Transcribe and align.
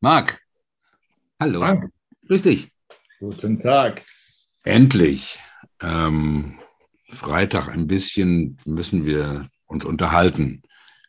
Marc, 0.00 0.40
hallo. 1.40 1.60
Frank, 1.60 1.90
Grüß 2.26 2.42
dich. 2.42 2.70
guten 3.18 3.58
Tag. 3.58 4.02
Endlich. 4.64 5.38
Ähm, 5.80 6.58
Freitag 7.10 7.68
ein 7.68 7.86
bisschen 7.86 8.58
müssen 8.64 9.04
wir 9.06 9.48
uns 9.66 9.84
unterhalten 9.84 10.62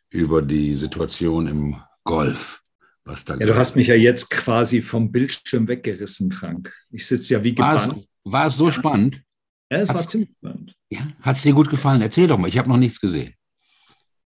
über 0.08 0.42
die 0.42 0.76
Situation 0.76 1.46
im 1.46 1.76
Golf. 2.04 2.62
Was 3.04 3.24
da 3.24 3.36
Ja, 3.36 3.46
du 3.46 3.54
hast 3.56 3.76
mich 3.76 3.88
ja 3.88 3.94
jetzt 3.94 4.30
quasi 4.30 4.82
vom 4.82 5.12
Bildschirm 5.12 5.68
weggerissen, 5.68 6.32
Frank. 6.32 6.72
Ich 6.90 7.06
sitze 7.06 7.34
ja 7.34 7.44
wie 7.44 7.56
war, 7.58 7.78
gebannt. 7.86 8.06
war 8.24 8.46
es 8.46 8.56
so 8.56 8.70
spannend? 8.70 9.22
Ja, 9.70 9.78
es 9.78 9.88
war 9.88 9.96
hast- 9.96 10.10
ziemlich 10.10 10.30
spannend. 10.38 10.74
Ja? 10.90 11.06
Hat 11.22 11.36
es 11.36 11.42
dir 11.42 11.52
gut 11.52 11.70
gefallen? 11.70 12.02
Erzähl 12.02 12.26
doch 12.26 12.38
mal. 12.38 12.48
Ich 12.48 12.58
habe 12.58 12.68
noch 12.68 12.76
nichts 12.76 13.00
gesehen. 13.00 13.34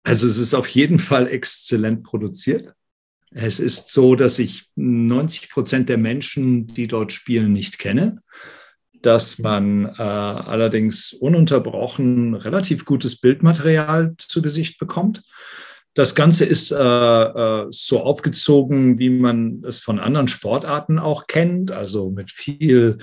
Also 0.04 0.28
es 0.28 0.38
ist 0.38 0.54
auf 0.54 0.68
jeden 0.68 1.00
Fall 1.00 1.28
exzellent 1.28 2.04
produziert. 2.04 2.74
Es 3.34 3.60
ist 3.60 3.90
so, 3.90 4.16
dass 4.16 4.40
ich 4.40 4.66
90 4.76 5.50
Prozent 5.50 5.90
der 5.90 5.98
Menschen, 5.98 6.68
die 6.68 6.88
dort 6.88 7.14
spielen, 7.14 7.54
nicht 7.54 7.80
kenne. 7.80 8.22
Dass 9.02 9.40
man 9.40 9.86
äh, 9.86 10.02
allerdings 10.02 11.14
ununterbrochen 11.14 12.36
relativ 12.36 12.86
gutes 12.86 13.20
Bildmaterial 13.20 14.14
zu 14.18 14.42
Gesicht 14.42 14.78
bekommt. 14.80 15.24
Das 15.94 16.14
Ganze 16.14 16.46
ist 16.46 16.72
äh, 16.72 16.78
äh, 16.78 17.68
so 17.70 18.02
aufgezogen, 18.02 19.00
wie 19.00 19.10
man 19.10 19.64
es 19.66 19.80
von 19.80 20.00
anderen 20.00 20.28
Sportarten 20.28 21.00
auch 21.00 21.28
kennt, 21.28 21.72
also 21.72 22.12
mit 22.12 22.32
viel 22.32 23.00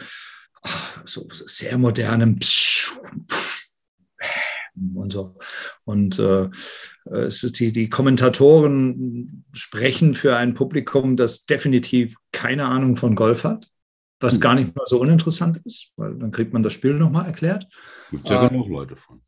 so 1.04 1.26
sehr 1.30 1.78
modernem 1.78 2.36
Psch, 2.38 2.96
Und 4.94 5.12
so. 5.12 5.36
Und 5.84 6.18
äh, 6.18 6.48
es 7.10 7.42
ist 7.42 7.58
die, 7.60 7.72
die 7.72 7.88
Kommentatoren 7.88 9.44
sprechen 9.52 10.14
für 10.14 10.36
ein 10.36 10.54
Publikum, 10.54 11.16
das 11.16 11.44
definitiv 11.44 12.16
keine 12.32 12.66
Ahnung 12.66 12.96
von 12.96 13.14
Golf 13.14 13.44
hat, 13.44 13.68
was 14.20 14.34
Hm. 14.34 14.40
gar 14.40 14.54
nicht 14.54 14.76
mal 14.76 14.84
so 14.86 15.00
uninteressant 15.00 15.60
ist, 15.64 15.90
weil 15.96 16.14
dann 16.16 16.30
kriegt 16.30 16.52
man 16.52 16.62
das 16.62 16.72
Spiel 16.72 16.94
nochmal 16.94 17.26
erklärt. 17.26 17.66
Gibt 18.10 18.24
es 18.24 18.30
ja 18.30 18.40
Ah. 18.42 18.48
genug 18.48 18.68
Leute 18.68 18.96
von. 18.96 19.20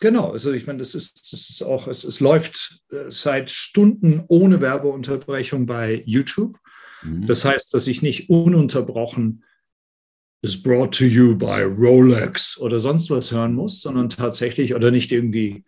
Genau, 0.00 0.30
also 0.32 0.50
ich 0.52 0.66
meine, 0.66 0.78
das 0.78 0.94
ist, 0.94 1.30
das 1.32 1.50
ist 1.50 1.62
auch, 1.62 1.86
es, 1.86 2.04
es 2.04 2.20
läuft 2.20 2.80
äh, 2.90 3.04
seit 3.10 3.50
Stunden 3.50 4.24
ohne 4.28 4.60
Werbeunterbrechung 4.62 5.66
bei 5.66 6.02
YouTube. 6.06 6.56
Mhm. 7.02 7.26
Das 7.26 7.44
heißt, 7.44 7.74
dass 7.74 7.86
ich 7.86 8.00
nicht 8.00 8.30
ununterbrochen 8.30 9.44
is 10.42 10.60
brought 10.60 10.96
to 10.98 11.04
you 11.04 11.36
by 11.36 11.62
Rolex 11.62 12.58
oder 12.58 12.80
sonst 12.80 13.10
was 13.10 13.30
hören 13.30 13.54
muss, 13.54 13.82
sondern 13.82 14.08
tatsächlich 14.08 14.74
oder 14.74 14.90
nicht 14.90 15.12
irgendwie 15.12 15.64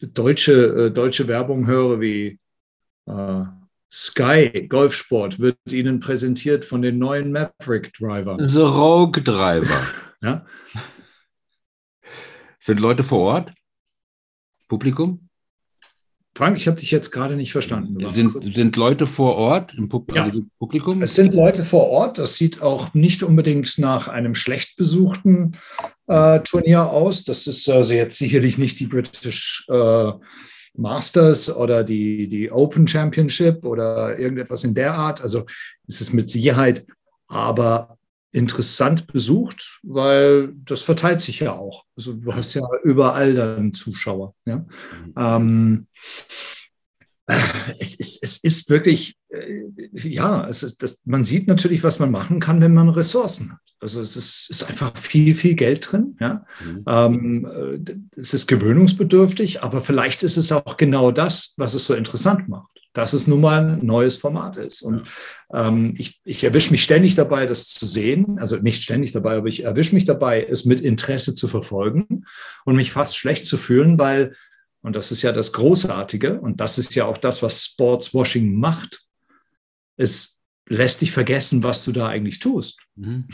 deutsche, 0.00 0.86
äh, 0.86 0.90
deutsche 0.90 1.28
Werbung 1.28 1.66
höre 1.66 2.00
wie 2.00 2.38
äh, 3.06 3.44
Sky 3.92 4.66
Golfsport 4.68 5.38
wird 5.38 5.56
Ihnen 5.70 6.00
präsentiert 6.00 6.64
von 6.64 6.82
den 6.82 6.98
neuen 6.98 7.30
Maverick 7.30 7.92
Driver. 7.92 8.36
The 8.40 8.60
Rogue 8.60 9.22
Driver. 9.22 9.80
Ja? 10.22 10.46
Sind 12.58 12.80
Leute 12.80 13.02
vor 13.02 13.34
Ort? 13.34 13.52
Publikum? 14.68 15.23
Frank, 16.36 16.56
ich 16.56 16.66
habe 16.66 16.78
dich 16.80 16.90
jetzt 16.90 17.12
gerade 17.12 17.36
nicht 17.36 17.52
verstanden. 17.52 17.96
Sind, 18.12 18.54
sind 18.54 18.74
Leute 18.74 19.06
vor 19.06 19.36
Ort 19.36 19.74
im 19.74 19.88
Pub 19.88 20.12
Ja. 20.12 20.24
also 20.24 20.42
Publikum? 20.58 21.00
Es 21.00 21.14
sind 21.14 21.32
Leute 21.32 21.64
vor 21.64 21.88
Ort. 21.88 22.18
Das 22.18 22.36
sieht 22.36 22.60
auch 22.60 22.92
nicht 22.92 23.22
unbedingt 23.22 23.78
nach 23.78 24.08
einem 24.08 24.34
schlecht 24.34 24.76
besuchten 24.76 25.52
äh, 26.08 26.40
Turnier 26.40 26.90
aus. 26.90 27.22
Das 27.24 27.46
ist 27.46 27.68
also 27.70 27.92
jetzt 27.92 28.18
sicherlich 28.18 28.58
nicht 28.58 28.80
die 28.80 28.86
British 28.86 29.64
äh, 29.68 30.12
Masters 30.76 31.54
oder 31.54 31.84
die, 31.84 32.28
die 32.28 32.50
Open 32.50 32.88
Championship 32.88 33.64
oder 33.64 34.18
irgendetwas 34.18 34.64
in 34.64 34.74
der 34.74 34.94
Art. 34.94 35.22
Also 35.22 35.44
es 35.86 36.00
ist 36.00 36.12
mit 36.12 36.30
Sicherheit 36.30 36.84
aber 37.28 37.96
interessant 38.34 39.06
besucht, 39.06 39.80
weil 39.82 40.52
das 40.64 40.82
verteilt 40.82 41.20
sich 41.20 41.40
ja 41.40 41.52
auch. 41.52 41.84
Also 41.96 42.14
du 42.14 42.34
hast 42.34 42.54
ja 42.54 42.62
überall 42.82 43.34
dann 43.34 43.72
Zuschauer. 43.72 44.34
Ja? 44.44 44.66
Ähm, 45.16 45.86
es, 47.78 47.94
ist, 47.94 48.22
es 48.22 48.38
ist 48.38 48.70
wirklich, 48.70 49.16
äh, 49.28 49.62
ja, 49.94 50.46
es 50.48 50.62
ist, 50.62 50.82
das, 50.82 51.00
man 51.04 51.24
sieht 51.24 51.46
natürlich, 51.46 51.84
was 51.84 52.00
man 52.00 52.10
machen 52.10 52.40
kann, 52.40 52.60
wenn 52.60 52.74
man 52.74 52.88
Ressourcen 52.88 53.52
hat. 53.52 53.60
Also 53.80 54.00
es 54.00 54.16
ist, 54.16 54.50
ist 54.50 54.64
einfach 54.64 54.96
viel, 54.96 55.34
viel 55.34 55.54
Geld 55.54 55.92
drin. 55.92 56.16
Ja? 56.20 56.44
Mhm. 56.64 56.84
Ähm, 56.86 57.44
äh, 57.44 58.18
es 58.18 58.34
ist 58.34 58.48
gewöhnungsbedürftig, 58.48 59.62
aber 59.62 59.80
vielleicht 59.80 60.22
ist 60.22 60.36
es 60.36 60.50
auch 60.50 60.76
genau 60.76 61.12
das, 61.12 61.54
was 61.56 61.74
es 61.74 61.86
so 61.86 61.94
interessant 61.94 62.48
macht, 62.48 62.73
dass 62.94 63.12
es 63.12 63.26
nun 63.26 63.40
mal 63.40 63.68
ein 63.68 63.84
neues 63.84 64.16
Format 64.16 64.56
ist. 64.56 64.82
Und 64.82 65.02
ähm, 65.52 65.94
ich, 65.98 66.20
ich 66.24 66.44
erwische 66.44 66.70
mich 66.70 66.82
ständig 66.82 67.16
dabei, 67.16 67.44
das 67.44 67.68
zu 67.68 67.86
sehen. 67.86 68.38
Also 68.38 68.56
nicht 68.56 68.82
ständig 68.82 69.12
dabei, 69.12 69.36
aber 69.36 69.48
ich 69.48 69.64
erwische 69.64 69.94
mich 69.94 70.06
dabei, 70.06 70.42
es 70.44 70.64
mit 70.64 70.80
Interesse 70.80 71.34
zu 71.34 71.48
verfolgen 71.48 72.24
und 72.64 72.76
mich 72.76 72.92
fast 72.92 73.16
schlecht 73.16 73.44
zu 73.44 73.58
fühlen, 73.58 73.98
weil, 73.98 74.34
und 74.80 74.94
das 74.96 75.10
ist 75.10 75.22
ja 75.22 75.32
das 75.32 75.52
Großartige, 75.52 76.40
und 76.40 76.60
das 76.60 76.78
ist 76.78 76.94
ja 76.94 77.04
auch 77.04 77.18
das, 77.18 77.42
was 77.42 77.64
Sportswashing 77.64 78.54
macht, 78.54 79.02
es 79.96 80.40
lässt 80.68 81.00
dich 81.00 81.10
vergessen, 81.10 81.62
was 81.62 81.84
du 81.84 81.92
da 81.92 82.08
eigentlich 82.08 82.38
tust. 82.38 82.80
Mhm. 82.94 83.26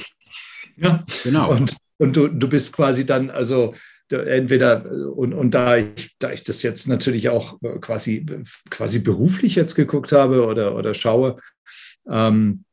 Ja. 0.77 1.04
Genau. 1.22 1.50
Und, 1.50 1.77
und 1.98 2.16
du, 2.16 2.28
du 2.28 2.48
bist 2.48 2.72
quasi 2.72 3.04
dann, 3.04 3.28
also 3.28 3.75
entweder, 4.10 4.84
äh, 4.84 5.04
und, 5.04 5.32
und 5.32 5.53
da, 5.53 5.76
ich, 5.76 6.16
da 6.19 6.32
ich 6.32 6.43
das 6.43 6.62
jetzt 6.62 6.88
natürlich 6.88 7.28
auch 7.28 7.60
äh, 7.62 7.78
quasi, 7.81 8.26
quasi 8.71 8.98
beruflich 8.98 9.54
jetzt 9.54 9.75
geguckt 9.75 10.12
habe 10.12 10.47
oder, 10.47 10.76
oder 10.76 10.94
schaue, 10.94 11.37
ähm, 12.09 12.65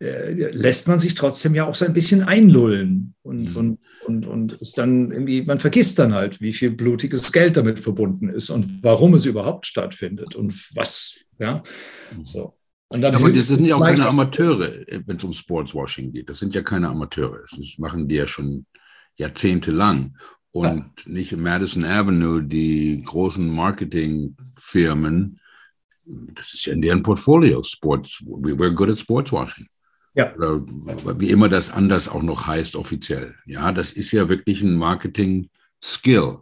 äh, 0.00 0.50
lässt 0.52 0.86
man 0.88 0.98
sich 0.98 1.14
trotzdem 1.14 1.54
ja 1.54 1.66
auch 1.66 1.74
so 1.74 1.84
ein 1.84 1.92
bisschen 1.92 2.22
einlullen 2.22 3.14
und, 3.22 3.50
Mhm. 3.50 3.56
und, 3.56 3.78
und, 4.06 4.26
und 4.26 4.52
ist 4.54 4.78
dann 4.78 5.10
irgendwie, 5.10 5.42
man 5.42 5.58
vergisst 5.58 5.98
dann 5.98 6.14
halt, 6.14 6.40
wie 6.40 6.52
viel 6.52 6.70
blutiges 6.70 7.32
Geld 7.32 7.56
damit 7.56 7.80
verbunden 7.80 8.28
ist 8.28 8.50
und 8.50 8.82
warum 8.82 9.14
es 9.14 9.26
überhaupt 9.26 9.66
stattfindet 9.66 10.34
und 10.36 10.52
was, 10.76 11.24
ja, 11.38 11.62
so. 12.22 12.54
Und 12.90 13.02
dann 13.02 13.14
aber 13.14 13.30
das 13.30 13.48
sind 13.48 13.66
ja 13.66 13.76
auch 13.76 13.84
keine 13.84 14.06
Amateure, 14.06 14.72
wenn 15.04 15.16
es 15.16 15.24
um 15.24 15.34
Sportswashing 15.34 16.10
geht. 16.10 16.30
Das 16.30 16.38
sind 16.38 16.54
ja 16.54 16.62
keine 16.62 16.88
Amateure. 16.88 17.42
Das 17.42 17.76
machen 17.76 18.08
die 18.08 18.14
ja 18.14 18.26
schon 18.26 18.64
jahrzehntelang. 19.16 20.16
Und 20.52 21.06
nicht 21.06 21.32
im 21.32 21.42
Madison 21.42 21.84
Avenue, 21.84 22.42
die 22.42 23.02
großen 23.02 23.48
Marketingfirmen, 23.48 25.40
das 26.04 26.54
ist 26.54 26.64
ja 26.64 26.72
in 26.72 26.80
deren 26.80 27.02
Portfolio, 27.02 27.62
Sports, 27.62 28.22
we're 28.24 28.70
good 28.70 28.90
at 28.90 28.98
sportswashing. 28.98 29.68
Ja. 30.14 30.34
Oder 30.34 30.64
wie 31.20 31.30
immer 31.30 31.48
das 31.48 31.70
anders 31.70 32.08
auch 32.08 32.22
noch 32.22 32.46
heißt 32.46 32.76
offiziell. 32.76 33.34
Ja, 33.46 33.72
das 33.72 33.92
ist 33.92 34.10
ja 34.10 34.28
wirklich 34.28 34.62
ein 34.62 34.74
Marketing-Skill, 34.74 36.38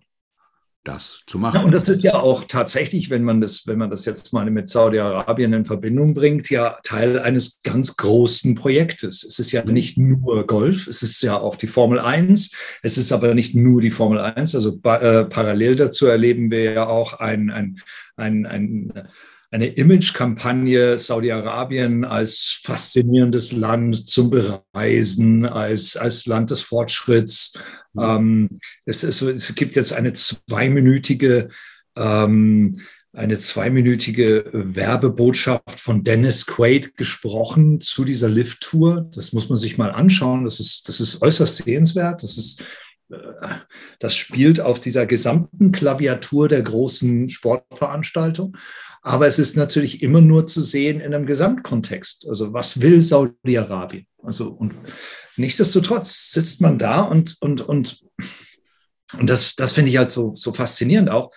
das 0.86 1.20
zu 1.26 1.38
machen. 1.38 1.56
Ja, 1.56 1.64
und 1.64 1.72
das 1.72 1.88
ist 1.88 2.02
ja 2.02 2.14
auch 2.14 2.44
tatsächlich, 2.44 3.10
wenn 3.10 3.24
man 3.24 3.40
das, 3.40 3.66
wenn 3.66 3.78
man 3.78 3.90
das 3.90 4.04
jetzt 4.04 4.32
mal 4.32 4.50
mit 4.50 4.68
Saudi-Arabien 4.68 5.52
in 5.52 5.64
Verbindung 5.64 6.14
bringt, 6.14 6.48
ja 6.50 6.78
Teil 6.82 7.18
eines 7.18 7.60
ganz 7.62 7.96
großen 7.96 8.54
Projektes. 8.54 9.24
Es 9.24 9.38
ist 9.38 9.52
ja 9.52 9.64
nicht 9.64 9.98
nur 9.98 10.46
Golf, 10.46 10.86
es 10.86 11.02
ist 11.02 11.22
ja 11.22 11.38
auch 11.38 11.56
die 11.56 11.66
Formel 11.66 12.00
1. 12.00 12.52
Es 12.82 12.98
ist 12.98 13.12
aber 13.12 13.34
nicht 13.34 13.54
nur 13.54 13.80
die 13.80 13.90
Formel 13.90 14.20
1. 14.20 14.54
Also 14.54 14.78
äh, 14.82 15.24
parallel 15.24 15.76
dazu 15.76 16.06
erleben 16.06 16.50
wir 16.50 16.72
ja 16.72 16.86
auch 16.86 17.14
ein, 17.14 17.50
ein, 17.50 17.80
ein, 18.16 18.46
ein 18.46 18.92
eine 19.50 19.68
Image-Kampagne 19.68 20.98
Saudi-Arabien 20.98 22.04
als 22.04 22.58
faszinierendes 22.62 23.52
Land 23.52 24.08
zum 24.08 24.30
Bereisen, 24.30 25.46
als, 25.46 25.96
als 25.96 26.26
Land 26.26 26.50
des 26.50 26.62
Fortschritts. 26.62 27.58
Ähm, 28.00 28.58
es, 28.84 29.00
so- 29.00 29.30
es 29.30 29.54
gibt 29.54 29.76
jetzt 29.76 29.92
eine 29.92 30.12
zweiminütige, 30.12 31.48
ähm, 31.96 32.80
eine 33.12 33.36
zweiminütige 33.36 34.50
Werbebotschaft 34.52 35.80
von 35.80 36.04
Dennis 36.04 36.46
Quaid 36.46 36.96
gesprochen 36.96 37.80
zu 37.80 38.04
dieser 38.04 38.28
Lift-Tour. 38.28 39.10
Das 39.14 39.32
muss 39.32 39.48
man 39.48 39.58
sich 39.58 39.78
mal 39.78 39.90
anschauen. 39.90 40.44
Das 40.44 40.60
ist, 40.60 40.88
das 40.88 41.00
ist 41.00 41.22
äußerst 41.22 41.56
sehenswert. 41.58 42.22
Das 42.22 42.36
ist 42.36 42.62
äh, 43.10 43.16
das 43.98 44.14
spielt 44.14 44.60
auf 44.60 44.80
dieser 44.80 45.06
gesamten 45.06 45.72
Klaviatur 45.72 46.48
der 46.48 46.62
großen 46.62 47.30
Sportveranstaltung. 47.30 48.56
Aber 49.02 49.26
es 49.26 49.38
ist 49.38 49.56
natürlich 49.56 50.02
immer 50.02 50.20
nur 50.20 50.46
zu 50.46 50.62
sehen 50.62 51.00
in 51.00 51.14
einem 51.14 51.26
Gesamtkontext. 51.26 52.26
Also 52.28 52.52
was 52.52 52.80
will 52.82 53.00
Saudi-Arabien? 53.00 54.06
Also 54.22 54.48
und 54.48 54.74
nichtsdestotrotz 55.36 56.32
sitzt 56.32 56.60
man 56.60 56.78
da 56.78 57.02
und, 57.02 57.36
und, 57.40 57.60
und, 57.60 58.04
und 59.18 59.30
das, 59.30 59.54
das 59.54 59.72
finde 59.72 59.90
ich 59.90 59.96
halt 59.96 60.10
so, 60.10 60.34
so 60.34 60.52
faszinierend 60.52 61.10
auch 61.10 61.30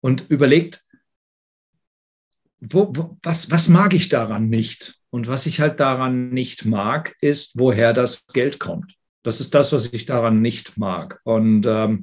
und 0.00 0.28
überlegt, 0.30 0.82
wo, 2.60 2.90
wo, 2.94 3.16
was, 3.22 3.50
was 3.50 3.68
mag 3.68 3.92
ich 3.94 4.08
daran 4.08 4.48
nicht? 4.48 4.94
Und 5.10 5.28
was 5.28 5.46
ich 5.46 5.60
halt 5.60 5.80
daran 5.80 6.30
nicht 6.30 6.64
mag, 6.64 7.14
ist, 7.20 7.58
woher 7.58 7.92
das 7.92 8.26
Geld 8.26 8.58
kommt. 8.58 8.94
Das 9.22 9.40
ist 9.40 9.54
das, 9.54 9.72
was 9.72 9.92
ich 9.92 10.06
daran 10.06 10.42
nicht 10.42 10.76
mag. 10.76 11.20
Und 11.24 11.66
ähm, 11.66 12.02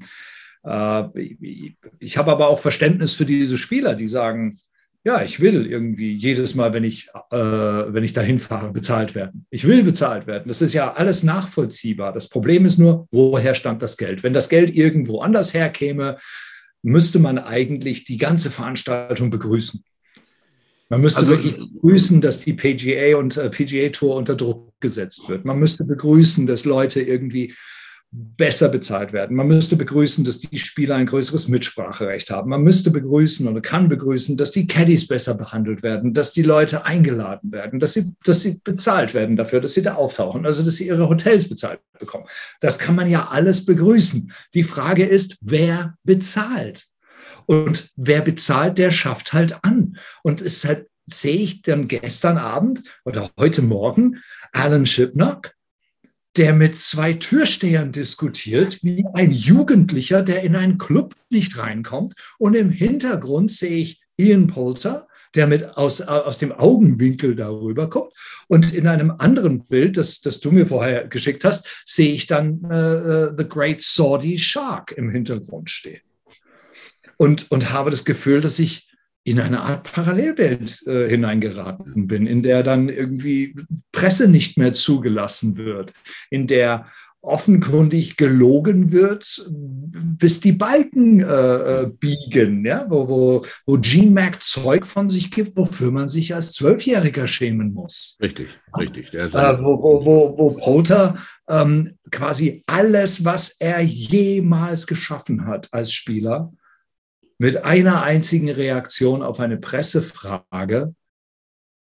äh, 0.64 1.20
ich, 1.20 1.78
ich 2.00 2.18
habe 2.18 2.32
aber 2.32 2.48
auch 2.48 2.60
Verständnis 2.60 3.14
für 3.14 3.26
diese 3.26 3.58
Spieler, 3.58 3.96
die 3.96 4.08
sagen, 4.08 4.60
ja, 5.06 5.22
ich 5.22 5.42
will 5.42 5.66
irgendwie 5.66 6.14
jedes 6.14 6.56
Mal, 6.56 6.72
wenn 6.72 6.86
ich, 6.86 7.10
äh, 7.30 7.38
wenn 7.38 8.06
ich 8.06 8.14
dahin 8.14 8.38
fahre, 8.38 8.72
bezahlt 8.72 9.16
werden. 9.16 9.46
Ich 9.50 9.68
will 9.68 9.84
bezahlt 9.84 10.28
werden. 10.28 10.46
Das 10.48 10.62
ist 10.62 10.74
ja 10.74 10.94
alles 10.94 11.24
nachvollziehbar. 11.24 12.14
Das 12.14 12.30
Problem 12.30 12.66
ist 12.66 12.78
nur, 12.78 13.08
woher 13.12 13.54
stammt 13.54 13.82
das 13.82 13.98
Geld? 13.98 14.24
Wenn 14.24 14.34
das 14.34 14.48
Geld 14.48 14.74
irgendwo 14.74 15.20
anders 15.20 15.54
herkäme, 15.54 16.18
müsste 16.84 17.20
man 17.20 17.38
eigentlich 17.38 18.06
die 18.06 18.18
ganze 18.18 18.50
Veranstaltung 18.50 19.30
begrüßen. 19.30 19.84
Man 20.88 21.02
müsste 21.02 21.22
also, 21.22 21.32
wirklich 21.32 21.58
begrüßen, 21.58 22.22
dass 22.22 22.40
die 22.40 22.54
PGA 22.54 23.18
und 23.18 23.36
äh, 23.36 23.50
PGA 23.50 23.90
Tour 23.90 24.16
unter 24.16 24.36
Druck 24.36 24.74
gesetzt 24.80 25.28
wird. 25.28 25.44
Man 25.44 25.60
müsste 25.60 25.84
begrüßen, 25.84 26.48
dass 26.48 26.64
Leute 26.64 27.02
irgendwie 27.02 27.54
besser 28.16 28.70
bezahlt 28.70 29.12
werden. 29.12 29.36
Man 29.36 29.48
müsste 29.48 29.76
begrüßen, 29.76 30.24
dass 30.24 30.40
die 30.40 30.60
Spieler 30.60 30.96
ein 30.96 31.08
größeres 31.08 31.48
Mitspracherecht 31.48 32.30
haben. 32.30 32.52
Man 32.52 32.62
müsste 32.62 32.92
begrüßen 32.92 33.48
oder 33.48 33.60
kann 33.60 33.90
begrüßen, 33.90 34.38
dass 34.38 34.52
die 34.52 34.68
Caddies 34.68 35.08
besser 35.08 35.34
behandelt 35.34 35.82
werden, 35.82 36.14
dass 36.14 36.32
die 36.32 36.44
Leute 36.44 36.86
eingeladen 36.86 37.52
werden, 37.52 37.80
dass 37.80 37.94
sie, 37.94 38.14
dass 38.24 38.42
sie 38.42 38.62
bezahlt 38.64 39.16
werden 39.16 39.36
dafür, 39.36 39.62
dass 39.62 39.74
sie 39.74 39.82
da 39.82 39.96
auftauchen, 39.96 40.46
also 40.46 40.64
dass 40.64 40.76
sie 40.76 40.88
ihre 40.88 41.10
Hotels 41.10 41.50
bezahlt 41.50 41.80
bekommen. 41.98 42.26
Das 42.62 42.78
kann 42.78 42.96
man 42.96 43.10
ja 43.10 43.30
alles 43.30 43.66
begrüßen. 43.66 44.32
Die 44.54 44.64
Frage 44.64 45.06
ist, 45.06 45.38
wer 45.42 45.96
bezahlt? 46.04 46.86
Und 47.48 47.90
wer 47.96 48.22
bezahlt, 48.22 48.78
der 48.78 48.92
schafft 48.92 49.34
halt 49.34 49.64
an. 49.64 49.98
Und 50.22 50.42
deshalb 50.42 50.88
sehe 51.08 51.38
ich 51.38 51.64
dann 51.64 51.88
gestern 51.88 52.38
Abend 52.38 52.84
oder 53.06 53.32
heute 53.40 53.64
Morgen 53.64 54.22
Alan 54.52 54.86
Shipnock, 54.86 55.52
der 56.38 56.54
mit 56.54 56.78
zwei 56.78 57.14
Türstehern 57.14 57.92
diskutiert, 57.92 58.84
wie 58.84 59.06
ein 59.14 59.32
Jugendlicher, 59.32 60.24
der 60.24 60.44
in 60.44 60.56
einen 60.56 60.78
Club 60.78 61.16
nicht 61.30 61.58
reinkommt. 61.58 62.16
Und 62.40 62.56
im 62.56 62.70
Hintergrund 62.72 63.52
sehe 63.52 63.78
ich 63.78 64.02
Ian 64.18 64.48
Poulter, 64.48 65.08
der 65.36 65.48
mit 65.48 65.78
aus, 65.78 66.02
aus 66.02 66.40
dem 66.40 66.52
Augenwinkel 66.52 67.36
darüber 67.36 67.90
guckt. 67.90 68.18
Und 68.48 68.74
in 68.74 68.88
einem 68.88 69.12
anderen 69.18 69.66
Bild, 69.66 69.98
das, 69.98 70.22
das 70.22 70.40
du 70.40 70.52
mir 70.52 70.68
vorher 70.68 71.08
geschickt 71.08 71.44
hast, 71.44 71.68
sehe 71.86 72.14
ich 72.14 72.28
dann 72.28 72.64
äh, 72.70 72.76
äh 72.76 73.34
The 73.38 73.48
Great 73.48 73.82
Saudi 73.82 74.38
Shark 74.38 74.92
im 74.92 75.10
Hintergrund 75.10 75.70
stehen. 75.70 76.02
Und, 77.18 77.52
und 77.52 77.72
habe 77.72 77.92
das 77.92 78.06
Gefühl, 78.06 78.42
dass 78.42 78.60
ich 78.60 78.90
in 79.24 79.40
eine 79.40 79.62
Art 79.62 79.84
Parallelwelt 79.84 80.86
äh, 80.86 81.08
hineingeraten 81.10 82.08
bin, 82.08 82.28
in 82.28 82.44
der 82.44 82.64
dann 82.64 82.90
irgendwie 82.90 83.56
Presse 83.92 84.28
nicht 84.30 84.58
mehr 84.58 84.74
zugelassen 84.74 85.58
wird, 85.58 85.94
in 86.30 86.48
der 86.48 86.86
offenkundig 87.24 88.18
gelogen 88.18 88.92
wird, 88.92 89.50
bis 89.50 90.42
die 90.42 90.52
Balken 90.52 91.22
äh, 91.22 91.84
äh 91.84 91.88
biegen, 91.88 92.66
ja? 92.66 92.86
wo, 92.90 93.08
wo, 93.08 93.46
wo 93.66 93.78
G-Mac 93.78 94.44
Zeug 94.44 94.86
von 94.86 95.10
sich 95.10 95.32
gibt, 95.32 95.56
wofür 95.56 95.90
man 95.90 96.10
sich 96.10 96.36
als 96.36 96.52
Zwölfjähriger 96.52 97.26
schämen 97.26 97.74
muss. 97.74 98.18
Richtig, 98.22 98.50
richtig. 98.78 99.14
Äh, 99.14 99.32
wo, 99.32 99.82
wo, 99.82 100.06
wo, 100.06 100.38
wo 100.38 100.52
Polter 100.52 101.16
ähm, 101.48 101.98
quasi 102.12 102.62
alles, 102.68 103.24
was 103.24 103.56
er 103.58 103.80
jemals 103.80 104.86
geschaffen 104.86 105.48
hat 105.48 105.70
als 105.72 105.94
Spieler, 105.94 106.52
mit 107.44 107.66
einer 107.66 108.04
einzigen 108.04 108.50
Reaktion 108.50 109.22
auf 109.22 109.42
eine 109.42 109.58
Pressefrage 109.58 110.96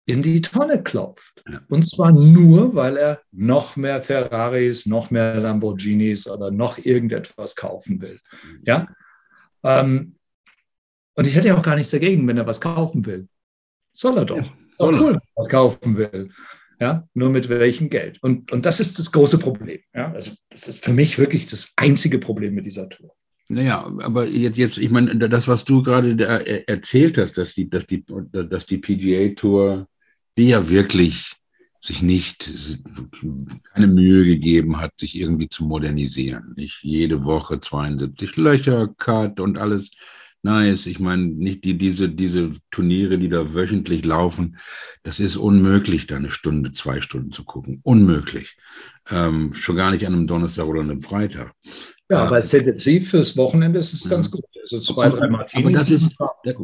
in 0.07 0.21
die 0.21 0.41
Tonne 0.41 0.83
klopft. 0.83 1.45
Und 1.69 1.89
zwar 1.89 2.11
nur, 2.11 2.75
weil 2.75 2.97
er 2.97 3.21
noch 3.31 3.77
mehr 3.77 4.03
Ferraris, 4.03 4.87
noch 4.87 5.13
mehr 5.13 5.37
Lamborghinis 5.37 6.29
oder 6.29 6.51
noch 6.51 6.79
irgendetwas 6.79 7.55
kaufen 7.55 8.01
will. 8.01 8.19
Mhm. 8.43 8.63
Ja? 8.65 8.89
Ähm, 9.63 10.17
und 11.15 11.29
ich 11.29 11.37
hätte 11.37 11.47
ja 11.47 11.57
auch 11.57 11.63
gar 11.63 11.77
nichts 11.77 11.93
dagegen, 11.93 12.27
wenn 12.27 12.39
er 12.39 12.47
was 12.49 12.61
kaufen 12.61 13.07
will. 13.07 13.29
Soll 13.93 14.17
er 14.17 14.25
doch. 14.25 14.39
Ja, 14.39 14.53
soll 14.79 15.01
cool, 15.01 15.21
was 15.37 15.49
kaufen 15.49 15.97
will. 15.97 16.33
Ja, 16.81 17.07
nur 17.15 17.31
mit 17.31 17.49
welchem 17.49 17.89
Geld? 17.89 18.21
Und, 18.21 18.51
und 18.51 18.67
das 18.67 18.81
ist 18.81 18.99
das 18.99 19.13
große 19.13 19.39
Problem. 19.39 19.79
Ja, 19.95 20.11
also 20.11 20.33
das 20.49 20.67
ist 20.67 20.85
für 20.85 20.93
mich 20.93 21.21
wirklich 21.21 21.47
das 21.47 21.73
einzige 21.77 22.19
Problem 22.19 22.53
mit 22.55 22.67
dieser 22.67 22.89
Tour. 22.89 23.15
Naja, 23.49 23.85
aber 24.01 24.27
jetzt, 24.27 24.57
jetzt, 24.57 24.79
ich 24.79 24.91
meine, 24.91 25.17
das, 25.29 25.47
was 25.49 25.65
du 25.65 25.83
gerade 25.83 26.19
erzählt 26.69 27.19
hast, 27.19 27.37
dass 27.37 27.55
die, 27.55 27.69
dass 27.69 27.87
die, 27.87 28.05
dass 28.33 28.67
die 28.67 28.79
PGA 28.79 29.35
Tour, 29.35 29.89
die 30.39 30.49
ja 30.49 30.69
wirklich 30.69 31.37
sich 31.83 32.01
nicht 32.01 32.49
keine 33.75 33.89
Mühe 33.89 34.25
gegeben 34.25 34.81
hat, 34.81 34.93
sich 34.99 35.19
irgendwie 35.19 35.49
zu 35.49 35.65
modernisieren. 35.65 36.55
Nicht 36.57 36.83
jede 36.83 37.25
Woche 37.25 37.61
72 37.61 38.37
Löcher, 38.37 38.89
Cut 38.97 39.41
und 39.41 39.59
alles 39.59 39.91
nice. 40.43 40.87
Ich 40.87 41.01
meine, 41.01 41.25
nicht 41.25 41.65
die, 41.65 41.77
diese, 41.77 42.09
diese 42.09 42.53
Turniere, 42.71 43.19
die 43.19 43.29
da 43.29 43.53
wöchentlich 43.53 44.05
laufen, 44.05 44.59
das 45.03 45.19
ist 45.19 45.37
unmöglich, 45.37 46.07
da 46.07 46.17
eine 46.17 46.31
Stunde, 46.31 46.73
zwei 46.73 47.01
Stunden 47.01 47.33
zu 47.33 47.45
gucken. 47.45 47.81
Unmöglich. 47.83 48.57
Ähm, 49.11 49.53
schon 49.55 49.77
gar 49.77 49.91
nicht 49.91 50.07
an 50.07 50.13
einem 50.13 50.27
Donnerstag 50.29 50.67
oder 50.67 50.81
einem 50.81 51.03
Freitag. 51.03 51.53
Ja, 52.11 52.25
aber 52.25 52.39
es 52.39 52.53
intensiv 52.53 53.11
fürs 53.11 53.37
Wochenende 53.37 53.79
ist 53.79 53.93
es 53.93 54.09
ganz 54.09 54.31
gut. 54.31 54.45
Also 54.63 54.81
zwei, 54.81 55.09
drei 55.09 55.29
Martinis. 55.29 55.73
Das 55.73 55.91
ist, 55.91 56.11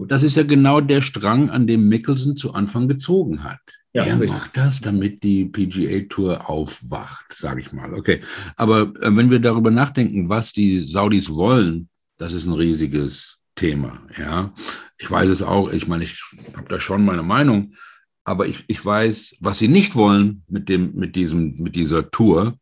das 0.07 0.23
ist 0.23 0.37
ja 0.37 0.43
genau 0.43 0.81
der 0.81 1.01
Strang, 1.01 1.51
an 1.51 1.67
dem 1.67 1.89
Mickelson 1.89 2.37
zu 2.37 2.53
Anfang 2.53 2.87
gezogen 2.87 3.45
hat. 3.45 3.61
Ja, 3.95 4.05
er 4.05 4.21
richtig. 4.21 4.31
macht 4.31 4.57
das, 4.57 4.81
damit 4.81 5.23
die 5.23 5.47
PGA 5.47 6.07
Tour 6.09 6.49
aufwacht, 6.49 7.35
sage 7.37 7.61
ich 7.61 7.73
mal. 7.73 7.95
Okay, 7.95 8.21
aber 8.57 8.93
äh, 9.01 9.17
wenn 9.17 9.31
wir 9.31 9.41
darüber 9.41 9.71
nachdenken, 9.71 10.29
was 10.29 10.53
die 10.53 10.81
Saudis 10.81 11.31
wollen, 11.31 11.89
das 12.19 12.33
ist 12.33 12.45
ein 12.45 12.53
riesiges 12.53 13.39
Thema. 13.55 14.03
Ja, 14.17 14.53
ich 14.99 15.11
weiß 15.11 15.31
es 15.31 15.43
auch. 15.43 15.71
Ich 15.73 15.89
meine, 15.89 16.05
ich 16.05 16.23
habe 16.55 16.69
da 16.69 16.79
schon 16.79 17.05
meine 17.05 17.23
Meinung, 17.23 17.75
aber 18.25 18.47
ich, 18.47 18.65
ich 18.69 18.85
weiß, 18.85 19.37
was 19.41 19.59
sie 19.59 19.69
nicht 19.69 19.97
wollen 19.97 20.43
mit 20.49 20.69
dem, 20.69 20.95
mit 20.95 21.17
diesem, 21.17 21.57
mit 21.57 21.75
dieser 21.75 22.11
Tour, 22.11 22.59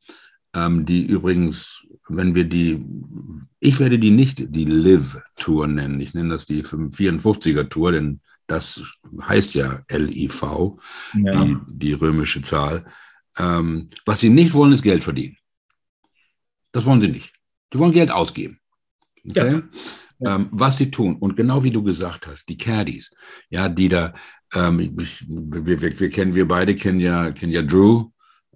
ähm, 0.55 0.87
die 0.87 1.05
übrigens 1.05 1.83
wenn 2.09 2.35
wir 2.35 2.45
die, 2.45 2.85
ich 3.61 3.79
werde 3.81 3.99
die 3.99 4.11
nicht 4.11 4.55
die 4.55 4.65
Live-Tour 4.65 5.67
nennen, 5.67 6.01
ich 6.01 6.15
nenne 6.15 6.31
das 6.31 6.47
die 6.47 6.63
54er-Tour, 6.63 7.93
denn 7.93 8.21
das 8.47 8.81
heißt 9.23 9.55
ja 9.55 9.83
LIV, 9.91 10.43
ja. 11.15 11.45
Die, 11.45 11.57
die 11.67 11.93
römische 11.93 12.43
Zahl. 12.43 12.85
Ähm, 13.39 13.91
was 14.05 14.21
sie 14.21 14.31
nicht 14.31 14.55
wollen, 14.55 14.73
ist 14.73 14.83
Geld 14.83 15.03
verdienen. 15.03 15.37
Das 16.73 16.87
wollen 16.87 17.01
sie 17.01 17.09
nicht. 17.09 17.33
Die 17.73 17.79
wollen 17.79 17.93
Geld 17.93 18.11
ausgeben. 18.11 18.61
Okay? 19.29 19.63
Ja. 20.21 20.37
Ähm, 20.37 20.49
was 20.51 20.79
sie 20.79 20.91
tun, 20.91 21.17
und 21.17 21.37
genau 21.37 21.63
wie 21.63 21.71
du 21.71 21.83
gesagt 21.83 22.27
hast, 22.27 22.49
die 22.49 22.57
Caddies, 22.57 23.11
ja, 23.51 23.69
die 23.69 23.89
da, 23.89 24.15
ähm, 24.55 24.81
ich, 24.81 25.27
wir, 25.29 25.81
wir, 25.81 26.01
wir, 26.01 26.11
kennen, 26.11 26.35
wir 26.35 26.49
beide 26.49 26.75
kennen 26.75 27.01
ja, 27.01 27.31
kennen 27.33 27.53
ja 27.53 27.63
Drew, 27.63 28.07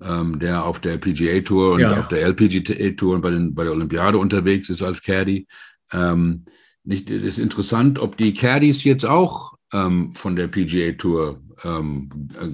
ähm, 0.02 0.38
der 0.38 0.64
auf 0.64 0.80
der 0.80 0.98
PGA 0.98 1.40
Tour 1.40 1.72
und 1.72 1.80
ja. 1.80 1.98
auf 1.98 2.08
der 2.08 2.22
LPGA 2.22 2.90
Tour 2.96 3.14
und 3.14 3.22
bei, 3.22 3.30
den, 3.30 3.54
bei 3.54 3.64
der 3.64 3.72
Olympiade 3.72 4.18
unterwegs 4.18 4.68
ist 4.70 4.82
als 4.82 5.02
Caddy. 5.02 5.46
Ähm, 5.92 6.44
nicht, 6.84 7.10
ist 7.10 7.38
interessant, 7.38 7.98
ob 7.98 8.16
die 8.16 8.34
Caddies 8.34 8.84
jetzt 8.84 9.04
auch 9.04 9.54
ähm, 9.72 10.12
von 10.14 10.36
der 10.36 10.48
PGA 10.48 10.92
Tour, 10.92 11.42
ähm, 11.64 12.10
äh, 12.38 12.48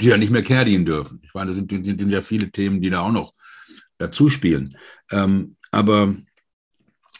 die 0.00 0.06
ja 0.06 0.16
nicht 0.16 0.30
mehr 0.30 0.42
caddien 0.42 0.84
dürfen. 0.84 1.20
Ich 1.22 1.34
meine, 1.34 1.50
das 1.50 1.56
sind, 1.56 1.70
sind, 1.70 2.10
ja 2.10 2.22
viele 2.22 2.50
Themen, 2.50 2.80
die 2.80 2.90
da 2.90 3.00
auch 3.00 3.12
noch 3.12 3.32
dazu 3.98 4.30
spielen. 4.30 4.76
Ähm, 5.10 5.56
aber 5.70 6.14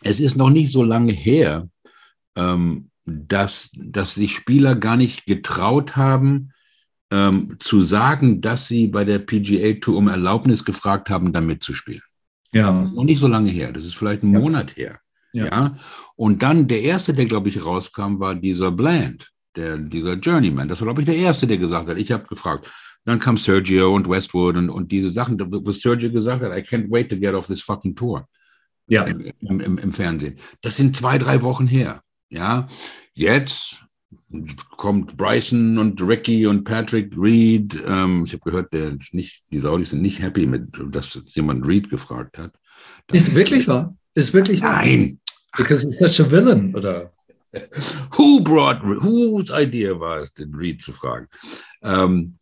es 0.02 0.20
ist 0.20 0.36
noch 0.36 0.50
nicht 0.50 0.72
so 0.72 0.82
lange 0.82 1.12
her, 1.12 1.68
ähm, 2.36 2.90
dass, 3.04 3.68
dass 3.74 4.14
sich 4.14 4.34
Spieler 4.34 4.74
gar 4.74 4.96
nicht 4.96 5.26
getraut 5.26 5.96
haben, 5.96 6.52
ähm, 7.10 7.56
zu 7.58 7.80
sagen, 7.80 8.40
dass 8.40 8.68
sie 8.68 8.86
bei 8.86 9.04
der 9.04 9.18
PGA 9.18 9.74
Tour 9.80 9.98
um 9.98 10.08
Erlaubnis 10.08 10.64
gefragt 10.64 11.10
haben, 11.10 11.32
da 11.32 11.40
mitzuspielen. 11.40 12.02
Ja. 12.52 12.72
noch 12.72 13.04
nicht 13.04 13.20
so 13.20 13.28
lange 13.28 13.50
her. 13.50 13.72
Das 13.72 13.84
ist 13.84 13.94
vielleicht 13.94 14.22
ein 14.22 14.32
ja. 14.32 14.40
Monat 14.40 14.76
her. 14.76 14.98
Ja. 15.32 15.46
ja. 15.46 15.76
Und 16.16 16.42
dann 16.42 16.66
der 16.66 16.82
erste, 16.82 17.14
der, 17.14 17.26
glaube 17.26 17.48
ich, 17.48 17.64
rauskam, 17.64 18.18
war 18.18 18.34
dieser 18.34 18.70
Bland, 18.72 19.30
der, 19.56 19.76
dieser 19.78 20.14
Journeyman. 20.14 20.68
Das 20.68 20.80
war, 20.80 20.86
glaube 20.86 21.02
ich, 21.02 21.06
der 21.06 21.16
erste, 21.16 21.46
der 21.46 21.58
gesagt 21.58 21.88
hat. 21.88 21.98
Ich 21.98 22.10
habe 22.12 22.26
gefragt. 22.26 22.70
Dann 23.04 23.18
kam 23.18 23.36
Sergio 23.36 23.94
und 23.94 24.08
Westwood 24.08 24.56
und, 24.56 24.68
und 24.68 24.92
diese 24.92 25.12
Sachen, 25.12 25.38
wo 25.40 25.72
Sergio 25.72 26.10
gesagt 26.10 26.42
hat, 26.42 26.52
I 26.52 26.60
can't 26.60 26.90
wait 26.90 27.08
to 27.08 27.16
get 27.16 27.34
off 27.34 27.46
this 27.46 27.62
fucking 27.62 27.94
tour. 27.94 28.28
Ja. 28.88 29.04
Im, 29.04 29.60
im, 29.60 29.78
im 29.78 29.92
Fernsehen. 29.92 30.36
Das 30.60 30.76
sind 30.76 30.96
zwei, 30.96 31.16
drei 31.16 31.40
Wochen 31.42 31.66
her. 31.66 32.02
Ja. 32.28 32.66
Jetzt 33.14 33.80
kommt 34.76 35.16
Bryson 35.16 35.78
und 35.78 36.00
Ricky 36.00 36.46
und 36.46 36.64
Patrick 36.64 37.12
Reed. 37.16 37.78
Ähm, 37.86 38.24
ich 38.24 38.32
habe 38.32 38.42
gehört, 38.44 38.72
der 38.72 38.96
nicht, 39.12 39.44
die 39.50 39.60
Saudis 39.60 39.90
sind 39.90 40.02
nicht 40.02 40.20
happy 40.20 40.46
mit, 40.46 40.68
dass 40.90 41.18
jemand 41.26 41.66
Reed 41.66 41.90
gefragt 41.90 42.38
hat. 42.38 42.52
Das 43.08 43.22
ist 43.22 43.34
wirklich 43.34 43.68
wahr? 43.68 43.94
Ist 44.14 44.32
wirklich 44.32 44.62
wahr? 44.62 44.84
Nein. 44.84 45.18
Because 45.56 45.84
he's 45.84 45.98
such 45.98 46.24
a 46.24 46.30
villain, 46.30 46.74
oder? 46.74 47.12
Who 48.16 48.40
brought, 48.40 48.80
whose 48.82 49.52
idea 49.52 49.98
war 49.98 50.20
es, 50.20 50.32
den 50.32 50.54
Reed 50.54 50.80
zu 50.80 50.92
fragen? 50.92 51.26
Ähm, 51.82 52.36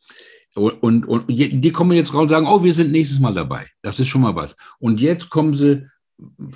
und, 0.54 0.82
und, 0.82 1.04
und 1.04 1.24
die 1.28 1.72
kommen 1.72 1.92
jetzt 1.92 2.12
raus 2.12 2.22
und 2.22 2.28
sagen, 2.30 2.46
oh, 2.46 2.62
wir 2.62 2.72
sind 2.72 2.90
nächstes 2.90 3.18
Mal 3.18 3.32
dabei. 3.32 3.68
Das 3.80 3.98
ist 3.98 4.08
schon 4.08 4.22
mal 4.22 4.34
was. 4.34 4.56
Und 4.78 5.00
jetzt 5.00 5.30
kommen 5.30 5.54
sie 5.54 5.86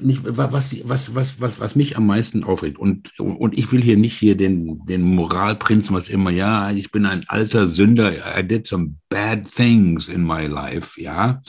nicht, 0.00 0.22
was, 0.24 0.88
was, 0.88 1.14
was, 1.14 1.40
was, 1.40 1.60
was 1.60 1.76
mich 1.76 1.96
am 1.96 2.06
meisten 2.06 2.42
aufregt, 2.42 2.78
und, 2.78 3.18
und 3.20 3.56
ich 3.56 3.70
will 3.70 3.82
hier 3.82 3.96
nicht 3.96 4.18
hier 4.18 4.36
den, 4.36 4.84
den 4.86 5.02
Moralprinzen, 5.02 5.94
was 5.94 6.08
immer, 6.08 6.30
ja, 6.30 6.70
ich 6.72 6.90
bin 6.90 7.06
ein 7.06 7.24
alter 7.28 7.66
Sünder, 7.68 8.38
I 8.38 8.42
did 8.46 8.66
some 8.66 8.94
bad 9.08 9.48
things 9.48 10.08
in 10.08 10.24
my 10.24 10.46
life, 10.46 11.00
ja, 11.00 11.40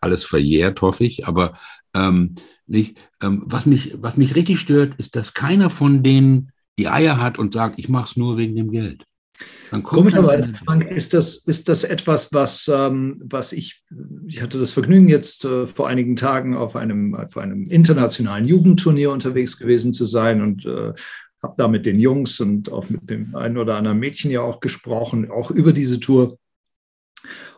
alles 0.00 0.24
verjährt, 0.24 0.82
hoffe 0.82 1.04
ich, 1.04 1.26
aber 1.26 1.54
ähm, 1.94 2.36
nicht, 2.66 2.98
ähm, 3.20 3.42
was, 3.44 3.66
mich, 3.66 3.94
was 4.00 4.16
mich 4.16 4.36
richtig 4.36 4.60
stört, 4.60 4.94
ist, 4.98 5.16
dass 5.16 5.34
keiner 5.34 5.70
von 5.70 6.04
denen 6.04 6.52
die 6.78 6.88
Eier 6.88 7.20
hat 7.20 7.38
und 7.38 7.54
sagt, 7.54 7.78
ich 7.80 7.88
mache 7.88 8.10
es 8.10 8.16
nur 8.16 8.36
wegen 8.36 8.54
dem 8.54 8.70
Geld. 8.70 9.04
Komischerweise, 9.82 10.52
Frank, 10.52 10.90
ist 10.90 11.14
das, 11.14 11.36
ist 11.36 11.68
das 11.68 11.84
etwas, 11.84 12.32
was, 12.32 12.68
ähm, 12.68 13.20
was 13.24 13.52
ich, 13.52 13.82
ich 14.26 14.42
hatte 14.42 14.58
das 14.58 14.72
Vergnügen, 14.72 15.08
jetzt 15.08 15.44
äh, 15.44 15.66
vor 15.66 15.86
einigen 15.86 16.16
Tagen 16.16 16.56
auf 16.56 16.74
einem, 16.74 17.14
auf 17.14 17.36
einem 17.36 17.64
internationalen 17.64 18.46
Jugendturnier 18.46 19.12
unterwegs 19.12 19.58
gewesen 19.58 19.92
zu 19.92 20.04
sein 20.04 20.42
und 20.42 20.66
äh, 20.66 20.92
habe 21.42 21.54
da 21.56 21.68
mit 21.68 21.86
den 21.86 22.00
Jungs 22.00 22.40
und 22.40 22.70
auch 22.70 22.90
mit 22.90 23.08
dem 23.08 23.34
einen 23.36 23.58
oder 23.58 23.76
anderen 23.76 23.98
Mädchen 23.98 24.30
ja 24.30 24.40
auch 24.40 24.60
gesprochen, 24.60 25.30
auch 25.30 25.50
über 25.50 25.72
diese 25.72 26.00
Tour. 26.00 26.38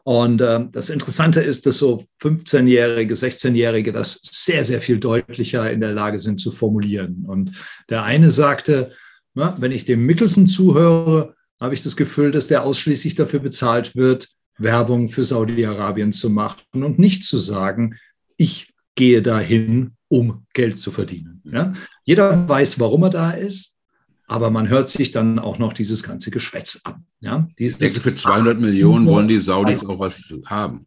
Und 0.04 0.40
äh, 0.40 0.66
das 0.70 0.90
Interessante 0.90 1.40
ist, 1.40 1.64
dass 1.64 1.78
so 1.78 2.02
15-Jährige, 2.20 3.14
16-Jährige 3.14 3.92
das 3.92 4.20
sehr, 4.22 4.64
sehr 4.64 4.82
viel 4.82 4.98
deutlicher 4.98 5.70
in 5.70 5.80
der 5.80 5.92
Lage 5.92 6.18
sind 6.18 6.38
zu 6.38 6.50
formulieren. 6.50 7.24
Und 7.26 7.52
der 7.88 8.02
eine 8.02 8.30
sagte, 8.30 8.92
na, 9.34 9.56
wenn 9.58 9.72
ich 9.72 9.84
dem 9.84 10.04
Mickelson 10.04 10.46
zuhöre, 10.46 11.34
habe 11.62 11.74
ich 11.74 11.82
das 11.82 11.96
Gefühl, 11.96 12.32
dass 12.32 12.48
der 12.48 12.64
ausschließlich 12.64 13.14
dafür 13.14 13.38
bezahlt 13.38 13.94
wird, 13.94 14.28
Werbung 14.58 15.08
für 15.08 15.24
Saudi-Arabien 15.24 16.12
zu 16.12 16.28
machen 16.28 16.82
und 16.82 16.98
nicht 16.98 17.24
zu 17.24 17.38
sagen, 17.38 17.98
ich 18.36 18.74
gehe 18.96 19.22
dahin, 19.22 19.92
um 20.08 20.44
Geld 20.52 20.78
zu 20.78 20.90
verdienen. 20.90 21.40
Ja? 21.44 21.72
Jeder 22.04 22.48
weiß, 22.48 22.80
warum 22.80 23.04
er 23.04 23.10
da 23.10 23.30
ist, 23.30 23.78
aber 24.26 24.50
man 24.50 24.68
hört 24.68 24.88
sich 24.88 25.12
dann 25.12 25.38
auch 25.38 25.58
noch 25.58 25.72
dieses 25.72 26.02
ganze 26.02 26.32
Geschwätz 26.32 26.80
an. 26.84 27.06
Ja? 27.20 27.48
Dieses 27.58 27.80
ich 27.80 27.92
denke, 27.92 28.00
für 28.10 28.16
200 28.16 28.60
Millionen 28.60 29.06
wollen 29.06 29.28
die 29.28 29.38
Saudis 29.38 29.84
auch 29.84 30.00
was 30.00 30.34
haben. 30.46 30.86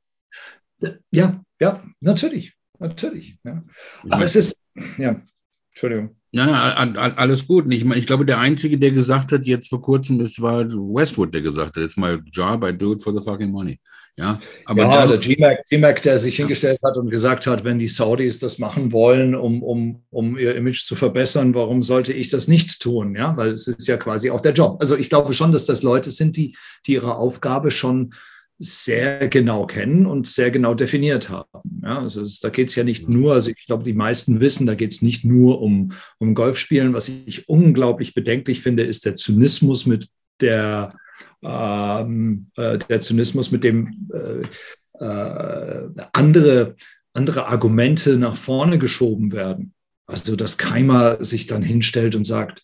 Ja, 1.09 1.41
ja, 1.59 1.83
natürlich, 2.01 2.53
natürlich. 2.79 3.37
Ja. 3.45 3.63
Aber 4.09 4.25
es 4.25 4.35
ist, 4.35 4.57
ja, 4.97 5.21
Entschuldigung. 5.71 6.17
Ja, 6.35 6.75
alles 7.15 7.47
gut. 7.47 7.71
Ich, 7.71 7.85
ich 7.85 8.07
glaube, 8.07 8.25
der 8.25 8.39
Einzige, 8.39 8.77
der 8.77 8.91
gesagt 8.91 9.31
hat, 9.31 9.45
jetzt 9.45 9.69
vor 9.69 9.81
kurzem, 9.81 10.19
das 10.19 10.41
war 10.41 10.65
Westwood, 10.65 11.33
der 11.33 11.41
gesagt 11.41 11.77
hat, 11.77 11.83
it's 11.83 11.95
my 11.95 12.17
job, 12.29 12.61
I 12.65 12.77
do 12.77 12.91
it 12.91 13.01
for 13.01 13.13
the 13.13 13.23
fucking 13.23 13.51
money. 13.51 13.79
Ja, 14.17 14.41
aber 14.65 14.83
ja, 14.83 15.07
der 15.07 15.17
G-Mac, 15.17 15.63
G-Mac, 15.69 16.01
der 16.03 16.19
sich 16.19 16.35
hingestellt 16.35 16.79
hat 16.83 16.97
und 16.97 17.09
gesagt 17.09 17.47
hat, 17.47 17.63
wenn 17.63 17.79
die 17.79 17.87
Saudis 17.87 18.39
das 18.39 18.59
machen 18.59 18.91
wollen, 18.91 19.33
um, 19.33 19.63
um, 19.63 20.03
um 20.09 20.37
ihr 20.37 20.55
Image 20.55 20.83
zu 20.83 20.95
verbessern, 20.95 21.53
warum 21.53 21.83
sollte 21.83 22.11
ich 22.11 22.27
das 22.27 22.49
nicht 22.49 22.81
tun? 22.81 23.15
Ja, 23.15 23.37
weil 23.37 23.51
es 23.51 23.67
ist 23.67 23.87
ja 23.87 23.95
quasi 23.95 24.29
auch 24.29 24.41
der 24.41 24.53
Job. 24.53 24.77
Also 24.81 24.97
ich 24.97 25.09
glaube 25.09 25.33
schon, 25.33 25.53
dass 25.53 25.65
das 25.65 25.83
Leute 25.83 26.11
sind, 26.11 26.35
die, 26.35 26.57
die 26.85 26.93
ihre 26.93 27.15
Aufgabe 27.15 27.71
schon 27.71 28.13
sehr 28.57 29.27
genau 29.27 29.65
kennen 29.65 30.05
und 30.05 30.27
sehr 30.27 30.49
genau 30.49 30.73
definiert 30.73 31.29
haben. 31.29 31.81
Ja, 31.83 31.99
also 31.99 32.21
es, 32.21 32.39
da 32.39 32.49
geht 32.49 32.69
es 32.69 32.75
ja 32.75 32.83
nicht 32.83 33.09
nur, 33.09 33.33
also 33.33 33.49
ich 33.49 33.65
glaube, 33.65 33.83
die 33.83 33.93
meisten 33.93 34.39
wissen, 34.39 34.65
da 34.65 34.75
geht 34.75 34.93
es 34.93 35.01
nicht 35.01 35.25
nur 35.25 35.61
um, 35.61 35.91
um 36.19 36.35
Golfspielen. 36.35 36.93
Was 36.93 37.09
ich 37.09 37.49
unglaublich 37.49 38.13
bedenklich 38.13 38.61
finde, 38.61 38.83
ist 38.83 39.05
der 39.05 39.15
Zynismus 39.15 39.85
mit 39.85 40.07
der, 40.39 40.95
ähm, 41.43 42.47
äh, 42.55 42.77
der 42.77 43.01
Zynismus, 43.01 43.51
mit 43.51 43.63
dem 43.63 44.09
äh, 44.13 45.03
äh, 45.03 45.89
andere, 46.13 46.75
andere 47.13 47.47
Argumente 47.47 48.17
nach 48.17 48.37
vorne 48.37 48.79
geschoben 48.79 49.33
werden. 49.33 49.73
Also, 50.07 50.35
dass 50.35 50.57
Keimer 50.57 51.23
sich 51.23 51.47
dann 51.47 51.63
hinstellt 51.63 52.15
und 52.15 52.25
sagt, 52.25 52.63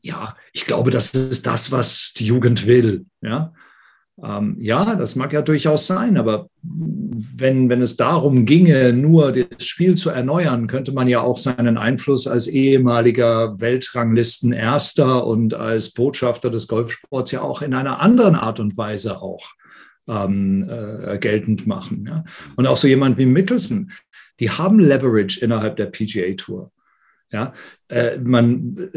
ja, 0.00 0.36
ich 0.52 0.64
glaube, 0.64 0.90
das 0.90 1.12
ist 1.12 1.46
das, 1.46 1.70
was 1.70 2.14
die 2.16 2.26
Jugend 2.26 2.66
will. 2.66 3.04
Ja, 3.20 3.52
ähm, 4.22 4.56
ja, 4.60 4.96
das 4.96 5.14
mag 5.14 5.32
ja 5.32 5.42
durchaus 5.42 5.86
sein, 5.86 6.16
aber 6.16 6.48
wenn, 6.62 7.68
wenn 7.68 7.82
es 7.82 7.96
darum 7.96 8.46
ginge, 8.46 8.92
nur 8.92 9.32
das 9.32 9.64
Spiel 9.64 9.96
zu 9.96 10.10
erneuern, 10.10 10.66
könnte 10.66 10.92
man 10.92 11.06
ja 11.06 11.20
auch 11.20 11.36
seinen 11.36 11.78
Einfluss 11.78 12.26
als 12.26 12.48
ehemaliger 12.48 13.60
Weltranglisten-Erster 13.60 15.24
und 15.24 15.54
als 15.54 15.90
Botschafter 15.90 16.50
des 16.50 16.66
Golfsports 16.66 17.30
ja 17.30 17.42
auch 17.42 17.62
in 17.62 17.74
einer 17.74 18.00
anderen 18.00 18.34
Art 18.34 18.58
und 18.58 18.76
Weise 18.76 19.22
auch 19.22 19.52
ähm, 20.08 20.68
äh, 20.68 21.18
geltend 21.18 21.66
machen. 21.66 22.06
Ja? 22.06 22.24
Und 22.56 22.66
auch 22.66 22.76
so 22.76 22.88
jemand 22.88 23.18
wie 23.18 23.26
Mickelson, 23.26 23.92
die 24.40 24.50
haben 24.50 24.80
Leverage 24.80 25.40
innerhalb 25.40 25.76
der 25.76 25.86
PGA 25.86 26.34
Tour. 26.36 26.72
Ja, 27.30 27.52
äh, 27.88 28.16
man, 28.18 28.90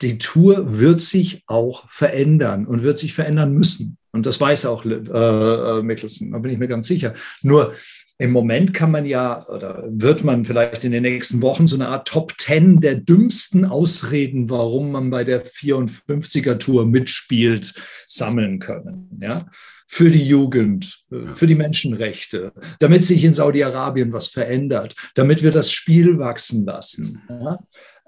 die 0.00 0.18
Tour 0.18 0.78
wird 0.78 1.00
sich 1.00 1.42
auch 1.46 1.88
verändern 1.88 2.64
und 2.64 2.82
wird 2.82 2.96
sich 2.96 3.12
verändern 3.12 3.52
müssen. 3.52 3.97
Und 4.12 4.26
das 4.26 4.40
weiß 4.40 4.66
auch 4.66 4.84
äh, 4.84 4.94
äh, 4.94 5.82
Mickelson, 5.82 6.32
da 6.32 6.38
bin 6.38 6.52
ich 6.52 6.58
mir 6.58 6.68
ganz 6.68 6.88
sicher. 6.88 7.14
Nur 7.42 7.74
im 8.20 8.32
Moment 8.32 8.74
kann 8.74 8.90
man 8.90 9.06
ja 9.06 9.46
oder 9.48 9.84
wird 9.88 10.24
man 10.24 10.44
vielleicht 10.44 10.84
in 10.84 10.90
den 10.90 11.04
nächsten 11.04 11.40
Wochen 11.40 11.68
so 11.68 11.76
eine 11.76 11.88
Art 11.88 12.08
Top 12.08 12.32
10 12.36 12.80
der 12.80 12.96
dümmsten 12.96 13.64
Ausreden, 13.64 14.50
warum 14.50 14.90
man 14.90 15.10
bei 15.10 15.22
der 15.22 15.46
54er 15.46 16.58
Tour 16.58 16.84
mitspielt, 16.84 17.74
sammeln 18.08 18.58
können. 18.58 19.08
Ja? 19.22 19.46
Für 19.86 20.10
die 20.10 20.26
Jugend, 20.26 21.04
für 21.32 21.46
die 21.46 21.54
Menschenrechte, 21.54 22.52
damit 22.80 23.04
sich 23.04 23.22
in 23.22 23.32
Saudi-Arabien 23.32 24.12
was 24.12 24.28
verändert, 24.28 24.96
damit 25.14 25.44
wir 25.44 25.52
das 25.52 25.70
Spiel 25.70 26.18
wachsen 26.18 26.64
lassen. 26.64 27.22
Ja? 27.28 27.60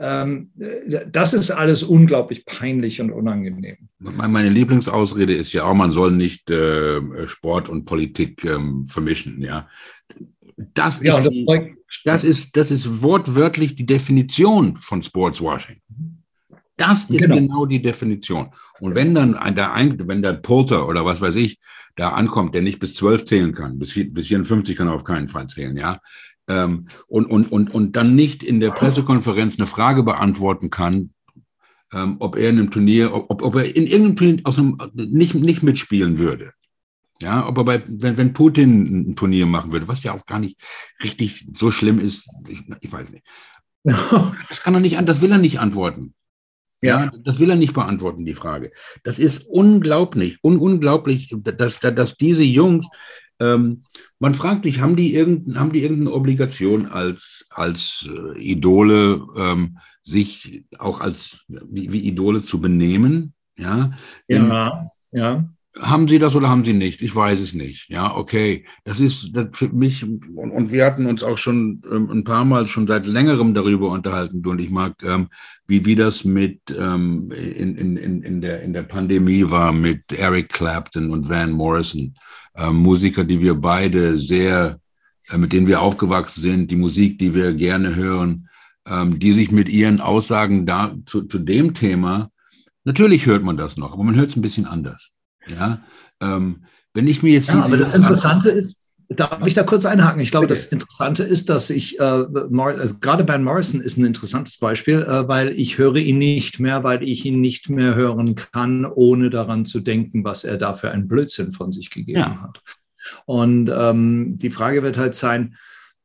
Ähm, 0.02 0.50
das 1.08 1.34
ist 1.34 1.50
alles 1.50 1.82
unglaublich 1.82 2.46
peinlich 2.46 3.02
und 3.02 3.12
unangenehm. 3.12 3.76
Meine 3.98 4.48
Lieblingsausrede 4.48 5.34
ist 5.34 5.52
ja 5.52 5.64
auch, 5.64 5.74
man 5.74 5.92
soll 5.92 6.12
nicht 6.12 6.48
äh, 6.50 7.28
Sport 7.28 7.68
und 7.68 7.84
Politik 7.84 8.42
ähm, 8.46 8.88
vermischen. 8.88 9.42
Ja, 9.42 9.68
das, 10.56 11.02
ja, 11.02 11.18
ist 11.18 11.30
die, 11.30 11.46
das, 12.04 12.24
ist, 12.24 12.56
das 12.56 12.70
ist 12.70 13.02
wortwörtlich 13.02 13.74
die 13.74 13.84
Definition 13.84 14.78
von 14.80 15.02
Sportswashing. 15.02 15.82
Das 16.78 17.10
ist 17.10 17.18
genau. 17.18 17.34
genau, 17.34 17.66
die 17.66 17.82
Definition. 17.82 18.48
Und 18.80 18.94
wenn 18.94 19.14
dann 19.14 19.32
der, 19.54 19.70
wenn 20.06 20.22
der 20.22 20.32
Porter 20.32 20.88
oder 20.88 21.04
was 21.04 21.20
weiß 21.20 21.34
ich 21.34 21.58
da 21.94 22.10
ankommt, 22.10 22.54
der 22.54 22.62
nicht 22.62 22.78
bis 22.78 22.94
zwölf 22.94 23.26
zählen 23.26 23.52
kann, 23.52 23.78
bis, 23.78 23.92
bis 23.94 24.28
54 24.28 24.76
kann 24.76 24.88
er 24.88 24.94
auf 24.94 25.04
keinen 25.04 25.28
Fall 25.28 25.46
zählen, 25.48 25.76
ja, 25.76 26.00
ähm, 26.50 26.88
und, 27.06 27.26
und, 27.26 27.52
und, 27.52 27.72
und 27.72 27.96
dann 27.96 28.16
nicht 28.16 28.42
in 28.42 28.58
der 28.58 28.70
Pressekonferenz 28.70 29.56
eine 29.56 29.68
Frage 29.68 30.02
beantworten 30.02 30.68
kann, 30.68 31.10
ähm, 31.92 32.16
ob 32.18 32.36
er 32.36 32.50
in 32.50 32.58
einem 32.58 32.70
Turnier, 32.72 33.14
ob, 33.14 33.42
ob 33.42 33.54
er 33.54 33.76
in 33.76 33.86
irgendeinem 33.86 34.16
Turnier 34.16 34.40
aus 34.44 34.58
einem, 34.58 34.78
nicht, 34.94 35.34
nicht 35.34 35.62
mitspielen 35.62 36.18
würde. 36.18 36.52
Ja, 37.22 37.46
ob 37.46 37.58
er 37.58 37.64
bei, 37.64 37.82
wenn, 37.86 38.16
wenn 38.16 38.32
Putin 38.32 39.10
ein 39.10 39.16
Turnier 39.16 39.46
machen 39.46 39.72
würde, 39.72 39.86
was 39.86 40.02
ja 40.02 40.12
auch 40.12 40.26
gar 40.26 40.40
nicht 40.40 40.58
richtig 41.04 41.46
so 41.54 41.70
schlimm 41.70 42.00
ist, 42.00 42.28
ich, 42.48 42.64
ich 42.80 42.92
weiß 42.92 43.10
nicht. 43.10 43.24
Das 44.48 44.62
kann 44.62 44.74
er 44.74 44.80
nicht, 44.80 44.98
das 45.08 45.20
will 45.20 45.30
er 45.30 45.38
nicht 45.38 45.60
antworten. 45.60 46.14
Ja. 46.82 47.04
ja. 47.04 47.12
das 47.16 47.38
will 47.38 47.50
er 47.50 47.56
nicht 47.56 47.74
beantworten, 47.74 48.24
die 48.24 48.34
Frage. 48.34 48.72
Das 49.04 49.18
ist 49.18 49.46
unglaublich, 49.46 50.38
un 50.42 50.58
unglaublich, 50.58 51.32
dass, 51.36 51.78
dass 51.78 52.16
diese 52.16 52.42
Jungs 52.42 52.86
ähm, 53.40 53.82
man 54.18 54.34
fragt 54.34 54.64
sich, 54.64 54.80
haben 54.80 54.96
die, 54.96 55.14
irgendein, 55.14 55.58
haben 55.58 55.72
die 55.72 55.82
irgendeine 55.82 56.12
Obligation 56.12 56.86
als, 56.86 57.46
als 57.50 58.08
äh, 58.08 58.38
Idole, 58.38 59.26
ähm, 59.36 59.78
sich 60.02 60.64
auch 60.78 61.00
als 61.00 61.44
wie, 61.48 61.92
wie, 61.92 62.00
Idole 62.00 62.42
zu 62.42 62.60
benehmen? 62.60 63.32
Ja, 63.56 63.92
ja, 64.28 64.90
ja. 65.12 65.44
Haben 65.78 66.08
Sie 66.08 66.18
das 66.18 66.34
oder 66.34 66.48
haben 66.48 66.64
Sie 66.64 66.72
nicht? 66.72 67.00
Ich 67.00 67.14
weiß 67.14 67.38
es 67.38 67.54
nicht. 67.54 67.88
Ja, 67.88 68.16
okay. 68.16 68.64
Das 68.84 68.98
ist 68.98 69.30
das 69.34 69.46
für 69.52 69.68
mich, 69.68 70.02
und, 70.02 70.50
und, 70.50 70.72
wir 70.72 70.84
hatten 70.84 71.06
uns 71.06 71.22
auch 71.22 71.38
schon 71.38 71.82
ähm, 71.90 72.10
ein 72.10 72.24
paar 72.24 72.44
Mal 72.44 72.66
schon 72.66 72.88
seit 72.88 73.06
längerem 73.06 73.54
darüber 73.54 73.90
unterhalten, 73.90 74.42
du 74.42 74.50
und 74.50 74.60
ich 74.60 74.70
mag, 74.70 74.94
ähm, 75.04 75.28
wie, 75.68 75.84
wie 75.84 75.94
das 75.94 76.24
mit 76.24 76.58
ähm, 76.76 77.30
in, 77.30 77.76
in, 77.76 78.22
in, 78.22 78.40
der, 78.40 78.62
in 78.62 78.72
der 78.72 78.82
Pandemie 78.82 79.48
war 79.48 79.72
mit 79.72 80.12
Eric 80.12 80.48
Clapton 80.48 81.10
und 81.10 81.28
Van 81.28 81.52
Morrison 81.52 82.14
äh, 82.54 82.70
Musiker, 82.70 83.24
die 83.24 83.40
wir 83.40 83.54
beide 83.54 84.18
sehr, 84.18 84.80
äh, 85.28 85.38
mit 85.38 85.52
denen 85.52 85.66
wir 85.66 85.82
aufgewachsen 85.82 86.42
sind, 86.42 86.70
die 86.70 86.76
Musik, 86.76 87.18
die 87.18 87.34
wir 87.34 87.52
gerne 87.54 87.94
hören, 87.94 88.48
ähm, 88.86 89.18
die 89.18 89.32
sich 89.32 89.50
mit 89.50 89.68
ihren 89.68 90.00
Aussagen 90.00 90.66
da 90.66 90.94
zu, 91.06 91.22
zu 91.22 91.38
dem 91.38 91.74
Thema, 91.74 92.30
natürlich 92.84 93.26
hört 93.26 93.42
man 93.42 93.56
das 93.56 93.76
noch, 93.76 93.92
aber 93.92 94.04
man 94.04 94.16
hört 94.16 94.30
es 94.30 94.36
ein 94.36 94.42
bisschen 94.42 94.66
anders. 94.66 95.10
Ja, 95.46 95.80
ähm, 96.20 96.64
wenn 96.92 97.08
ich 97.08 97.22
mir 97.22 97.32
jetzt. 97.32 97.48
Ja, 97.48 97.62
aber 97.62 97.76
das 97.76 97.94
Interessante 97.94 98.50
ist, 98.50 98.89
Darf 99.12 99.44
ich 99.44 99.54
da 99.54 99.64
kurz 99.64 99.86
einhaken? 99.86 100.20
Ich 100.20 100.30
glaube, 100.30 100.46
das 100.46 100.66
Interessante 100.66 101.24
ist, 101.24 101.50
dass 101.50 101.68
ich, 101.70 101.98
äh, 101.98 102.02
also 102.02 102.98
gerade 103.00 103.24
Ben 103.24 103.42
Morrison 103.42 103.80
ist 103.80 103.98
ein 103.98 104.04
interessantes 104.04 104.56
Beispiel, 104.56 105.02
äh, 105.02 105.26
weil 105.26 105.58
ich 105.58 105.78
höre 105.78 105.96
ihn 105.96 106.18
nicht 106.18 106.60
mehr, 106.60 106.84
weil 106.84 107.02
ich 107.02 107.24
ihn 107.24 107.40
nicht 107.40 107.68
mehr 107.70 107.96
hören 107.96 108.36
kann, 108.36 108.86
ohne 108.86 109.28
daran 109.28 109.64
zu 109.64 109.80
denken, 109.80 110.22
was 110.22 110.44
er 110.44 110.58
da 110.58 110.74
für 110.74 110.92
einen 110.92 111.08
Blödsinn 111.08 111.50
von 111.50 111.72
sich 111.72 111.90
gegeben 111.90 112.20
ja. 112.20 112.40
hat. 112.40 112.62
Und 113.26 113.68
ähm, 113.74 114.38
die 114.38 114.50
Frage 114.50 114.84
wird 114.84 114.96
halt 114.96 115.16
sein, 115.16 115.56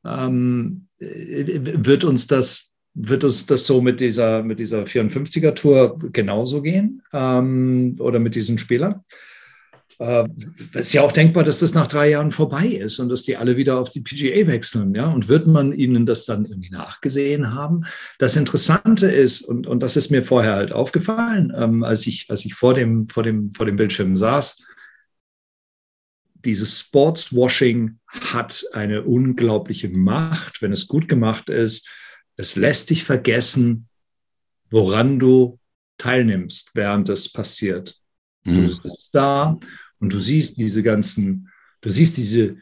ähm, 0.04 0.88
wird 0.98 2.04
uns 2.04 2.26
das 2.26 2.72
wird 2.96 3.26
uns 3.26 3.46
das 3.46 3.68
so 3.68 3.82
mit 3.82 4.00
dieser, 4.00 4.42
mit 4.42 4.58
dieser 4.60 4.84
54er 4.84 5.54
Tour 5.54 6.00
genauso 6.14 6.62
gehen 6.62 7.02
ähm, 7.12 7.98
oder 8.00 8.20
mit 8.20 8.36
diesen 8.36 8.58
Spielern? 8.58 9.04
Äh, 10.00 10.28
es 10.74 10.88
ist 10.88 10.94
ja 10.94 11.02
auch 11.02 11.12
denkbar, 11.12 11.44
dass 11.44 11.60
das 11.60 11.74
nach 11.74 11.88
drei 11.88 12.10
Jahren 12.10 12.32
vorbei 12.32 12.68
ist 12.68 13.00
und 13.00 13.10
dass 13.10 13.24
die 13.24 13.38
alle 13.38 13.58
wieder 13.58 13.80
auf 13.80 13.90
die 13.90 14.02
PGA 14.02 14.48
wechseln. 14.48 14.94
Ja? 14.94 15.12
Und 15.12 15.30
wird 15.30 15.48
man 15.48 15.72
ihnen 15.72 16.06
das 16.06 16.26
dann 16.26 16.46
irgendwie 16.46 16.70
nachgesehen 16.70 17.54
haben? 17.54 17.86
Das 18.20 18.36
Interessante 18.36 19.12
ist, 19.12 19.42
und, 19.42 19.68
und 19.68 19.82
das 19.82 19.96
ist 19.96 20.12
mir 20.12 20.24
vorher 20.24 20.56
halt 20.56 20.72
aufgefallen, 20.72 21.54
ähm, 21.56 21.84
als 21.84 22.08
ich, 22.08 22.26
als 22.30 22.46
ich 22.46 22.54
vor, 22.54 22.74
dem, 22.74 23.08
vor, 23.08 23.24
dem, 23.24 23.52
vor 23.52 23.66
dem 23.66 23.76
Bildschirm 23.76 24.18
saß, 24.18 24.64
dieses 26.44 26.80
Sportswashing 26.80 28.00
hat 28.08 28.66
eine 28.74 29.04
unglaubliche 29.04 29.90
Macht, 29.90 30.62
wenn 30.62 30.72
es 30.72 30.88
gut 30.88 31.10
gemacht 31.10 31.50
ist. 31.50 31.90
Es 32.38 32.56
lässt 32.56 32.92
dich 32.92 33.04
vergessen, 33.04 33.88
woran 34.70 35.18
du 35.20 35.60
teilnimmst, 35.98 36.72
während 36.76 37.10
es 37.10 37.32
passiert. 37.32 37.96
Mhm. 38.44 38.56
Du 38.56 38.70
sitzt 38.70 39.16
da 39.16 39.58
und 40.00 40.14
du 40.14 40.20
siehst 40.20 40.58
diese 40.58 40.84
ganzen, 40.84 41.50
du 41.82 41.90
siehst 41.90 42.18
diese 42.18 42.58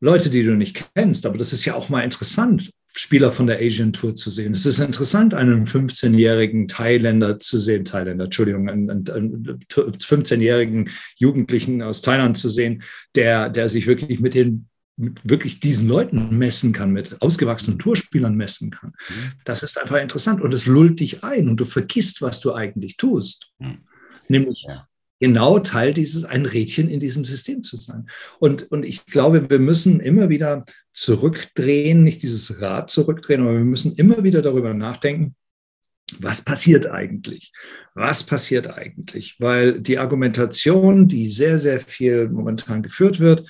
Leute, 0.00 0.30
die 0.30 0.42
du 0.42 0.54
nicht 0.54 0.90
kennst, 0.94 1.26
aber 1.26 1.38
das 1.38 1.52
ist 1.52 1.64
ja 1.64 1.74
auch 1.74 1.88
mal 1.88 2.02
interessant, 2.02 2.70
Spieler 2.92 3.30
von 3.30 3.46
der 3.46 3.58
Asian 3.60 3.92
Tour 3.92 4.16
zu 4.16 4.30
sehen. 4.30 4.52
Es 4.52 4.66
ist 4.66 4.80
interessant, 4.80 5.32
einen 5.32 5.64
15-jährigen 5.64 6.66
Thailänder 6.66 7.38
zu 7.38 7.56
sehen, 7.58 7.84
Thailänder, 7.84 8.24
Entschuldigung, 8.24 8.68
einen, 8.68 8.90
einen 8.90 9.60
15-jährigen 9.68 10.90
Jugendlichen 11.16 11.82
aus 11.82 12.02
Thailand 12.02 12.36
zu 12.36 12.48
sehen, 12.48 12.82
der, 13.14 13.48
der 13.48 13.68
sich 13.68 13.86
wirklich 13.86 14.20
mit 14.20 14.34
den 14.34 14.66
mit 14.96 15.18
wirklich 15.24 15.60
diesen 15.60 15.88
Leuten 15.88 16.36
messen 16.36 16.74
kann, 16.74 16.92
mit 16.92 17.22
ausgewachsenen 17.22 17.78
Tourspielern 17.78 18.34
messen 18.34 18.70
kann. 18.70 18.90
Mhm. 18.90 19.32
Das 19.46 19.62
ist 19.62 19.80
einfach 19.80 19.96
interessant 19.96 20.42
und 20.42 20.52
es 20.52 20.66
lullt 20.66 21.00
dich 21.00 21.24
ein 21.24 21.48
und 21.48 21.58
du 21.58 21.64
vergisst, 21.64 22.20
was 22.20 22.40
du 22.40 22.52
eigentlich 22.52 22.98
tust. 22.98 23.50
Mhm. 23.58 23.78
Nämlich 24.28 24.66
ja 24.68 24.89
genau 25.20 25.58
Teil 25.58 25.94
dieses, 25.94 26.24
ein 26.24 26.46
Rädchen 26.46 26.88
in 26.88 26.98
diesem 26.98 27.24
System 27.24 27.62
zu 27.62 27.76
sein. 27.76 28.08
Und, 28.40 28.72
und 28.72 28.84
ich 28.84 29.06
glaube, 29.06 29.48
wir 29.48 29.58
müssen 29.58 30.00
immer 30.00 30.28
wieder 30.28 30.64
zurückdrehen, 30.92 32.02
nicht 32.02 32.22
dieses 32.22 32.60
Rad 32.60 32.90
zurückdrehen, 32.90 33.42
aber 33.42 33.52
wir 33.52 33.60
müssen 33.60 33.94
immer 33.94 34.24
wieder 34.24 34.42
darüber 34.42 34.74
nachdenken, 34.74 35.36
was 36.18 36.42
passiert 36.42 36.86
eigentlich? 36.86 37.52
Was 37.94 38.24
passiert 38.24 38.66
eigentlich? 38.66 39.36
Weil 39.38 39.80
die 39.80 39.98
Argumentation, 39.98 41.06
die 41.06 41.28
sehr, 41.28 41.56
sehr 41.56 41.78
viel 41.80 42.28
momentan 42.28 42.82
geführt 42.82 43.20
wird, 43.20 43.48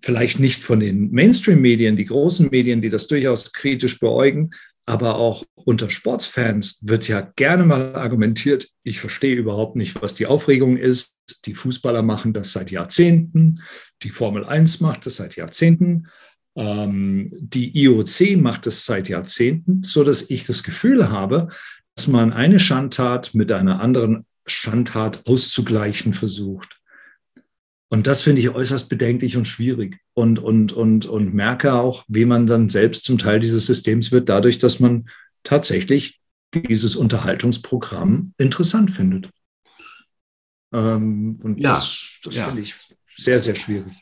vielleicht 0.00 0.38
nicht 0.38 0.62
von 0.62 0.80
den 0.80 1.10
Mainstream-Medien, 1.10 1.96
die 1.96 2.06
großen 2.06 2.48
Medien, 2.50 2.80
die 2.80 2.88
das 2.88 3.06
durchaus 3.06 3.52
kritisch 3.52 3.98
beäugen, 3.98 4.50
aber 4.88 5.16
auch 5.16 5.44
unter 5.54 5.90
Sportsfans 5.90 6.78
wird 6.80 7.08
ja 7.08 7.20
gerne 7.36 7.64
mal 7.64 7.94
argumentiert, 7.94 8.68
ich 8.84 9.00
verstehe 9.00 9.36
überhaupt 9.36 9.76
nicht, 9.76 10.00
was 10.00 10.14
die 10.14 10.24
Aufregung 10.24 10.78
ist. 10.78 11.14
Die 11.44 11.54
Fußballer 11.54 12.00
machen 12.00 12.32
das 12.32 12.52
seit 12.54 12.70
Jahrzehnten, 12.70 13.60
die 14.02 14.08
Formel 14.08 14.46
1 14.46 14.80
macht 14.80 15.04
das 15.04 15.16
seit 15.16 15.36
Jahrzehnten, 15.36 16.06
ähm, 16.56 17.30
die 17.38 17.78
IOC 17.82 18.38
macht 18.38 18.64
das 18.64 18.86
seit 18.86 19.10
Jahrzehnten, 19.10 19.82
so 19.82 20.04
dass 20.04 20.30
ich 20.30 20.46
das 20.46 20.62
Gefühl 20.62 21.10
habe, 21.10 21.48
dass 21.94 22.08
man 22.08 22.32
eine 22.32 22.58
Schandtat 22.58 23.34
mit 23.34 23.52
einer 23.52 23.80
anderen 23.80 24.24
Schandtat 24.46 25.26
auszugleichen 25.26 26.14
versucht. 26.14 26.77
Und 27.90 28.06
das 28.06 28.22
finde 28.22 28.42
ich 28.42 28.50
äußerst 28.50 28.88
bedenklich 28.88 29.36
und 29.36 29.46
schwierig 29.46 29.98
und, 30.12 30.38
und, 30.38 30.72
und, 30.72 31.06
und 31.06 31.34
merke 31.34 31.72
auch, 31.74 32.04
wie 32.06 32.26
man 32.26 32.46
dann 32.46 32.68
selbst 32.68 33.04
zum 33.04 33.16
Teil 33.16 33.40
dieses 33.40 33.66
Systems 33.66 34.12
wird, 34.12 34.28
dadurch, 34.28 34.58
dass 34.58 34.78
man 34.78 35.08
tatsächlich 35.42 36.20
dieses 36.54 36.96
Unterhaltungsprogramm 36.96 38.34
interessant 38.36 38.90
findet. 38.90 39.30
Ähm, 40.72 41.40
und 41.42 41.58
ja, 41.58 41.74
das, 41.74 42.20
das 42.24 42.36
ja. 42.36 42.44
finde 42.46 42.62
ich 42.62 42.74
sehr, 43.14 43.40
sehr 43.40 43.54
schwierig. 43.54 43.96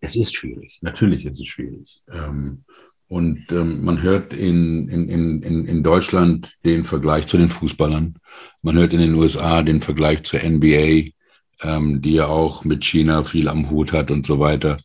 Es 0.00 0.16
ist 0.16 0.34
schwierig, 0.34 0.78
natürlich 0.82 1.24
ist 1.24 1.40
es 1.40 1.48
schwierig. 1.48 2.02
Ähm, 2.10 2.64
und 3.08 3.50
ähm, 3.50 3.82
man 3.82 4.02
hört 4.02 4.34
in, 4.34 4.88
in, 4.88 5.08
in, 5.42 5.66
in 5.66 5.82
Deutschland 5.82 6.56
den 6.64 6.84
Vergleich 6.84 7.26
zu 7.26 7.38
den 7.38 7.48
Fußballern. 7.48 8.14
Man 8.62 8.78
hört 8.78 8.92
in 8.92 9.00
den 9.00 9.14
USA 9.14 9.62
den 9.62 9.80
Vergleich 9.80 10.22
zur 10.22 10.40
NBA 10.40 11.10
ähm, 11.62 12.00
die 12.00 12.14
ja 12.14 12.26
auch 12.26 12.64
mit 12.64 12.84
China 12.84 13.24
viel 13.24 13.48
am 13.48 13.70
Hut 13.70 13.92
hat 13.92 14.10
und 14.10 14.26
so 14.26 14.40
weiter. 14.40 14.78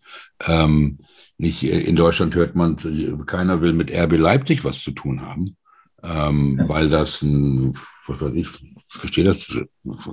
Ähm, 0.46 1.00
nicht 1.38 1.64
äh, 1.64 1.82
in 1.82 1.96
Deutschland 1.96 2.36
hört 2.36 2.56
man, 2.56 2.78
keiner 3.26 3.62
will 3.62 3.74
mit 3.74 3.92
RB 3.92 4.18
Leipzig 4.18 4.64
was 4.64 4.82
zu 4.82 4.92
tun 4.92 5.22
haben, 5.22 5.58
ähm, 6.04 6.58
ja. 6.60 6.70
weil 6.70 6.90
das 6.90 7.22
ein, 7.22 7.78
was 8.08 8.22
weiß 8.22 8.34
ich, 8.34 8.48
verstehe 8.90 9.24
das 9.24 9.58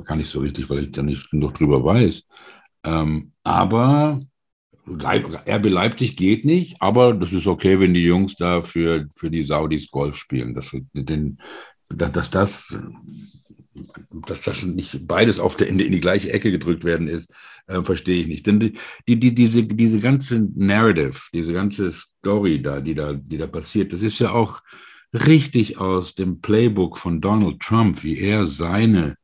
gar 0.04 0.16
nicht 0.16 0.30
so 0.30 0.40
richtig, 0.40 0.68
weil 0.70 0.84
ich 0.84 0.92
da 0.92 1.02
nicht 1.02 1.30
genug 1.30 1.54
drüber 1.54 1.84
weiß. 1.84 2.22
Ähm, 2.84 3.32
aber 3.44 4.20
RB 4.86 5.66
Leipzig 5.66 6.16
geht 6.16 6.44
nicht, 6.44 6.80
aber 6.80 7.12
das 7.14 7.32
ist 7.32 7.46
okay, 7.46 7.78
wenn 7.78 7.94
die 7.94 8.04
Jungs 8.04 8.34
da 8.34 8.62
für, 8.62 9.08
für 9.14 9.30
die 9.30 9.44
Saudis 9.44 9.88
Golf 9.88 10.16
spielen. 10.16 10.54
Das, 10.54 10.74
den, 10.92 11.38
dass 11.88 12.30
das 12.30 12.76
dass 14.26 14.42
das 14.42 14.62
nicht 14.62 15.06
beides 15.06 15.38
auf 15.38 15.56
der, 15.56 15.68
in, 15.68 15.78
die, 15.78 15.86
in 15.86 15.92
die 15.92 16.00
gleiche 16.00 16.32
Ecke 16.32 16.50
gedrückt 16.50 16.84
werden 16.84 17.08
ist, 17.08 17.30
äh, 17.66 17.82
verstehe 17.82 18.20
ich 18.20 18.28
nicht. 18.28 18.46
Denn 18.46 18.60
die, 18.60 18.78
die, 19.08 19.18
die, 19.18 19.34
diese, 19.34 19.64
diese 19.64 20.00
ganze 20.00 20.48
Narrative, 20.54 21.18
diese 21.32 21.52
ganze 21.52 21.92
Story 21.92 22.60
da, 22.60 22.80
die 22.80 22.94
da, 22.94 23.14
die 23.14 23.38
da 23.38 23.46
passiert, 23.46 23.92
das 23.92 24.02
ist 24.02 24.18
ja 24.18 24.32
auch 24.32 24.62
richtig 25.12 25.78
aus 25.78 26.14
dem 26.14 26.40
Playbook 26.40 26.98
von 26.98 27.20
Donald 27.20 27.60
Trump, 27.60 28.02
wie 28.02 28.18
er 28.18 28.46
seine, 28.46 29.16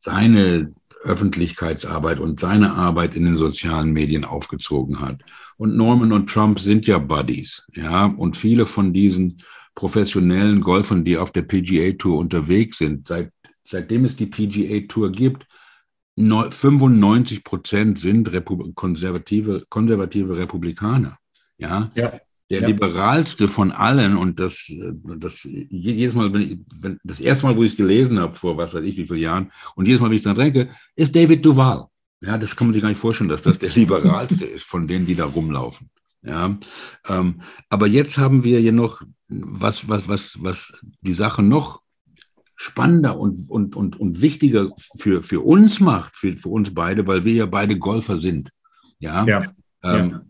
seine 0.00 0.72
Öffentlichkeitsarbeit 1.02 2.18
und 2.18 2.40
seine 2.40 2.74
Arbeit 2.74 3.14
in 3.14 3.24
den 3.24 3.36
sozialen 3.36 3.92
Medien 3.92 4.24
aufgezogen 4.24 5.00
hat. 5.00 5.22
Und 5.56 5.76
Norman 5.76 6.12
und 6.12 6.28
Trump 6.28 6.58
sind 6.58 6.86
ja 6.86 6.98
Buddies, 6.98 7.62
ja, 7.72 8.06
und 8.06 8.36
viele 8.36 8.66
von 8.66 8.92
diesen 8.92 9.42
professionellen 9.74 10.60
Golfern, 10.62 11.04
die 11.04 11.18
auf 11.18 11.30
der 11.30 11.42
PGA 11.42 11.92
Tour 11.92 12.18
unterwegs 12.18 12.78
sind, 12.78 13.08
seit 13.08 13.30
seitdem 13.66 14.04
es 14.04 14.16
die 14.16 14.26
PGA 14.26 14.86
Tour 14.88 15.10
gibt, 15.10 15.46
95 16.16 17.44
Prozent 17.44 17.98
sind 17.98 18.32
Repub 18.32 18.74
konservative, 18.74 19.64
konservative 19.68 20.36
Republikaner. 20.36 21.18
Ja. 21.58 21.90
ja. 21.94 22.20
Der 22.48 22.60
ja. 22.60 22.68
liberalste 22.68 23.48
von 23.48 23.72
allen 23.72 24.16
und 24.16 24.38
das, 24.38 24.70
das 25.18 25.42
jedes 25.42 26.14
Mal, 26.14 26.32
wenn 26.32 26.42
ich, 26.42 26.58
wenn, 26.80 26.98
das 27.02 27.18
erste 27.18 27.44
Mal, 27.44 27.56
wo 27.56 27.64
ich 27.64 27.72
es 27.72 27.76
gelesen 27.76 28.20
habe, 28.20 28.34
vor 28.34 28.56
was 28.56 28.72
weiß 28.72 28.84
ich, 28.84 28.96
wie 28.96 29.04
vielen 29.04 29.20
Jahren, 29.20 29.52
und 29.74 29.86
jedes 29.86 30.00
Mal, 30.00 30.06
wenn 30.06 30.14
ich 30.14 30.20
es 30.20 30.24
dann 30.24 30.36
denke, 30.36 30.70
ist 30.94 31.14
David 31.14 31.44
Duval. 31.44 31.86
Ja, 32.20 32.38
das 32.38 32.54
kann 32.54 32.68
man 32.68 32.74
sich 32.74 32.82
gar 32.82 32.88
nicht 32.88 33.00
vorstellen, 33.00 33.28
dass 33.28 33.42
das 33.42 33.58
der 33.58 33.70
liberalste 33.70 34.46
ist 34.54 34.64
von 34.64 34.86
denen, 34.86 35.06
die 35.06 35.16
da 35.16 35.24
rumlaufen. 35.24 35.90
Ja, 36.22 36.56
ähm, 37.08 37.40
aber 37.68 37.88
jetzt 37.88 38.16
haben 38.16 38.44
wir 38.44 38.60
hier 38.60 38.72
noch 38.72 39.02
was, 39.28 39.88
was, 39.88 40.08
was, 40.08 40.40
was 40.40 40.72
die 41.00 41.14
Sache 41.14 41.42
noch 41.42 41.82
spannender 42.56 43.18
und, 43.18 43.48
und, 43.50 43.76
und, 43.76 44.00
und 44.00 44.20
wichtiger 44.22 44.70
für, 44.98 45.22
für 45.22 45.40
uns 45.40 45.78
macht, 45.78 46.16
für, 46.16 46.32
für 46.32 46.48
uns 46.48 46.74
beide, 46.74 47.06
weil 47.06 47.24
wir 47.24 47.34
ja 47.34 47.46
beide 47.46 47.78
Golfer 47.78 48.18
sind. 48.18 48.50
Ja. 48.98 49.24
ja. 49.26 49.52
Ähm, 49.84 50.10
ja. 50.10 50.22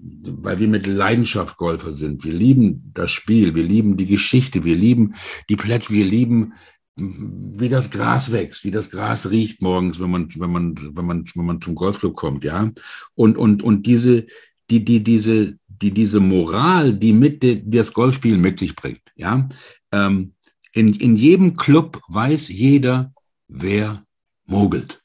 Weil 0.42 0.58
wir 0.58 0.68
mit 0.68 0.86
Leidenschaft 0.86 1.56
Golfer 1.56 1.92
sind. 1.92 2.24
Wir 2.24 2.34
lieben 2.34 2.90
das 2.92 3.12
Spiel, 3.12 3.54
wir 3.54 3.62
lieben 3.62 3.96
die 3.96 4.06
Geschichte, 4.06 4.64
wir 4.64 4.76
lieben 4.76 5.14
die 5.48 5.56
Plätze, 5.56 5.90
wir 5.90 6.04
lieben, 6.04 6.52
wie 6.96 7.68
das 7.68 7.90
Gras 7.90 8.32
wächst, 8.32 8.64
wie 8.64 8.70
das 8.70 8.90
Gras 8.90 9.30
riecht 9.30 9.62
morgens, 9.62 10.00
wenn 10.00 10.10
man, 10.10 10.28
wenn 10.36 10.50
man, 10.50 10.74
wenn 10.94 11.04
man, 11.04 11.24
wenn 11.34 11.44
man 11.44 11.60
zum 11.60 11.74
Golfclub 11.74 12.16
kommt, 12.16 12.42
ja. 12.42 12.70
Und, 13.14 13.38
und, 13.38 13.62
und 13.62 13.86
diese, 13.86 14.26
die, 14.70 14.84
die, 14.84 15.02
diese, 15.04 15.58
die, 15.68 15.92
diese 15.92 16.20
Moral, 16.20 16.94
die 16.94 17.12
mit 17.12 17.42
die 17.42 17.70
das 17.70 17.92
Golfspielen 17.92 18.40
mit 18.40 18.58
sich 18.58 18.74
bringt, 18.74 19.02
ja. 19.14 19.48
Ähm, 19.92 20.32
in, 20.76 20.92
in 20.92 21.16
jedem 21.16 21.56
Club 21.56 22.02
weiß 22.08 22.48
jeder, 22.48 23.12
wer 23.48 24.04
mogelt. 24.44 25.02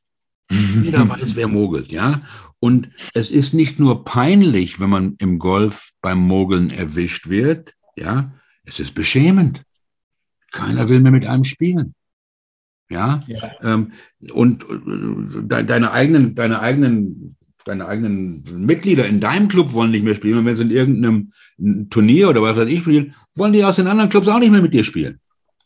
Jeder 0.83 1.07
weiß, 1.07 1.35
wer 1.35 1.47
mogelt, 1.47 1.91
ja. 1.91 2.23
Und 2.59 2.89
es 3.13 3.31
ist 3.31 3.53
nicht 3.53 3.79
nur 3.79 4.03
peinlich, 4.03 4.81
wenn 4.81 4.89
man 4.89 5.15
im 5.19 5.39
Golf 5.39 5.91
beim 6.01 6.19
Mogeln 6.19 6.69
erwischt 6.69 7.29
wird, 7.29 7.73
ja. 7.95 8.33
Es 8.65 8.79
ist 8.79 8.93
beschämend. 8.93 9.63
Keiner 10.51 10.89
will 10.89 10.99
mehr 10.99 11.13
mit 11.13 11.25
einem 11.25 11.45
spielen. 11.45 11.95
Ja. 12.89 13.23
ja. 13.27 13.51
Ähm, 13.63 13.93
und 14.33 14.65
de, 14.69 15.63
deine 15.63 15.91
eigenen, 15.91 16.35
deine 16.35 16.59
eigenen, 16.59 17.37
deine 17.63 17.87
eigenen 17.87 18.43
Mitglieder 18.65 19.07
in 19.07 19.21
deinem 19.21 19.47
Club 19.47 19.71
wollen 19.71 19.91
nicht 19.91 20.03
mehr 20.03 20.15
spielen. 20.15 20.39
Und 20.39 20.45
wenn 20.45 20.57
sie 20.57 20.63
in 20.63 20.71
irgendeinem 20.71 21.89
Turnier 21.89 22.29
oder 22.29 22.41
was 22.41 22.57
weiß 22.57 22.67
ich 22.67 22.81
spielen, 22.81 23.15
wollen 23.35 23.53
die 23.53 23.63
aus 23.63 23.77
den 23.77 23.87
anderen 23.87 24.09
Clubs 24.09 24.27
auch 24.27 24.39
nicht 24.39 24.51
mehr 24.51 24.61
mit 24.61 24.73
dir 24.73 24.83
spielen. 24.83 25.21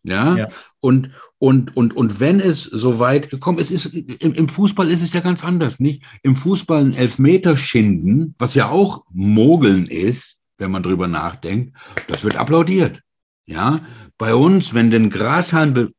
Ja. 0.05 0.35
ja. 0.37 0.47
Und, 0.79 1.09
und, 1.39 1.75
und, 1.75 1.95
und 1.95 2.19
wenn 2.19 2.39
es 2.39 2.63
so 2.63 2.99
weit 2.99 3.29
gekommen 3.29 3.57
ist, 3.57 3.71
ist 3.71 3.87
im, 3.87 4.33
im, 4.33 4.47
Fußball 4.47 4.89
ist 4.89 5.01
es 5.01 5.13
ja 5.13 5.19
ganz 5.19 5.43
anders, 5.43 5.79
nicht? 5.79 6.03
Im 6.21 6.35
Fußball 6.35 6.85
ein 6.85 6.93
Elfmeter 6.93 7.57
schinden, 7.57 8.35
was 8.37 8.53
ja 8.53 8.69
auch 8.69 9.03
Mogeln 9.11 9.87
ist, 9.87 10.37
wenn 10.57 10.71
man 10.71 10.83
drüber 10.83 11.07
nachdenkt, 11.07 11.75
das 12.07 12.23
wird 12.23 12.37
applaudiert. 12.37 13.01
Ja. 13.45 13.81
Bei 14.17 14.33
uns, 14.33 14.73
wenn 14.73 14.91
du 14.91 14.99
den 14.99 15.09
Grashalm 15.09 15.89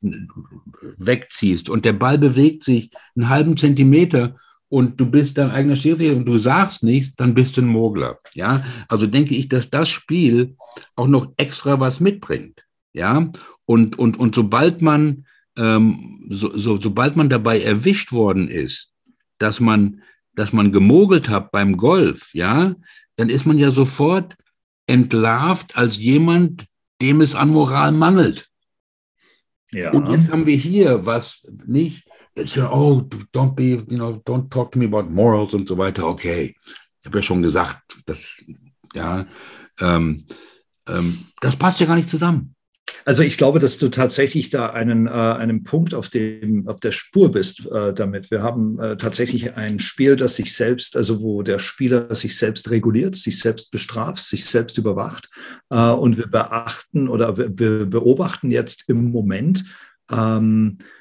wegziehst 0.99 1.69
und 1.69 1.85
der 1.85 1.93
Ball 1.93 2.17
bewegt 2.17 2.65
sich 2.65 2.91
einen 3.15 3.29
halben 3.29 3.57
Zentimeter 3.57 4.37
und 4.69 4.99
du 4.99 5.07
bist 5.07 5.37
dein 5.37 5.51
eigener 5.51 5.77
Schiedsrichter 5.77 6.17
und 6.17 6.25
du 6.25 6.39
sagst 6.39 6.83
nichts, 6.83 7.15
dann 7.17 7.35
bist 7.35 7.57
du 7.57 7.63
ein 7.63 7.67
Mogler. 7.67 8.19
Ja, 8.35 8.65
also 8.89 9.07
denke 9.07 9.35
ich, 9.35 9.49
dass 9.49 9.69
das 9.69 9.89
Spiel 9.89 10.57
auch 10.95 11.09
noch 11.09 11.33
extra 11.37 11.79
was 11.79 12.01
mitbringt. 12.01 12.65
Ja, 12.93 13.31
und, 13.67 13.99
und, 13.99 14.19
und 14.19 14.35
sobald 14.35 14.81
man, 14.81 15.27
ähm, 15.57 16.27
so, 16.31 16.57
so, 16.57 16.81
sobald 16.81 17.17
man 17.17 17.29
dabei 17.29 17.61
erwischt 17.61 18.13
worden 18.13 18.49
ist, 18.49 18.93
dass 19.39 19.61
man, 19.61 20.03
dass 20.35 20.53
man 20.53 20.73
gemogelt 20.73 21.29
hat 21.29 21.51
beim 21.51 21.77
Golf, 21.77 22.33
ja, 22.35 22.75
dann 23.17 23.29
ist 23.29 23.47
man 23.47 23.59
ja 23.59 23.71
sofort 23.71 24.37
entlarvt 24.87 25.77
als 25.77 25.97
jemand, 25.99 26.67
dem 27.03 27.21
es 27.21 27.35
an 27.35 27.51
Moral 27.51 27.93
mangelt. 27.93 28.49
Ja. 29.73 29.93
Und 29.93 30.09
jetzt 30.11 30.31
haben 30.31 30.47
wir 30.47 30.57
hier 30.57 31.05
was 31.05 31.43
nicht, 31.67 32.09
ja, 32.37 32.71
oh, 32.71 33.09
don't 33.33 33.55
be, 33.55 33.85
you 33.89 33.97
know, 33.97 34.23
don't 34.25 34.49
talk 34.51 34.73
to 34.73 34.79
me 34.79 34.85
about 34.85 35.11
morals 35.11 35.55
und 35.55 35.69
so 35.69 35.77
weiter. 35.77 36.07
Okay, 36.07 36.55
ich 37.01 37.07
habe 37.07 37.19
ja 37.19 37.23
schon 37.23 37.43
gesagt, 37.43 37.99
das, 38.07 38.37
ja, 38.95 39.27
ähm, 39.81 40.27
ähm, 40.87 41.27
das 41.41 41.57
passt 41.57 41.81
ja 41.81 41.87
gar 41.87 41.97
nicht 41.97 42.11
zusammen. 42.11 42.56
Also 43.05 43.23
ich 43.23 43.37
glaube, 43.37 43.59
dass 43.59 43.79
du 43.79 43.89
tatsächlich 43.89 44.51
da 44.51 44.71
einen, 44.71 45.07
äh, 45.07 45.11
einen 45.11 45.65
Punkt 45.65 45.95
auf, 45.95 46.09
dem, 46.09 46.67
auf 46.69 46.81
der 46.81 46.93
Spur 46.93 47.31
bist 47.31 47.67
äh, 47.67 47.93
damit. 47.95 48.31
Wir 48.31 48.43
haben 48.43 48.79
äh, 48.79 48.97
tatsächlich 48.97 49.57
ein 49.57 49.79
Spiel, 49.79 50.17
das 50.17 50.37
sich 50.37 50.55
selbst, 50.55 50.97
also 50.97 51.21
wo 51.21 51.43
der 51.43 51.59
Spieler 51.59 52.15
sich 52.15 52.37
selbst 52.37 52.71
reguliert, 52.71 53.17
sich 53.17 53.39
selbst 53.39 53.71
bestraft, 53.71 54.25
sich 54.25 54.45
selbst 54.45 54.79
überwacht. 54.79 55.29
Äh, 55.71 55.91
und 55.91 56.17
wir 56.17 56.27
beachten 56.27 57.09
oder 57.09 57.37
wir 57.37 57.87
beobachten 57.87 58.51
jetzt 58.51 58.89
im 58.89 59.11
Moment, 59.11 59.65
ähm, 60.11 60.79
äh, 60.81 60.96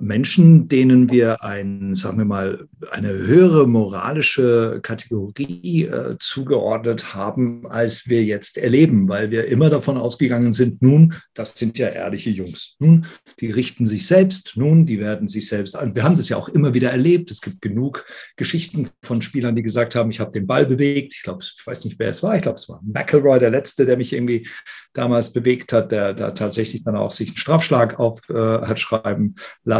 Menschen, 0.00 0.68
denen 0.68 1.10
wir 1.10 1.42
ein, 1.42 1.94
sagen 1.94 2.18
wir 2.18 2.24
mal, 2.24 2.68
eine 2.90 3.08
höhere 3.08 3.66
moralische 3.66 4.80
Kategorie 4.82 5.84
äh, 5.84 6.16
zugeordnet 6.18 7.14
haben, 7.14 7.66
als 7.66 8.08
wir 8.08 8.24
jetzt 8.24 8.58
erleben, 8.58 9.08
weil 9.08 9.30
wir 9.30 9.46
immer 9.46 9.70
davon 9.70 9.96
ausgegangen 9.96 10.52
sind, 10.52 10.82
nun, 10.82 11.14
das 11.34 11.56
sind 11.56 11.78
ja 11.78 11.88
ehrliche 11.88 12.30
Jungs. 12.30 12.76
Nun, 12.78 13.06
die 13.40 13.50
richten 13.50 13.86
sich 13.86 14.06
selbst, 14.06 14.52
nun, 14.56 14.86
die 14.86 15.00
werden 15.00 15.28
sich 15.28 15.48
selbst 15.48 15.76
an. 15.76 15.94
Wir 15.94 16.04
haben 16.04 16.16
das 16.16 16.28
ja 16.28 16.36
auch 16.36 16.48
immer 16.48 16.74
wieder 16.74 16.90
erlebt. 16.90 17.30
Es 17.30 17.40
gibt 17.40 17.60
genug 17.60 18.04
Geschichten 18.36 18.88
von 19.02 19.20
Spielern, 19.20 19.56
die 19.56 19.62
gesagt 19.62 19.94
haben, 19.94 20.10
ich 20.10 20.20
habe 20.20 20.32
den 20.32 20.46
Ball 20.46 20.64
bewegt. 20.64 21.14
Ich 21.14 21.22
glaube, 21.22 21.42
ich 21.42 21.66
weiß 21.66 21.84
nicht, 21.84 21.98
wer 21.98 22.10
es 22.10 22.22
war. 22.22 22.36
Ich 22.36 22.42
glaube, 22.42 22.58
es 22.58 22.68
war 22.68 22.80
McElroy, 22.84 23.38
der 23.38 23.50
Letzte, 23.50 23.84
der 23.84 23.96
mich 23.96 24.12
irgendwie 24.12 24.46
damals 24.92 25.32
bewegt 25.32 25.72
hat, 25.72 25.90
der 25.92 26.14
da 26.14 26.30
tatsächlich 26.30 26.84
dann 26.84 26.96
auch 26.96 27.10
sich 27.10 27.30
einen 27.30 27.36
Strafschlag 27.36 27.98
auf 27.98 28.20
äh, 28.28 28.34
hat 28.34 28.78
schreiben 28.78 29.34
lassen 29.64 29.71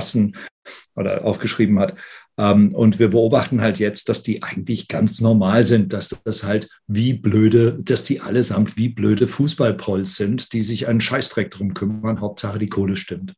oder 0.94 1.24
aufgeschrieben 1.24 1.78
hat. 1.78 1.94
Ähm, 2.38 2.74
und 2.74 2.98
wir 2.98 3.08
beobachten 3.08 3.60
halt 3.60 3.78
jetzt, 3.78 4.08
dass 4.08 4.22
die 4.22 4.42
eigentlich 4.42 4.88
ganz 4.88 5.20
normal 5.20 5.64
sind, 5.64 5.92
dass 5.92 6.16
das 6.24 6.44
halt 6.44 6.68
wie 6.86 7.12
blöde, 7.12 7.78
dass 7.82 8.04
die 8.04 8.20
allesamt 8.20 8.78
wie 8.78 8.88
blöde 8.88 9.28
Fußballprolls 9.28 10.16
sind, 10.16 10.52
die 10.54 10.62
sich 10.62 10.88
einen 10.88 11.00
Scheißdreck 11.00 11.50
drum 11.50 11.74
kümmern. 11.74 12.20
Hauptsache 12.20 12.58
die 12.58 12.68
Kohle 12.68 12.96
stimmt. 12.96 13.34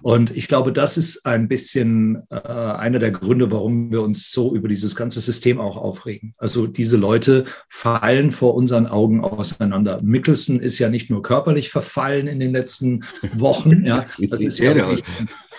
Und 0.00 0.34
ich 0.36 0.46
glaube, 0.46 0.72
das 0.72 0.96
ist 0.96 1.26
ein 1.26 1.48
bisschen 1.48 2.22
äh, 2.30 2.36
einer 2.36 3.00
der 3.00 3.10
Gründe, 3.10 3.50
warum 3.50 3.90
wir 3.90 4.02
uns 4.02 4.30
so 4.30 4.54
über 4.54 4.68
dieses 4.68 4.94
ganze 4.94 5.20
System 5.20 5.60
auch 5.60 5.76
aufregen. 5.76 6.34
Also 6.38 6.68
diese 6.68 6.96
Leute 6.96 7.46
fallen 7.68 8.30
vor 8.30 8.54
unseren 8.54 8.86
Augen 8.86 9.22
auseinander. 9.24 10.00
Mickelson 10.02 10.60
ist 10.60 10.78
ja 10.78 10.88
nicht 10.88 11.10
nur 11.10 11.22
körperlich 11.22 11.70
verfallen 11.70 12.28
in 12.28 12.38
den 12.38 12.52
letzten 12.52 13.04
Wochen, 13.34 13.84
ja, 13.84 14.06
das 14.30 14.40
ist 14.40 14.58
ja 14.60 14.72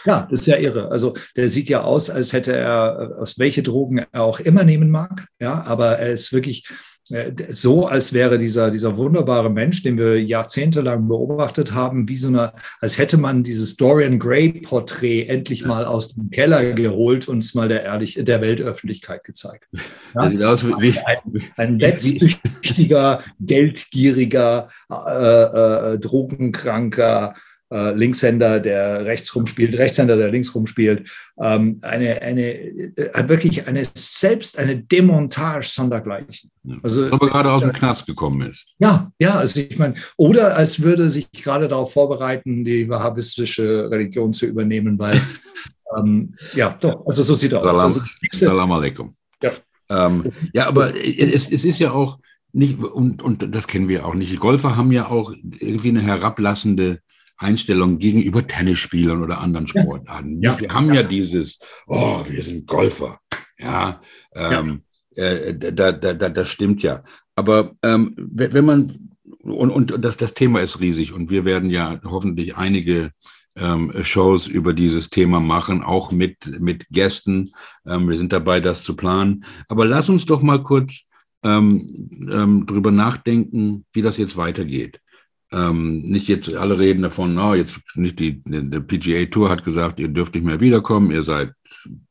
ja, 0.05 0.27
das 0.29 0.41
ist 0.41 0.45
ja 0.47 0.57
irre. 0.57 0.89
Also 0.91 1.13
der 1.35 1.49
sieht 1.49 1.69
ja 1.69 1.81
aus, 1.81 2.09
als 2.09 2.33
hätte 2.33 2.55
er, 2.55 3.15
aus 3.19 3.39
welche 3.39 3.63
Drogen 3.63 4.05
er 4.11 4.23
auch 4.23 4.39
immer 4.39 4.63
nehmen 4.63 4.89
mag. 4.89 5.25
Ja, 5.39 5.61
aber 5.63 5.97
er 5.97 6.11
ist 6.11 6.33
wirklich 6.33 6.67
äh, 7.09 7.31
so, 7.49 7.87
als 7.87 8.13
wäre 8.13 8.37
dieser, 8.37 8.71
dieser 8.71 8.97
wunderbare 8.97 9.49
Mensch, 9.49 9.83
den 9.83 9.97
wir 9.97 10.21
jahrzehntelang 10.21 11.07
beobachtet 11.07 11.73
haben, 11.73 12.09
wie 12.09 12.17
so 12.17 12.27
eine, 12.27 12.53
als 12.79 12.97
hätte 12.97 13.17
man 13.17 13.43
dieses 13.43 13.77
Dorian 13.77 14.19
Gray-Porträt 14.19 15.27
endlich 15.27 15.65
mal 15.65 15.85
aus 15.85 16.13
dem 16.13 16.29
Keller 16.29 16.73
geholt 16.73 17.27
und 17.27 17.39
es 17.39 17.53
mal 17.53 17.67
der, 17.67 17.83
ehrlich, 17.83 18.19
der 18.21 18.41
Weltöffentlichkeit 18.41 19.23
gezeigt. 19.23 19.67
Ja? 20.15 20.29
sieht 20.29 20.43
aus 20.43 20.65
wie, 20.65 20.97
ein, 21.05 21.19
ein 21.55 21.79
letztüchtiger, 21.79 23.23
geldgieriger, 23.39 24.69
äh, 24.89 25.93
äh, 25.93 25.99
drogenkranker, 25.99 27.35
äh, 27.69 27.93
Linkshänder, 27.93 28.59
der 28.59 29.05
rechts 29.05 29.35
rumspielt, 29.35 29.77
Rechtshänder, 29.77 30.15
der 30.15 30.29
links 30.29 30.53
rumspielt. 30.55 31.09
Ähm, 31.39 31.79
eine, 31.81 32.21
eine, 32.21 32.53
äh, 32.53 33.29
wirklich 33.29 33.67
eine 33.67 33.83
selbst 33.93 34.57
eine 34.57 34.77
Demontage 34.77 35.67
sondergleichen. 35.67 36.49
Also, 36.81 37.11
aber 37.11 37.29
gerade 37.29 37.51
aus 37.51 37.63
dem 37.63 37.73
Knast 37.73 38.05
gekommen 38.05 38.49
ist. 38.49 38.65
Ja, 38.79 39.11
ja, 39.19 39.35
also 39.35 39.59
ich 39.59 39.77
meine, 39.77 39.95
oder 40.17 40.55
als 40.55 40.81
würde 40.81 41.09
sich 41.09 41.31
gerade 41.31 41.67
darauf 41.67 41.93
vorbereiten, 41.93 42.63
die 42.63 42.87
wahhabistische 42.89 43.89
Religion 43.91 44.33
zu 44.33 44.45
übernehmen, 44.45 44.97
weil 44.97 45.21
ähm, 45.97 46.35
ja, 46.53 46.77
doch, 46.79 47.05
also 47.05 47.23
so 47.23 47.35
sieht 47.35 47.53
er 47.53 47.61
aus. 47.61 47.79
Also, 47.79 48.01
Salam 48.31 48.71
alaikum. 48.71 49.13
Ja. 49.41 49.51
Ähm, 49.89 50.31
ja, 50.53 50.67
aber 50.67 50.93
es, 50.95 51.49
es 51.49 51.63
ist 51.63 51.79
ja 51.79 51.91
auch 51.91 52.19
nicht, 52.53 52.79
und, 52.79 53.21
und 53.21 53.55
das 53.55 53.67
kennen 53.67 53.87
wir 53.87 54.05
auch 54.05 54.15
nicht. 54.15 54.31
Die 54.31 54.37
Golfer 54.37 54.75
haben 54.75 54.91
ja 54.91 55.09
auch 55.09 55.31
irgendwie 55.59 55.89
eine 55.89 56.01
herablassende 56.01 57.01
Einstellung 57.37 57.99
gegenüber 57.99 58.45
Tennisspielern 58.45 59.21
oder 59.21 59.39
anderen 59.39 59.67
Sportarten. 59.67 60.41
Ja. 60.41 60.59
Wir 60.59 60.69
haben 60.69 60.87
ja. 60.89 61.01
ja. 61.01 61.03
dieses, 61.03 61.59
oh, 61.85 62.23
wir 62.27 62.43
sind 62.43 62.67
Golfer. 62.67 63.19
Ja, 63.59 64.01
ähm, 64.33 64.81
ja. 65.11 65.23
Äh, 65.23 65.57
da, 65.57 65.91
da, 65.91 66.13
da, 66.13 66.29
das 66.29 66.49
stimmt 66.49 66.83
ja. 66.83 67.03
Aber 67.35 67.75
ähm, 67.83 68.13
wenn 68.17 68.65
man, 68.65 69.17
und, 69.41 69.71
und 69.71 70.03
das, 70.03 70.17
das 70.17 70.33
Thema 70.33 70.59
ist 70.59 70.79
riesig 70.79 71.13
und 71.13 71.29
wir 71.29 71.45
werden 71.45 71.69
ja 71.69 71.99
hoffentlich 72.03 72.55
einige 72.55 73.11
ähm, 73.55 73.91
Shows 74.03 74.47
über 74.47 74.73
dieses 74.73 75.09
Thema 75.09 75.39
machen, 75.39 75.83
auch 75.83 76.11
mit, 76.11 76.59
mit 76.59 76.87
Gästen. 76.89 77.51
Ähm, 77.85 78.09
wir 78.09 78.17
sind 78.17 78.31
dabei, 78.33 78.59
das 78.59 78.83
zu 78.83 78.95
planen. 78.95 79.45
Aber 79.67 79.85
lass 79.85 80.09
uns 80.09 80.25
doch 80.25 80.41
mal 80.41 80.63
kurz 80.63 81.03
ähm, 81.43 82.09
ähm, 82.31 82.65
drüber 82.65 82.91
nachdenken, 82.91 83.85
wie 83.93 84.01
das 84.01 84.17
jetzt 84.17 84.37
weitergeht. 84.37 85.01
Ähm, 85.51 86.01
nicht 86.01 86.27
jetzt 86.27 86.53
alle 86.53 86.77
reden 86.77 87.03
davon, 87.03 87.33
no, 87.33 87.53
jetzt 87.53 87.79
nicht 87.95 88.19
die, 88.19 88.43
die 88.43 88.79
PGA 88.81 89.25
Tour 89.25 89.49
hat 89.49 89.63
gesagt, 89.63 89.99
ihr 89.99 90.09
dürft 90.09 90.35
nicht 90.35 90.45
mehr 90.45 90.59
wiederkommen, 90.59 91.11
ihr 91.11 91.23
seid 91.23 91.53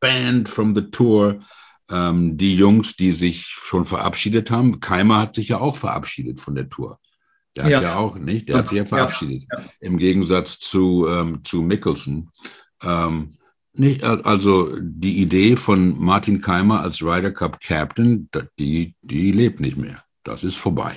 banned 0.01 0.49
from 0.49 0.75
the 0.75 0.91
Tour. 0.91 1.41
Ähm, 1.89 2.37
die 2.37 2.57
Jungs, 2.57 2.97
die 2.97 3.13
sich 3.13 3.45
schon 3.45 3.85
verabschiedet 3.85 4.51
haben, 4.51 4.81
Keimer 4.81 5.19
hat 5.19 5.37
sich 5.37 5.49
ja 5.49 5.61
auch 5.61 5.77
verabschiedet 5.77 6.41
von 6.41 6.55
der 6.55 6.69
Tour. 6.69 6.99
Der 7.55 7.65
hat 7.65 7.71
ja, 7.71 7.83
ja 7.83 7.97
auch 7.97 8.19
nicht, 8.19 8.49
der 8.49 8.59
hat 8.59 8.69
sich 8.69 8.79
ja 8.79 8.85
verabschiedet. 8.87 9.45
Ja, 9.51 9.61
ja. 9.61 9.67
Im 9.81 9.99
Gegensatz 9.99 10.59
zu, 10.59 11.07
ähm, 11.09 11.41
zu 11.45 11.63
Mickelson. 11.63 12.31
Ähm, 12.83 13.31
nicht, 13.73 14.05
also 14.05 14.75
die 14.81 15.21
Idee 15.21 15.57
von 15.57 15.99
Martin 15.99 16.41
Keimer 16.41 16.81
als 16.81 17.03
Ryder 17.03 17.31
Cup 17.31 17.61
Captain, 17.61 18.29
die, 18.59 18.95
die 19.03 19.33
lebt 19.33 19.61
nicht 19.61 19.77
mehr. 19.77 20.03
Das 20.25 20.43
ist 20.43 20.57
vorbei. 20.57 20.97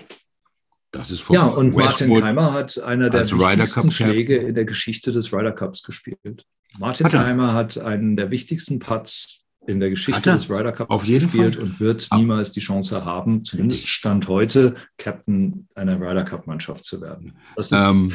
Das 0.91 1.11
ist 1.11 1.29
Ja, 1.29 1.45
und 1.45 1.75
Westwood 1.75 2.07
Martin 2.09 2.21
Keimer 2.21 2.53
hat 2.53 2.79
einer 2.79 3.09
der 3.09 3.29
wichtigsten 3.29 3.91
Schläge 3.91 4.37
in 4.37 4.55
der 4.55 4.65
Geschichte 4.65 5.11
des 5.11 5.31
Ryder 5.31 5.51
Cups 5.51 5.83
gespielt. 5.83 6.45
Martin 6.77 7.05
hat 7.05 7.13
Keimer 7.13 7.53
hat 7.53 7.77
einen 7.77 8.15
der 8.15 8.31
wichtigsten 8.31 8.79
Putts 8.79 9.45
in 9.67 9.79
der 9.79 9.91
Geschichte 9.91 10.31
des 10.31 10.49
Ryder 10.49 10.71
Cups 10.71 10.89
Auf 10.89 11.05
jeden 11.05 11.25
gespielt 11.25 11.55
Fall. 11.55 11.63
und 11.63 11.79
wird 11.79 12.09
niemals 12.15 12.51
die 12.51 12.59
Chance 12.59 13.05
haben, 13.05 13.43
zumindest 13.43 13.87
Stand 13.87 14.27
heute, 14.27 14.75
Captain 14.97 15.67
einer 15.75 15.99
Ryder 15.99 16.23
Cup 16.23 16.47
Mannschaft 16.47 16.85
zu 16.85 17.01
werden. 17.01 17.37
Ähm, 17.71 18.13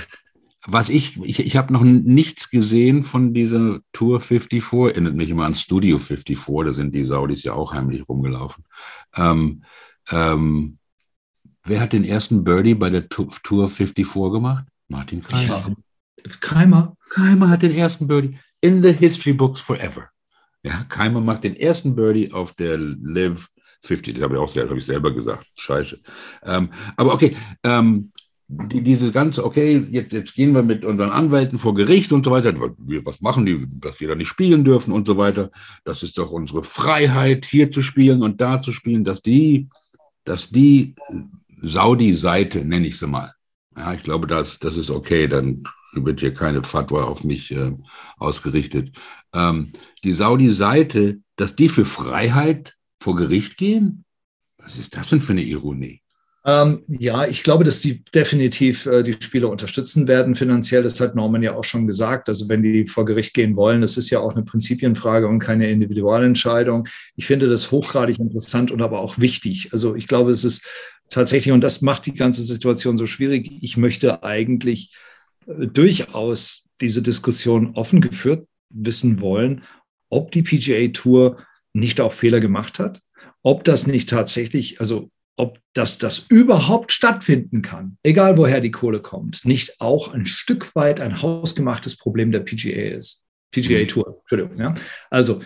was 0.67 0.89
ich, 0.89 1.23
ich, 1.23 1.41
ich 1.41 1.57
habe 1.57 1.73
noch 1.73 1.83
nichts 1.83 2.51
gesehen 2.51 3.03
von 3.05 3.35
dieser 3.35 3.81
Tour 3.93 4.21
54, 4.21 4.95
erinnert 4.95 5.15
mich 5.15 5.31
immer 5.31 5.45
an 5.45 5.55
Studio 5.55 5.99
54, 5.99 6.65
da 6.65 6.73
sind 6.73 6.95
die 6.95 7.05
Saudis 7.05 7.43
ja 7.43 7.53
auch 7.53 7.73
heimlich 7.73 8.09
rumgelaufen. 8.09 8.65
Ähm, 9.15 9.63
ähm, 10.11 10.79
Wer 11.67 11.81
hat 11.81 11.95
den 11.95 12.05
ersten 12.05 12.45
Birdie 12.45 12.75
bei 12.75 12.91
der 12.91 13.09
Tour 13.09 13.69
54 13.69 14.07
gemacht? 14.13 14.67
Martin 14.89 15.23
Keimer. 15.23 15.75
Keimer. 16.41 16.97
Keimer 17.09 17.49
hat 17.49 17.63
den 17.63 17.75
ersten 17.75 18.07
Birdie 18.07 18.39
in 18.61 18.83
the 18.83 18.93
history 18.93 19.33
books 19.33 19.61
forever. 19.61 20.11
Ja, 20.63 20.85
Keimer 20.85 21.21
macht 21.21 21.45
den 21.45 21.57
ersten 21.57 21.95
Birdie 21.97 22.33
auf 22.33 22.53
der 22.55 22.77
Live 22.79 23.49
50. 23.81 24.15
Das 24.15 24.25
habe 24.25 24.35
ich 24.35 24.41
auch 24.41 24.49
selber, 24.49 24.71
habe 24.71 24.79
ich 24.79 24.87
selber 24.87 25.15
gesagt. 25.15 25.47
Scheiße. 25.57 26.01
Ähm, 26.43 26.71
aber 26.97 27.15
okay, 27.15 27.35
ähm, 27.63 28.11
die, 28.47 28.83
diese 28.83 29.11
ganze, 29.11 29.45
okay, 29.45 29.87
jetzt, 29.91 30.13
jetzt 30.13 30.35
gehen 30.35 30.53
wir 30.55 30.63
mit 30.63 30.85
unseren 30.85 31.11
Anwälten 31.11 31.59
vor 31.59 31.75
Gericht 31.75 32.13
und 32.13 32.25
so 32.27 32.31
weiter. 32.31 32.55
Was 33.05 33.23
machen 33.23 33.47
die, 33.47 33.67
dass 33.81 34.01
wir 34.01 34.09
da 34.09 34.15
nicht 34.15 34.29
spielen 34.29 34.65
dürfen 34.65 34.93
und 34.93 35.07
so 35.07 35.17
weiter? 35.17 35.51
Das 35.85 36.03
ist 36.03 36.19
doch 36.19 36.31
unsere 36.31 36.63
Freiheit, 36.63 37.47
hier 37.47 37.71
zu 37.71 37.81
spielen 37.81 38.23
und 38.23 38.43
da 38.43 38.61
zu 38.61 38.73
spielen, 38.73 39.05
dass 39.05 39.23
die, 39.23 39.69
dass 40.25 40.51
die 40.51 40.95
Saudi-Seite, 41.67 42.65
nenne 42.65 42.87
ich 42.87 42.99
sie 42.99 43.07
mal. 43.07 43.33
Ja, 43.77 43.93
ich 43.93 44.03
glaube, 44.03 44.27
das, 44.27 44.59
das 44.59 44.77
ist 44.77 44.91
okay, 44.91 45.27
dann 45.27 45.65
wird 45.93 46.21
hier 46.21 46.35
keine 46.35 46.63
Fatwa 46.65 47.05
auf 47.05 47.25
mich 47.25 47.53
äh, 47.53 47.73
ausgerichtet. 48.17 48.97
Ähm, 49.33 49.73
die 50.03 50.13
Saudi-Seite, 50.13 51.19
dass 51.37 51.57
die 51.57 51.69
für 51.69 51.85
Freiheit 51.85 52.77
vor 53.05 53.17
Gericht 53.17 53.59
gehen? 53.59 54.05
Was 54.57 54.77
ist 54.79 54.97
das 54.97 55.09
denn 55.09 55.21
für 55.21 55.33
eine 55.33 55.43
Ironie? 55.43 56.01
Ähm, 56.47 56.83
ja, 56.89 57.27
ich 57.27 57.43
glaube, 57.43 57.65
dass 57.65 57.81
die 57.81 58.05
definitiv 58.05 58.85
äh, 58.85 59.03
die 59.03 59.15
Spieler 59.15 59.49
unterstützen 59.49 60.07
werden 60.09 60.35
finanziell. 60.35 60.83
Das 60.83 61.01
hat 61.01 61.15
Norman 61.15 61.43
ja 61.43 61.55
auch 61.55 61.65
schon 61.65 61.87
gesagt. 61.87 62.29
Also 62.29 62.49
wenn 62.51 62.63
die 62.63 62.87
vor 62.87 63.07
Gericht 63.07 63.33
gehen 63.33 63.57
wollen, 63.57 63.81
das 63.81 63.97
ist 63.97 64.11
ja 64.11 64.21
auch 64.21 64.35
eine 64.35 64.45
Prinzipienfrage 64.45 65.27
und 65.27 65.39
keine 65.39 65.71
Individualentscheidung. 65.71 66.87
Ich 67.17 67.27
finde 67.27 67.49
das 67.49 67.71
hochgradig 67.71 68.19
interessant 68.19 68.71
und 68.71 68.83
aber 68.83 69.01
auch 69.01 69.19
wichtig. 69.19 69.71
Also 69.73 69.95
ich 69.95 70.07
glaube, 70.07 70.33
es 70.33 70.45
ist 70.45 70.67
tatsächlich, 71.11 71.53
und 71.53 71.63
das 71.63 71.81
macht 71.81 72.07
die 72.07 72.15
ganze 72.15 72.43
Situation 72.43 72.97
so 72.97 73.07
schwierig. 73.07 73.51
Ich 73.61 73.77
möchte 73.77 74.23
eigentlich 74.23 74.95
äh, 75.47 75.67
durchaus 75.67 76.67
diese 76.81 77.03
Diskussion 77.03 77.75
offen 77.75 78.01
geführt 78.01 78.47
wissen 78.71 79.21
wollen, 79.21 79.63
ob 80.11 80.33
die 80.33 80.43
PGA 80.43 80.89
Tour 80.89 81.39
nicht 81.73 82.01
auch 82.01 82.13
Fehler 82.13 82.41
gemacht 82.41 82.79
hat, 82.79 83.01
ob 83.43 83.65
das 83.65 83.87
nicht 83.87 84.09
tatsächlich, 84.09 84.81
also 84.81 85.11
ob 85.37 85.59
das, 85.73 85.99
das 85.99 86.27
überhaupt 86.29 86.93
stattfinden 86.93 87.63
kann, 87.63 87.99
egal 88.03 88.37
woher 88.37 88.61
die 88.61 88.71
Kohle 88.71 89.01
kommt, 89.01 89.45
nicht 89.45 89.81
auch 89.81 90.13
ein 90.13 90.27
Stück 90.27 90.75
weit 90.77 91.01
ein 91.01 91.23
hausgemachtes 91.23 91.97
Problem 91.97 92.31
der 92.31 92.41
PGA 92.41 92.97
ist. 92.97 93.25
PGA. 93.51 93.85
Tour, 93.85 94.19
Entschuldigung. 94.21 94.59
Ja? 94.59 94.75
Also, 95.11 95.41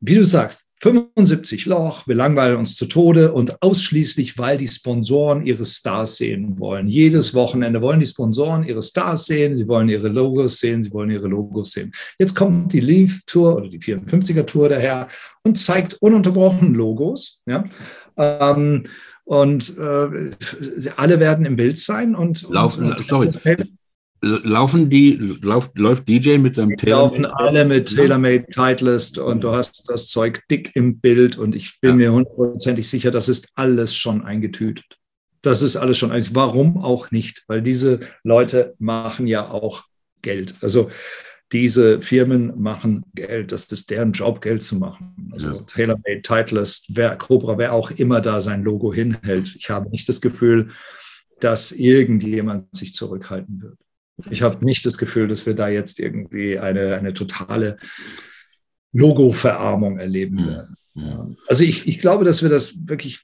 wie 0.00 0.14
du 0.14 0.24
sagst, 0.24 0.63
75 0.80 1.66
Loch, 1.66 2.06
wir 2.06 2.14
langweilen 2.14 2.58
uns 2.58 2.76
zu 2.76 2.86
Tode 2.86 3.32
und 3.32 3.62
ausschließlich, 3.62 4.38
weil 4.38 4.58
die 4.58 4.68
Sponsoren 4.68 5.46
ihre 5.46 5.64
Stars 5.64 6.16
sehen 6.16 6.58
wollen. 6.58 6.88
Jedes 6.88 7.34
Wochenende 7.34 7.80
wollen 7.80 8.00
die 8.00 8.06
Sponsoren 8.06 8.64
ihre 8.64 8.82
Stars 8.82 9.26
sehen, 9.26 9.56
sie 9.56 9.66
wollen 9.66 9.88
ihre 9.88 10.08
Logos 10.08 10.58
sehen, 10.58 10.82
sie 10.82 10.92
wollen 10.92 11.10
ihre 11.10 11.28
Logos 11.28 11.72
sehen. 11.72 11.92
Jetzt 12.18 12.34
kommt 12.34 12.72
die 12.72 12.80
Leaf 12.80 13.22
Tour 13.26 13.56
oder 13.56 13.68
die 13.68 13.78
54er 13.78 14.44
Tour 14.44 14.68
daher 14.68 15.08
und 15.42 15.56
zeigt 15.56 15.94
ununterbrochen 15.94 16.74
Logos. 16.74 17.40
Ja? 17.46 17.64
Ähm, 18.16 18.84
und 19.24 19.78
äh, 19.78 20.30
alle 20.96 21.18
werden 21.18 21.46
im 21.46 21.56
Bild 21.56 21.78
sein 21.78 22.14
und, 22.14 22.42
Laufen, 22.50 22.84
und, 22.84 23.00
sorry. 23.08 23.30
Laufen 24.24 24.90
die, 24.90 25.14
läuft, 25.16 25.78
läuft 25.78 26.08
DJ 26.08 26.38
mit 26.38 26.54
seinem 26.54 26.76
Taylor? 26.76 27.02
Laufen 27.02 27.26
alle 27.26 27.64
mit 27.64 27.94
TaylorMade 27.94 28.46
Titleist 28.46 29.18
und 29.18 29.42
du 29.42 29.50
hast 29.50 29.88
das 29.88 30.08
Zeug 30.08 30.42
dick 30.50 30.70
im 30.74 30.98
Bild 30.98 31.36
und 31.36 31.54
ich 31.54 31.80
bin 31.80 31.90
ja. 31.90 31.96
mir 31.96 32.12
hundertprozentig 32.12 32.88
sicher, 32.88 33.10
das 33.10 33.28
ist 33.28 33.48
alles 33.54 33.94
schon 33.94 34.22
eingetütet. 34.22 34.84
Das 35.42 35.60
ist 35.60 35.76
alles 35.76 35.98
schon, 35.98 36.10
warum 36.32 36.78
auch 36.78 37.10
nicht? 37.10 37.44
Weil 37.48 37.60
diese 37.60 38.00
Leute 38.22 38.74
machen 38.78 39.26
ja 39.26 39.50
auch 39.50 39.84
Geld. 40.22 40.54
Also 40.62 40.90
diese 41.52 42.00
Firmen 42.00 42.60
machen 42.60 43.04
Geld. 43.14 43.52
Das 43.52 43.66
ist 43.66 43.90
deren 43.90 44.12
Job, 44.12 44.40
Geld 44.40 44.62
zu 44.62 44.76
machen. 44.76 45.14
Also 45.32 45.48
ja. 45.48 45.62
TaylorMade, 45.62 46.22
Titleist, 46.22 46.86
wer, 46.96 47.14
Cobra, 47.16 47.58
wer 47.58 47.74
auch 47.74 47.90
immer 47.90 48.20
da 48.20 48.40
sein 48.40 48.64
Logo 48.64 48.92
hinhält. 48.92 49.54
Ich 49.54 49.70
habe 49.70 49.90
nicht 49.90 50.08
das 50.08 50.20
Gefühl, 50.20 50.70
dass 51.40 51.72
irgendjemand 51.72 52.74
sich 52.74 52.94
zurückhalten 52.94 53.60
wird. 53.60 53.78
Ich 54.30 54.42
habe 54.42 54.64
nicht 54.64 54.86
das 54.86 54.98
Gefühl, 54.98 55.28
dass 55.28 55.46
wir 55.46 55.54
da 55.54 55.68
jetzt 55.68 55.98
irgendwie 55.98 56.58
eine, 56.58 56.96
eine 56.96 57.12
totale 57.12 57.76
Logo-Verarmung 58.92 59.98
erleben 59.98 60.38
hm. 60.38 60.46
werden. 60.46 60.76
Ja. 60.94 61.28
Also 61.48 61.64
ich, 61.64 61.86
ich 61.88 61.98
glaube, 61.98 62.24
dass 62.24 62.42
wir 62.42 62.48
das 62.48 62.88
wirklich 62.88 63.20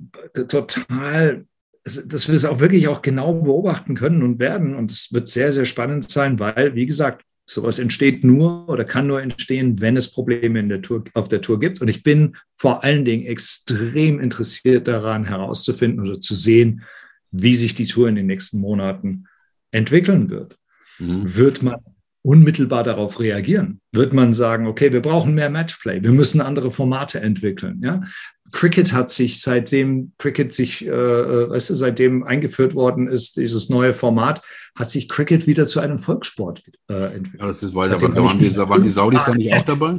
total, 0.49 1.47
dass 1.85 2.27
wir 2.27 2.35
das 2.35 2.45
auch 2.45 2.59
wirklich 2.59 2.89
auch 2.89 3.03
genau 3.03 3.33
beobachten 3.33 3.95
können 3.95 4.23
und 4.23 4.41
werden. 4.41 4.75
Und 4.75 4.91
es 4.91 5.13
wird 5.13 5.29
sehr, 5.29 5.53
sehr 5.53 5.65
spannend 5.65 6.11
sein, 6.11 6.39
weil, 6.41 6.75
wie 6.75 6.87
gesagt, 6.87 7.25
sowas 7.47 7.79
entsteht 7.79 8.25
nur 8.25 8.69
oder 8.69 8.85
kann 8.85 9.07
nur 9.07 9.21
entstehen, 9.21 9.81
wenn 9.81 9.97
es 9.97 10.11
Probleme 10.11 10.61
in 10.61 10.69
der 10.69 10.83
Tour, 10.83 11.05
auf 11.15 11.29
der 11.29 11.41
Tour 11.41 11.59
gibt. 11.59 11.81
Und 11.81 11.89
ich 11.89 12.03
bin 12.03 12.37
vor 12.51 12.85
allen 12.85 13.05
Dingen 13.05 13.27
extrem 13.27 14.21
interessiert 14.21 14.89
daran, 14.89 15.25
herauszufinden 15.25 16.07
oder 16.07 16.21
zu 16.21 16.35
sehen, 16.35 16.83
wie 17.31 17.55
sich 17.55 17.75
die 17.75 17.87
Tour 17.87 18.09
in 18.09 18.17
den 18.17 18.27
nächsten 18.27 18.61
Monaten 18.61 19.27
entwickeln 19.71 20.31
wird. 20.31 20.57
Mhm. 21.01 21.37
Wird 21.37 21.63
man 21.63 21.77
unmittelbar 22.23 22.85
darauf 22.85 23.19
reagieren? 23.19 23.81
Wird 23.93 24.13
man 24.13 24.33
sagen, 24.33 24.67
okay, 24.67 24.93
wir 24.93 25.01
brauchen 25.01 25.35
mehr 25.35 25.51
Matchplay, 25.51 26.03
wir 26.03 26.13
müssen 26.13 26.41
andere 26.41 26.71
Formate 26.71 27.21
entwickeln? 27.21 27.81
Ja? 27.83 28.01
Cricket 28.53 28.93
hat 28.93 29.11
sich 29.11 29.41
seitdem 29.41 30.13
Cricket 30.19 30.53
sich, 30.53 30.87
äh, 30.87 30.91
äh, 30.91 31.51
weißt 31.51 31.71
du, 31.71 31.75
seitdem 31.75 32.25
eingeführt 32.25 32.75
worden 32.75 33.09
ist, 33.09 33.37
dieses 33.37 33.69
neue 33.69 33.95
Format, 33.95 34.43
hat 34.75 34.91
sich 34.91 35.09
Cricket 35.09 35.47
wieder 35.47 35.67
zu 35.67 35.81
einem 35.81 35.99
Volkssport 35.99 36.63
äh, 36.89 37.15
entwickelt. 37.15 37.41
Ja, 37.41 37.49
das 37.49 37.63
ist 37.63 37.75
weiter. 37.75 37.95
Aber 37.95 38.15
waren, 38.15 38.39
die, 38.39 38.57
waren 38.57 38.83
die 38.83 38.91
Saudis 38.91 39.21
da 39.25 39.35
nicht 39.35 39.53
auch 39.55 39.65
dabei? 39.65 39.99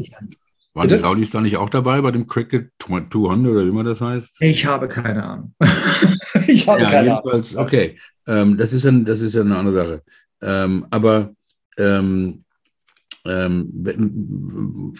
Waren 0.73 0.87
die 0.87 0.97
Saudis 0.97 1.29
da 1.31 1.41
nicht 1.41 1.57
auch 1.57 1.69
dabei 1.69 2.01
bei 2.01 2.11
dem 2.11 2.27
Cricket 2.27 2.71
200 2.81 3.15
oder 3.15 3.65
wie 3.65 3.71
man 3.71 3.85
das 3.85 3.99
heißt? 3.99 4.29
Ich 4.39 4.65
habe 4.65 4.87
keine 4.87 5.23
Ahnung. 5.23 5.53
ich 6.47 6.67
habe 6.67 6.81
ja, 6.81 6.89
keine 6.89 7.23
Ahnung. 7.23 7.43
Okay, 7.55 7.97
ähm, 8.27 8.57
das, 8.57 8.71
ist 8.71 8.85
ein, 8.85 9.03
das 9.03 9.21
ist 9.21 9.35
ja 9.35 9.41
eine 9.41 9.57
andere 9.57 9.75
Sache. 9.75 10.03
Ähm, 10.41 10.85
aber 10.89 11.33
ähm, 11.77 12.43
ähm, 13.25 14.95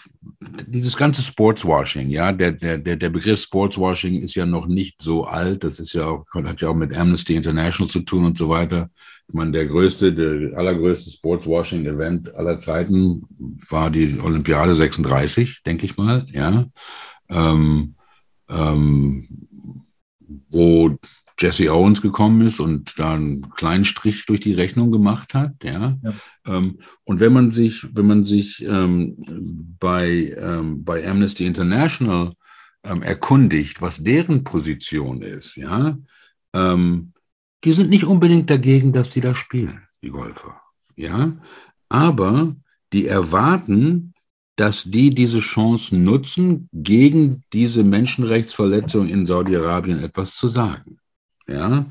dieses 0.68 0.96
ganze 0.96 1.22
Sportswashing, 1.24 2.10
ja, 2.10 2.32
der, 2.32 2.52
der, 2.52 2.78
der 2.78 3.10
Begriff 3.10 3.42
Sportswashing 3.42 4.22
ist 4.22 4.36
ja 4.36 4.46
noch 4.46 4.68
nicht 4.68 5.02
so 5.02 5.26
alt. 5.26 5.64
Das 5.64 5.80
ist 5.80 5.94
ja 5.94 6.06
auch, 6.06 6.26
hat 6.34 6.62
ja 6.62 6.70
auch 6.70 6.76
mit 6.76 6.96
Amnesty 6.96 7.36
International 7.36 7.90
zu 7.90 8.02
tun 8.02 8.26
und 8.26 8.38
so 8.38 8.50
weiter. 8.50 8.90
Ich 9.28 9.34
meine, 9.34 9.52
der 9.52 9.66
größte, 9.66 10.14
der 10.14 10.58
allergrößte 10.58 11.10
Sportswashing-Event 11.10 12.36
aller 12.36 12.60
Zeiten 12.60 13.24
war 13.70 13.90
die 13.90 14.20
Olympiade 14.20 14.76
36, 14.76 15.64
denke 15.64 15.86
ich 15.86 15.98
mal, 15.98 16.26
ja. 16.32 16.66
Ähm, 17.30 17.96
ähm, 18.50 19.28
wo 20.50 20.98
Jesse 21.42 21.74
Owens 21.74 22.02
gekommen 22.02 22.46
ist 22.46 22.60
und 22.60 23.00
da 23.00 23.16
einen 23.16 23.50
kleinen 23.52 23.86
Strich 23.86 24.26
durch 24.26 24.40
die 24.40 24.54
Rechnung 24.54 24.92
gemacht 24.92 25.34
hat, 25.34 25.64
ja. 25.64 25.98
ja. 26.04 26.14
Ähm, 26.46 26.80
und 27.04 27.20
wenn 27.20 27.34
man 27.34 27.52
sich, 27.52 27.86
wenn 27.96 28.06
man 28.06 28.24
sich 28.26 28.64
ähm, 28.68 29.16
bei, 29.80 30.36
ähm, 30.38 30.84
bei 30.84 31.08
Amnesty 31.08 31.46
International 31.46 32.34
ähm, 32.84 33.02
erkundigt, 33.02 33.82
was 33.82 34.04
deren 34.04 34.44
Position 34.44 35.22
ist, 35.22 35.56
ja, 35.56 35.98
ähm, 36.54 37.14
die 37.64 37.74
sind 37.74 37.90
nicht 37.90 38.06
unbedingt 38.06 38.50
dagegen, 38.50 38.94
dass 38.94 39.10
die 39.10 39.22
da 39.22 39.34
spielen, 39.34 39.82
die 40.04 40.10
Golfer, 40.10 40.62
ja. 40.96 41.34
Aber 41.90 42.56
die 42.94 43.08
erwarten, 43.08 44.14
dass 44.56 44.84
die 44.84 45.10
diese 45.10 45.40
Chance 45.40 45.96
nutzen, 45.96 46.70
gegen 46.72 47.44
diese 47.52 47.84
Menschenrechtsverletzung 47.84 49.08
in 49.08 49.26
Saudi-Arabien 49.26 50.04
etwas 50.04 50.36
zu 50.36 50.50
sagen. 50.50 51.01
Ja? 51.52 51.86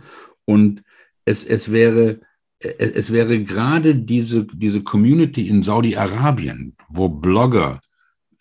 Und 0.45 0.83
es, 1.25 1.45
es 1.45 1.71
wäre, 1.71 2.21
es, 2.59 2.91
es 2.91 3.13
wäre 3.13 3.43
gerade 3.45 3.95
diese, 3.95 4.47
diese 4.47 4.83
Community 4.83 5.49
in 5.49 5.63
Saudi-Arabien, 5.63 6.77
wo 6.89 7.09
Blogger 7.09 7.81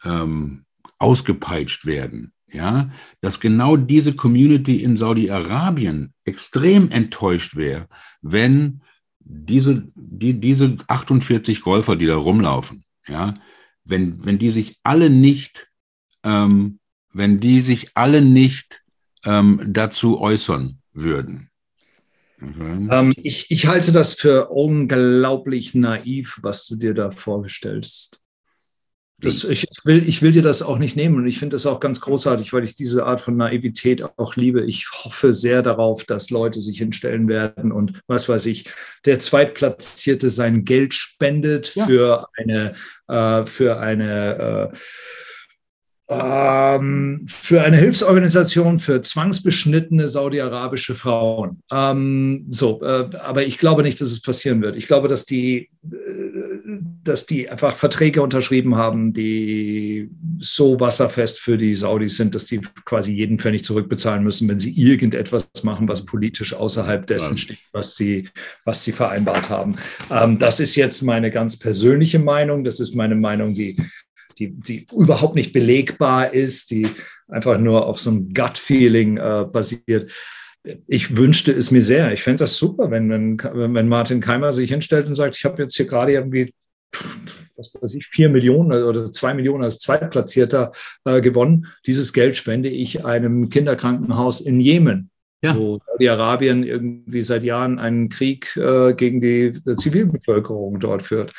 ähm, 0.04 0.66
ausgepeitscht 0.98 1.86
werden, 1.86 2.34
ja, 2.52 2.90
dass 3.22 3.40
genau 3.40 3.78
diese 3.78 4.16
Community 4.16 4.84
in 4.84 4.98
Saudi-Arabien 4.98 6.14
extrem 6.26 6.90
enttäuscht 6.92 7.56
wäre, 7.56 7.88
wenn 8.22 8.82
diese, 9.20 9.88
die, 9.96 10.40
diese 10.40 10.78
48 10.88 11.62
Golfer, 11.62 11.96
die 11.96 12.08
da 12.08 12.16
rumlaufen, 12.16 12.84
ja, 13.08 13.36
wenn, 13.84 14.26
wenn 14.26 14.40
die 14.40 14.50
sich 14.50 14.78
alle 14.84 15.10
nicht, 15.10 15.70
ähm, 16.24 16.80
wenn 17.14 17.40
die 17.40 17.62
sich 17.62 17.96
alle 17.96 18.22
nicht 18.22 18.84
ähm, 19.24 19.62
dazu 19.68 20.20
äußern, 20.20 20.79
würden. 21.02 21.50
Okay. 22.42 22.88
Ähm, 22.92 23.14
ich, 23.22 23.52
ich 23.52 23.68
halte 23.68 23.92
das 23.92 24.14
für 24.14 24.50
unglaublich 24.50 25.76
naiv, 25.76 26.40
was 26.42 26.66
du 26.68 26.76
dir 26.76 26.94
da 26.94 27.12
vorgestellst. 27.12 28.22
Das, 29.22 29.44
ich, 29.44 29.68
will, 29.84 30.08
ich 30.08 30.22
will 30.22 30.32
dir 30.32 30.42
das 30.42 30.62
auch 30.62 30.78
nicht 30.78 30.96
nehmen 30.96 31.18
und 31.18 31.28
ich 31.28 31.40
finde 31.40 31.56
das 31.56 31.66
auch 31.66 31.82
ganz 31.82 32.00
großartig, 32.00 32.54
weil 32.54 32.64
ich 32.64 32.76
diese 32.76 33.06
Art 33.06 33.20
von 33.20 33.36
Naivität 33.36 34.02
auch 34.18 34.38
liebe. 34.38 34.64
Ich 34.66 34.88
hoffe 35.04 35.34
sehr 35.34 35.62
darauf, 35.62 36.06
dass 36.06 36.30
Leute 36.30 36.62
sich 36.62 36.78
hinstellen 36.78 37.28
werden 37.28 37.74
und 37.74 38.00
was 38.08 38.30
weiß 38.30 38.46
ich, 38.46 38.70
der 39.04 39.20
Zweitplatzierte 39.20 40.30
sein 40.30 40.64
Geld 40.64 40.94
spendet 40.94 41.76
ja. 41.76 41.86
für 41.86 42.28
eine, 42.38 42.76
äh, 43.10 43.46
für 43.46 43.78
eine 43.80 44.72
äh, 44.72 44.78
ähm, 46.10 47.28
für 47.28 47.62
eine 47.62 47.78
Hilfsorganisation 47.78 48.80
für 48.80 49.02
zwangsbeschnittene 49.02 50.08
saudi-arabische 50.08 50.96
Frauen. 50.96 51.62
Ähm, 51.72 52.48
so, 52.50 52.82
äh, 52.82 53.10
aber 53.22 53.46
ich 53.46 53.60
glaube 53.60 53.84
nicht, 53.84 54.02
dass 54.02 54.10
es 54.12 54.22
passieren 54.22 54.62
wird. 54.62 54.76
Ich 54.76 54.88
glaube, 54.88 55.08
dass 55.08 55.26
die, 55.26 55.70
äh, 55.84 55.90
dass 57.04 57.28
die 57.28 57.48
einfach 57.48 57.74
Verträge 57.74 58.24
unterschrieben 58.24 58.76
haben, 58.76 59.14
die 59.14 60.10
so 60.40 60.80
wasserfest 60.80 61.40
für 61.40 61.60
die 61.60 61.76
Saudis 61.76 62.18
sind, 62.18 62.34
dass 62.34 62.46
die 62.46 62.60
quasi 62.86 63.14
jeden 63.14 63.38
Pfennig 63.38 63.64
zurückbezahlen 63.64 64.24
müssen, 64.24 64.50
wenn 64.50 64.60
sie 64.60 64.72
irgendetwas 64.72 65.48
machen, 65.62 65.88
was 65.88 66.06
politisch 66.06 66.56
außerhalb 66.56 67.06
dessen 67.06 67.38
steht, 67.38 67.60
was 67.72 67.96
sie, 67.96 68.28
was 68.66 68.84
sie 68.84 68.94
vereinbart 68.94 69.52
haben. 69.52 69.76
Ähm, 70.10 70.40
das 70.40 70.60
ist 70.60 70.76
jetzt 70.76 71.04
meine 71.04 71.30
ganz 71.30 71.58
persönliche 71.58 72.18
Meinung. 72.18 72.64
Das 72.64 72.80
ist 72.80 72.96
meine 72.96 73.16
Meinung, 73.16 73.54
die 73.54 73.78
die, 74.40 74.52
die 74.52 74.88
überhaupt 74.94 75.36
nicht 75.36 75.54
belegbar 75.54 76.34
ist, 76.34 76.72
die 76.72 76.88
einfach 77.28 77.60
nur 77.60 77.86
auf 77.86 78.00
so 78.00 78.10
einem 78.10 78.34
Gut-Feeling 78.34 79.18
äh, 79.18 79.46
basiert. 79.52 80.12
Ich 80.88 81.16
wünschte 81.16 81.52
es 81.52 81.72
mir 81.72 81.82
sehr. 81.82 82.12
Ich 82.12 82.24
fände 82.24 82.40
das 82.40 82.58
super, 82.58 82.92
wenn, 82.92 83.10
wenn, 83.10 83.38
wenn 83.76 83.88
Martin 83.88 84.20
Keimer 84.20 84.52
sich 84.52 84.72
hinstellt 84.72 85.08
und 85.08 85.16
sagt, 85.16 85.38
ich 85.38 85.46
habe 85.46 85.62
jetzt 85.62 85.76
hier 85.76 85.86
gerade 85.86 86.14
irgendwie, 86.14 86.52
was 87.56 87.74
weiß 87.80 87.94
ich, 87.96 88.08
vier 88.08 88.30
Millionen 88.30 88.84
oder 88.84 89.12
zwei 89.12 89.34
Millionen 89.34 89.64
als 89.64 89.80
Zweitplatzierter 89.80 90.72
äh, 91.06 91.22
gewonnen. 91.22 91.68
Dieses 91.86 92.14
Geld 92.14 92.36
spende 92.36 92.70
ich 92.70 93.06
einem 93.06 93.50
Kinderkrankenhaus 93.50 94.42
in 94.42 94.60
Jemen. 94.60 95.12
Ja. 95.42 95.56
wo 95.56 95.80
Saudi-Arabien 95.88 96.64
irgendwie 96.64 97.22
seit 97.22 97.46
Jahren 97.46 97.80
einen 97.80 98.10
Krieg 98.10 98.58
äh, 98.58 98.94
gegen 98.94 99.22
die, 99.22 99.54
die 99.54 99.76
Zivilbevölkerung 99.78 100.82
dort 100.82 101.02
führt. 101.02 101.32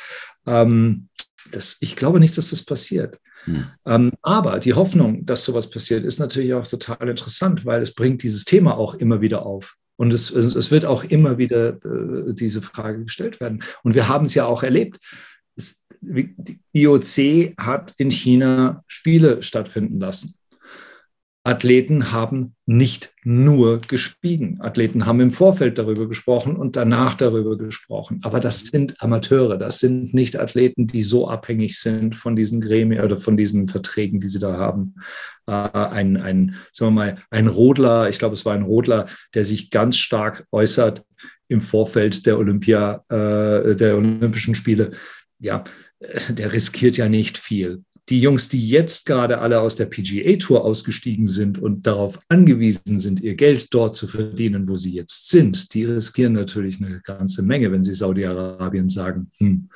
Ähm, 0.46 1.09
das, 1.50 1.76
ich 1.80 1.96
glaube 1.96 2.20
nicht, 2.20 2.36
dass 2.36 2.50
das 2.50 2.62
passiert. 2.62 3.18
Hm. 3.44 3.66
Ähm, 3.86 4.12
aber 4.22 4.58
die 4.58 4.74
Hoffnung, 4.74 5.24
dass 5.24 5.44
sowas 5.44 5.70
passiert, 5.70 6.04
ist 6.04 6.18
natürlich 6.18 6.54
auch 6.54 6.66
total 6.66 7.08
interessant, 7.08 7.64
weil 7.64 7.82
es 7.82 7.94
bringt 7.94 8.22
dieses 8.22 8.44
Thema 8.44 8.76
auch 8.76 8.94
immer 8.94 9.20
wieder 9.20 9.46
auf. 9.46 9.76
Und 9.96 10.14
es, 10.14 10.30
es 10.30 10.70
wird 10.70 10.86
auch 10.86 11.04
immer 11.04 11.36
wieder 11.36 11.76
äh, 11.84 12.32
diese 12.32 12.62
Frage 12.62 13.04
gestellt 13.04 13.38
werden. 13.38 13.62
Und 13.82 13.94
wir 13.94 14.08
haben 14.08 14.26
es 14.26 14.34
ja 14.34 14.46
auch 14.46 14.62
erlebt. 14.62 14.98
Es, 15.56 15.86
die 16.00 16.58
IOC 16.72 17.54
hat 17.58 17.92
in 17.98 18.10
China 18.10 18.82
Spiele 18.86 19.42
stattfinden 19.42 20.00
lassen. 20.00 20.34
Athleten 21.50 22.12
haben 22.12 22.54
nicht 22.64 23.12
nur 23.24 23.80
gespiegen. 23.80 24.60
Athleten 24.60 25.04
haben 25.04 25.18
im 25.18 25.32
Vorfeld 25.32 25.78
darüber 25.78 26.06
gesprochen 26.06 26.54
und 26.54 26.76
danach 26.76 27.14
darüber 27.14 27.58
gesprochen. 27.58 28.20
Aber 28.22 28.38
das 28.38 28.60
sind 28.60 29.02
Amateure, 29.02 29.58
das 29.58 29.80
sind 29.80 30.14
nicht 30.14 30.38
Athleten, 30.38 30.86
die 30.86 31.02
so 31.02 31.28
abhängig 31.28 31.80
sind 31.80 32.14
von 32.14 32.36
diesen 32.36 32.60
Gremien 32.60 33.02
oder 33.02 33.16
von 33.16 33.36
diesen 33.36 33.66
Verträgen, 33.66 34.20
die 34.20 34.28
sie 34.28 34.38
da 34.38 34.58
haben. 34.58 34.94
Äh, 35.46 35.52
ein, 35.52 36.16
ein, 36.16 36.54
sagen 36.70 36.94
wir 36.94 37.00
mal, 37.02 37.18
ein 37.30 37.48
Rodler, 37.48 38.08
ich 38.08 38.20
glaube, 38.20 38.34
es 38.34 38.44
war 38.44 38.54
ein 38.54 38.62
Rodler, 38.62 39.06
der 39.34 39.44
sich 39.44 39.70
ganz 39.70 39.96
stark 39.96 40.46
äußert 40.52 41.04
im 41.48 41.60
Vorfeld 41.60 42.26
der 42.26 42.38
Olympia, 42.38 43.04
äh, 43.08 43.74
der 43.74 43.96
Olympischen 43.96 44.54
Spiele. 44.54 44.92
Ja, 45.40 45.64
äh, 45.98 46.32
der 46.32 46.52
riskiert 46.52 46.96
ja 46.96 47.08
nicht 47.08 47.38
viel 47.38 47.82
die 48.10 48.20
Jungs, 48.20 48.48
die 48.48 48.68
jetzt 48.68 49.06
gerade 49.06 49.38
alle 49.38 49.60
aus 49.60 49.76
der 49.76 49.86
PGA 49.86 50.36
Tour 50.36 50.64
ausgestiegen 50.64 51.28
sind 51.28 51.58
und 51.58 51.86
darauf 51.86 52.18
angewiesen 52.28 52.98
sind, 52.98 53.20
ihr 53.20 53.36
Geld 53.36 53.72
dort 53.72 53.94
zu 53.94 54.08
verdienen, 54.08 54.68
wo 54.68 54.74
sie 54.74 54.92
jetzt 54.92 55.28
sind, 55.28 55.72
die 55.74 55.84
riskieren 55.84 56.32
natürlich 56.32 56.82
eine 56.82 57.00
ganze 57.02 57.42
Menge, 57.42 57.70
wenn 57.70 57.84
sie 57.84 57.94
Saudi-Arabien 57.94 58.88
sagen, 58.88 59.30
hm, 59.38 59.70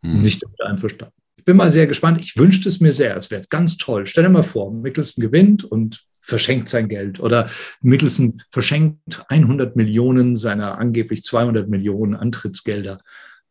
hm. 0.00 0.22
nicht 0.22 0.42
damit 0.42 0.60
einverstanden. 0.62 1.14
Ich 1.36 1.44
bin 1.44 1.56
mal 1.56 1.70
sehr 1.70 1.86
gespannt. 1.86 2.18
Ich 2.20 2.36
wünschte 2.36 2.68
es 2.68 2.80
mir 2.80 2.92
sehr. 2.92 3.16
Es 3.16 3.30
wäre 3.30 3.44
ganz 3.48 3.76
toll. 3.76 4.06
Stell 4.06 4.24
dir 4.24 4.30
mal 4.30 4.42
vor, 4.42 4.72
Mickelson 4.72 5.22
gewinnt 5.22 5.62
und 5.62 6.04
verschenkt 6.20 6.70
sein 6.70 6.88
Geld 6.88 7.20
oder 7.20 7.50
Mickelson 7.82 8.42
verschenkt 8.48 9.24
100 9.28 9.76
Millionen 9.76 10.36
seiner 10.36 10.78
angeblich 10.78 11.22
200 11.22 11.68
Millionen 11.68 12.14
Antrittsgelder 12.14 13.02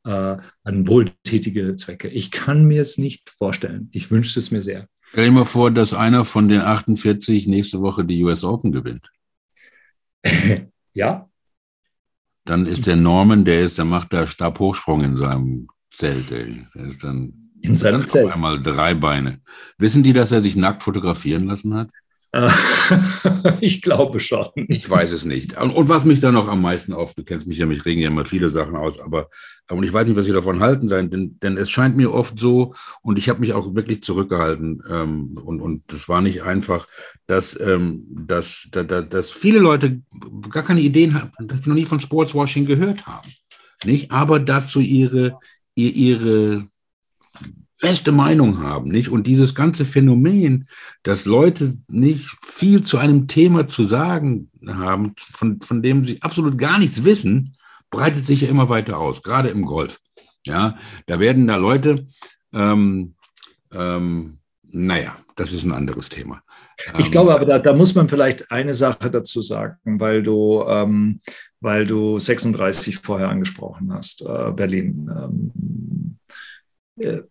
äh, 0.06 0.38
an 0.64 0.88
wohltätige 0.88 1.76
Zwecke. 1.76 2.10
Ich 2.10 2.32
kann 2.32 2.66
mir 2.66 2.82
es 2.82 2.98
nicht 2.98 3.30
vorstellen. 3.30 3.90
Ich 3.92 4.12
wünsche 4.12 4.40
es 4.40 4.52
mir 4.52 4.62
sehr. 4.62 4.88
Stell 5.10 5.26
dir 5.26 5.32
mal 5.32 5.46
vor, 5.46 5.72
dass 5.72 5.94
einer 5.94 6.26
von 6.26 6.48
den 6.48 6.62
48 6.62 7.48
nächste 7.48 7.82
Woche 7.82 8.04
die 8.04 8.24
US 8.24 8.44
Open 8.44 8.72
gewinnt. 8.72 9.12
ja. 10.94 11.30
Dann 12.46 12.66
ist 12.66 12.88
der 12.88 12.96
Norman, 12.96 13.46
der 13.46 13.62
ist, 13.62 13.78
der 13.78 13.86
macht 13.86 14.12
da 14.12 14.28
Stabhochsprung 14.28 15.04
in 15.04 15.18
seinem 15.18 15.68
Zelt. 15.92 16.32
Ey. 16.32 16.68
Der 16.74 16.86
ist 16.86 17.04
dann 17.04 17.52
in 17.62 17.78
seinem 17.78 18.08
Zelt. 18.08 18.34
Einmal 18.34 18.62
drei 18.62 18.94
Beine. 18.94 19.42
Wissen 19.78 20.04
die, 20.04 20.14
dass 20.14 20.32
er 20.32 20.42
sich 20.42 20.56
nackt 20.56 20.84
fotografieren 20.84 21.46
lassen 21.46 21.74
hat? 21.74 21.90
ich 23.62 23.82
glaube 23.84 24.20
schon. 24.20 24.48
Ich 24.56 24.90
weiß 24.90 25.12
es 25.12 25.24
nicht. 25.24 25.56
Und, 25.62 25.72
und, 25.72 25.88
was 25.88 26.04
mich 26.04 26.20
da 26.20 26.32
noch 26.32 26.48
am 26.48 26.62
meisten 26.62 26.92
auf, 26.92 27.14
du 27.14 27.24
kennst 27.24 27.46
mich 27.46 27.60
ja, 27.60 27.68
mich 27.68 27.86
regen 27.86 28.02
ja 28.02 28.08
immer 28.08 28.26
viele 28.26 28.50
Sachen 28.50 28.76
aus, 28.76 29.00
aber 29.00 29.30
und 29.70 29.84
ich 29.84 29.94
weiß 29.94 30.08
nicht, 30.08 30.18
was 30.18 30.26
Sie 30.26 30.34
davon 30.34 30.60
halten 30.60 30.90
sein, 30.90 31.10
denn, 31.10 31.40
denn 31.42 31.58
es 31.58 31.70
scheint 31.70 31.96
mir 31.96 32.12
oft 32.12 32.40
so, 32.40 32.74
und 33.02 33.18
ich 33.18 33.30
habe 33.30 33.40
mich 33.40 33.54
auch 33.54 33.76
wirklich 33.76 34.04
zurückgehalten, 34.04 34.84
ähm, 34.90 35.38
und, 35.44 35.62
und 35.62 35.84
das 35.92 36.10
war 36.10 36.22
nicht 36.22 36.42
einfach, 36.44 36.88
dass, 37.28 37.58
ähm, 37.60 38.04
dass, 38.10 38.68
dass, 38.72 39.10
dass 39.10 39.32
viele 39.32 39.60
Leute 39.60 40.02
gar 40.50 40.64
keine 40.64 40.82
Ideen 40.82 41.14
haben, 41.14 41.32
dass 41.48 41.64
sie 41.64 41.70
noch 41.70 41.76
nie 41.76 41.86
von 41.86 42.02
Sportswashing 42.02 42.66
gehört 42.66 43.06
haben. 43.06 43.30
Nicht? 43.86 44.12
Aber 44.12 44.40
dazu 44.40 44.80
ihre, 44.80 45.38
ihre 45.76 46.68
feste 47.84 48.14
Meinung 48.14 48.62
haben, 48.62 48.90
nicht? 48.90 49.10
Und 49.10 49.28
dieses 49.28 49.56
ganze 49.56 49.84
Phänomen, 49.84 50.70
dass 51.04 51.26
Leute 51.26 51.78
nicht 51.90 52.30
viel 52.42 52.82
zu 52.86 52.98
einem 52.98 53.28
Thema 53.28 53.68
zu 53.68 53.84
sagen 53.84 54.50
haben, 54.66 55.16
von, 55.18 55.60
von 55.60 55.82
dem 55.82 56.06
sie 56.06 56.22
absolut 56.22 56.58
gar 56.58 56.80
nichts 56.80 57.04
wissen, 57.04 57.58
breitet 57.92 58.24
sich 58.24 58.40
ja 58.40 58.48
immer 58.48 58.70
weiter 58.70 59.00
aus, 59.00 59.22
gerade 59.22 59.50
im 59.50 59.66
Golf. 59.66 60.00
Ja, 60.46 60.78
da 61.08 61.20
werden 61.20 61.46
da 61.46 61.58
Leute, 61.58 62.08
ähm, 62.54 63.16
ähm, 63.74 64.38
naja, 64.64 65.18
das 65.36 65.52
ist 65.52 65.66
ein 65.66 65.74
anderes 65.74 66.08
Thema. 66.08 66.42
Ich 67.00 67.12
glaube 67.12 67.34
aber, 67.36 67.46
da, 67.46 67.60
da, 67.60 67.74
muss 67.74 67.96
man 67.96 68.08
vielleicht 68.08 68.50
eine 68.50 68.74
Sache 68.74 69.12
dazu 69.12 69.42
sagen, 69.42 70.00
weil 70.00 70.24
du, 70.24 70.64
ähm, 70.70 71.20
weil 71.60 71.86
du 71.86 72.18
36 72.18 73.00
vorher 73.00 73.28
angesprochen 73.28 73.92
hast, 73.92 74.22
äh, 74.22 74.52
Berlin. 74.54 75.12
Ähm, 75.14 76.18
äh, 76.98 77.24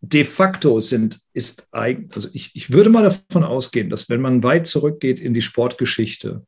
de 0.00 0.24
facto 0.24 0.80
sind, 0.80 1.18
ist 1.32 1.66
eigentlich, 1.72 2.14
also 2.14 2.28
ich, 2.32 2.50
ich 2.54 2.72
würde 2.72 2.90
mal 2.90 3.02
davon 3.02 3.44
ausgehen, 3.44 3.90
dass 3.90 4.08
wenn 4.08 4.20
man 4.20 4.42
weit 4.42 4.66
zurückgeht 4.66 5.20
in 5.20 5.34
die 5.34 5.42
Sportgeschichte, 5.42 6.44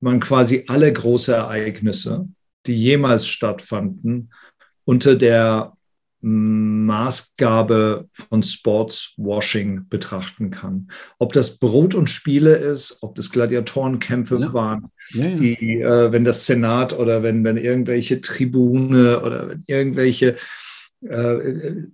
man 0.00 0.20
quasi 0.20 0.64
alle 0.68 0.92
große 0.92 1.34
Ereignisse, 1.34 2.28
die 2.66 2.74
jemals 2.74 3.26
stattfanden, 3.26 4.32
unter 4.84 5.16
der 5.16 5.74
Maßgabe 6.22 8.08
von 8.12 8.42
Sportswashing 8.42 9.88
betrachten 9.88 10.50
kann. 10.50 10.88
Ob 11.18 11.32
das 11.32 11.58
Brot 11.58 11.94
und 11.94 12.10
Spiele 12.10 12.56
ist, 12.56 12.98
ob 13.00 13.14
das 13.14 13.30
Gladiatorenkämpfe 13.30 14.38
ja. 14.38 14.52
waren, 14.52 14.90
ja, 15.14 15.28
ja. 15.28 15.34
die, 15.34 15.80
äh, 15.80 16.12
wenn 16.12 16.24
das 16.24 16.44
Senat 16.44 16.92
oder 16.92 17.22
wenn, 17.22 17.42
wenn 17.44 17.56
irgendwelche 17.56 18.20
Tribune 18.20 19.22
oder 19.22 19.48
wenn 19.48 19.64
irgendwelche 19.66 20.36
äh, 21.02 21.84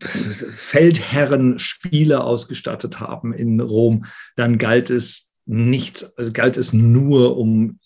Feldherren 0.00 1.58
Spiele 1.58 2.22
ausgestattet 2.22 3.00
haben 3.00 3.32
in 3.32 3.60
Rom, 3.60 4.06
dann 4.36 4.58
galt 4.58 4.90
es 4.90 5.32
nicht, 5.46 6.06
also 6.16 6.32
galt 6.32 6.56
es 6.56 6.72
nur, 6.72 7.38
um 7.38 7.78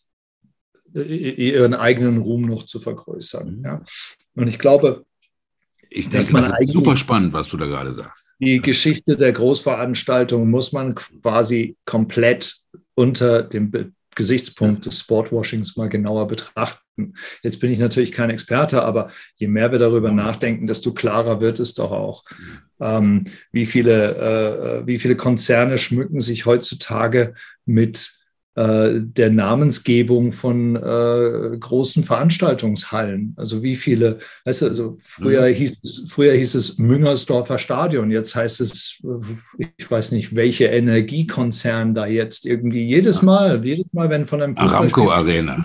ihren 0.92 1.74
eigenen 1.74 2.18
Ruhm 2.18 2.42
noch 2.42 2.64
zu 2.64 2.80
vergrößern. 2.80 3.58
Mhm. 3.58 3.64
Ja. 3.64 3.84
Und 4.34 4.48
ich 4.48 4.58
glaube, 4.58 5.04
ich 5.88 6.04
denke, 6.04 6.16
dass 6.18 6.32
man 6.32 6.50
das 6.50 6.60
ist 6.60 6.72
super 6.72 6.96
spannend, 6.96 7.32
was 7.32 7.48
du 7.48 7.56
da 7.56 7.66
gerade 7.66 7.92
sagst. 7.92 8.32
Die 8.38 8.60
Geschichte 8.60 9.16
der 9.16 9.32
Großveranstaltung 9.32 10.48
muss 10.48 10.72
man 10.72 10.94
quasi 10.94 11.76
komplett 11.84 12.56
unter 12.94 13.42
dem 13.42 13.70
Gesichtspunkt 14.20 14.84
des 14.84 15.00
Sportwashings 15.00 15.78
mal 15.78 15.88
genauer 15.88 16.26
betrachten. 16.28 17.14
Jetzt 17.42 17.58
bin 17.58 17.72
ich 17.72 17.78
natürlich 17.78 18.12
kein 18.12 18.28
Experte, 18.28 18.82
aber 18.82 19.08
je 19.36 19.48
mehr 19.48 19.72
wir 19.72 19.78
darüber 19.78 20.12
nachdenken, 20.12 20.66
desto 20.66 20.92
klarer 20.92 21.40
wird 21.40 21.58
es 21.58 21.72
doch 21.72 21.90
auch. 21.90 22.22
Ähm, 22.80 23.24
wie, 23.50 23.64
viele, 23.64 24.82
äh, 24.82 24.86
wie 24.86 24.98
viele 24.98 25.16
Konzerne 25.16 25.78
schmücken 25.78 26.20
sich 26.20 26.44
heutzutage 26.44 27.32
mit 27.64 27.96
äh, 27.96 28.19
der 28.56 29.30
Namensgebung 29.30 30.32
von 30.32 30.74
äh, 30.74 31.56
großen 31.58 32.02
Veranstaltungshallen. 32.02 33.34
Also 33.36 33.62
wie 33.62 33.76
viele, 33.76 34.18
weißt 34.44 34.62
du, 34.62 34.66
also 34.66 34.96
früher, 35.00 35.48
mhm. 35.48 35.54
hieß 35.54 35.80
es, 35.82 36.06
früher 36.10 36.34
hieß 36.34 36.56
es 36.56 36.78
Müngersdorfer 36.78 37.58
Stadion, 37.58 38.10
jetzt 38.10 38.34
heißt 38.34 38.60
es, 38.60 39.00
ich 39.56 39.90
weiß 39.90 40.12
nicht, 40.12 40.34
welche 40.34 40.66
Energiekonzern 40.66 41.94
da 41.94 42.06
jetzt 42.06 42.44
irgendwie 42.44 42.82
jedes 42.82 43.22
Mal, 43.22 43.64
jedes 43.64 43.86
Mal, 43.92 44.10
wenn 44.10 44.26
von 44.26 44.42
einem 44.42 44.56
Aramco 44.56 45.10
Arena. 45.10 45.64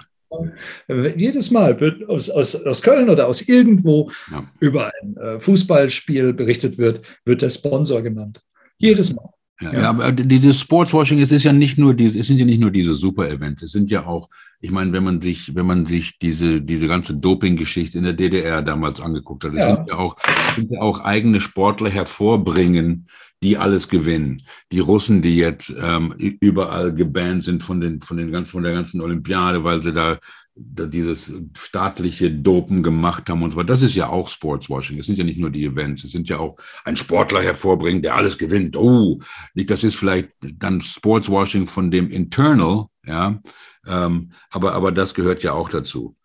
Jedes 0.88 1.51
Mal 1.51 1.79
wird 1.79 2.07
aus, 2.07 2.29
aus, 2.29 2.55
aus 2.65 2.81
Köln 2.81 3.09
oder 3.09 3.27
aus 3.27 3.41
irgendwo 3.41 4.11
ja. 4.31 4.43
über 4.59 4.91
ein 5.01 5.17
äh, 5.17 5.39
Fußballspiel 5.39 6.33
berichtet 6.33 6.77
wird, 6.77 7.01
wird 7.25 7.41
der 7.41 7.49
Sponsor 7.49 8.01
genannt. 8.01 8.41
Jedes 8.77 9.13
Mal. 9.13 9.29
Ja, 9.61 9.73
ja. 9.73 9.89
aber 9.89 10.11
dieses 10.11 10.59
Sportswashing, 10.59 11.21
es 11.21 11.31
ist 11.31 11.43
ja 11.43 11.53
nicht 11.53 11.77
nur 11.77 11.93
diese, 11.93 12.19
es 12.19 12.27
sind 12.27 12.39
ja 12.39 12.45
nicht 12.45 12.59
nur 12.59 12.71
diese 12.71 12.93
Super-Events, 12.93 13.63
es 13.63 13.71
sind 13.71 13.89
ja 13.89 14.05
auch, 14.05 14.29
ich 14.59 14.69
meine, 14.69 14.91
wenn 14.91 15.03
man 15.03 15.21
sich, 15.21 15.55
wenn 15.55 15.65
man 15.65 15.85
sich 15.85 16.19
diese, 16.19 16.61
diese 16.61 16.87
ganze 16.87 17.15
Doping-Geschichte 17.15 17.97
in 17.97 18.03
der 18.03 18.13
DDR 18.13 18.61
damals 18.61 18.99
angeguckt 18.99 19.45
hat, 19.45 19.53
es 19.53 19.59
ja. 19.59 19.75
sind 19.75 19.87
ja 19.87 19.95
auch, 19.95 20.17
sind 20.55 20.71
ja 20.71 20.81
auch 20.81 20.99
eigene 20.99 21.39
Sportler 21.39 21.89
hervorbringen, 21.89 23.07
die 23.41 23.57
alles 23.57 23.87
gewinnen. 23.87 24.41
Die 24.71 24.79
Russen, 24.79 25.21
die 25.21 25.37
jetzt 25.37 25.73
ähm, 25.81 26.13
überall 26.17 26.93
gebannt 26.93 27.43
sind 27.43 27.63
von 27.63 27.79
den, 27.79 28.01
von 28.01 28.17
den 28.17 28.31
ganzen, 28.31 28.51
von 28.51 28.63
der 28.63 28.73
ganzen 28.73 29.01
Olympiade, 29.01 29.63
weil 29.63 29.83
sie 29.83 29.93
da 29.93 30.17
dieses 30.57 31.33
staatliche 31.57 32.31
Dopen 32.31 32.81
gemacht 32.81 33.29
haben 33.29 33.43
und 33.43 33.51
so 33.51 33.57
weiter. 33.57 33.67
Das 33.67 33.81
ist 33.81 33.95
ja 33.95 34.07
auch 34.07 34.29
Sportswashing. 34.29 34.97
Es 34.97 35.05
sind 35.05 35.17
ja 35.17 35.25
nicht 35.25 35.39
nur 35.39 35.49
die 35.49 35.65
Events. 35.65 36.05
Es 36.05 36.11
sind 36.11 36.29
ja 36.29 36.39
auch 36.39 36.55
ein 36.85 36.95
Sportler 36.95 37.41
hervorbringen, 37.41 38.01
der 38.01 38.15
alles 38.15 38.37
gewinnt. 38.37 38.77
Oh, 38.77 39.19
das 39.53 39.83
ist 39.83 39.95
vielleicht 39.95 40.29
dann 40.41 40.81
Sportswashing 40.81 41.67
von 41.67 41.91
dem 41.91 42.09
Internal, 42.09 42.85
ja. 43.05 43.41
Ähm, 43.85 44.31
aber, 44.49 44.73
aber 44.73 44.91
das 44.91 45.13
gehört 45.13 45.43
ja 45.43 45.51
auch 45.51 45.69
dazu. 45.69 46.15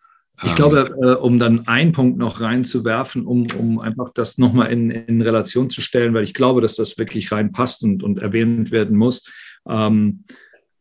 Ich 0.42 0.54
glaube, 0.54 0.94
ähm, 1.02 1.08
äh, 1.08 1.14
um 1.16 1.38
dann 1.38 1.66
einen 1.66 1.92
Punkt 1.92 2.16
noch 2.16 2.40
reinzuwerfen, 2.40 3.26
um, 3.26 3.48
um 3.58 3.78
einfach 3.78 4.10
das 4.14 4.38
nochmal 4.38 4.72
in, 4.72 4.90
in 4.90 5.20
Relation 5.20 5.68
zu 5.68 5.82
stellen, 5.82 6.14
weil 6.14 6.24
ich 6.24 6.32
glaube, 6.32 6.62
dass 6.62 6.76
das 6.76 6.96
wirklich 6.96 7.30
reinpasst 7.30 7.82
und, 7.82 8.02
und 8.02 8.20
erwähnt 8.20 8.70
werden 8.70 8.96
muss. 8.96 9.30
Ähm, 9.68 10.24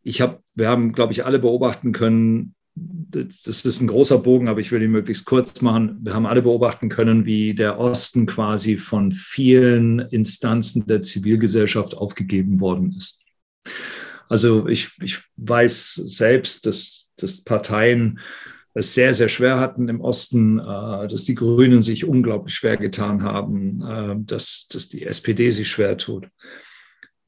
ich 0.01 0.21
habe, 0.21 0.41
wir 0.55 0.69
haben, 0.69 0.93
glaube 0.93 1.11
ich, 1.11 1.25
alle 1.25 1.39
beobachten 1.39 1.91
können, 1.91 2.55
das, 3.11 3.65
ist 3.65 3.81
ein 3.81 3.87
großer 3.87 4.19
Bogen, 4.19 4.47
aber 4.47 4.59
ich 4.59 4.71
will 4.71 4.81
ihn 4.81 4.91
möglichst 4.91 5.25
kurz 5.25 5.61
machen. 5.61 5.97
Wir 6.01 6.13
haben 6.13 6.25
alle 6.25 6.41
beobachten 6.41 6.89
können, 6.89 7.25
wie 7.25 7.53
der 7.53 7.79
Osten 7.79 8.25
quasi 8.25 8.77
von 8.77 9.11
vielen 9.11 9.99
Instanzen 9.99 10.85
der 10.85 11.01
Zivilgesellschaft 11.01 11.97
aufgegeben 11.97 12.59
worden 12.59 12.93
ist. 12.95 13.23
Also 14.27 14.67
ich, 14.67 14.91
ich 15.01 15.19
weiß 15.37 15.95
selbst, 15.95 16.65
dass, 16.65 17.09
dass 17.17 17.43
Parteien 17.43 18.19
es 18.73 18.93
sehr, 18.93 19.13
sehr 19.13 19.29
schwer 19.29 19.59
hatten 19.59 19.89
im 19.89 20.01
Osten, 20.01 20.59
äh, 20.59 21.07
dass 21.07 21.23
die 21.23 21.35
Grünen 21.35 21.81
sich 21.81 22.05
unglaublich 22.05 22.55
schwer 22.55 22.77
getan 22.77 23.23
haben, 23.23 23.81
äh, 23.81 24.15
dass, 24.19 24.67
dass 24.71 24.87
die 24.87 25.05
SPD 25.05 25.49
sich 25.49 25.67
schwer 25.67 25.97
tut. 25.97 26.27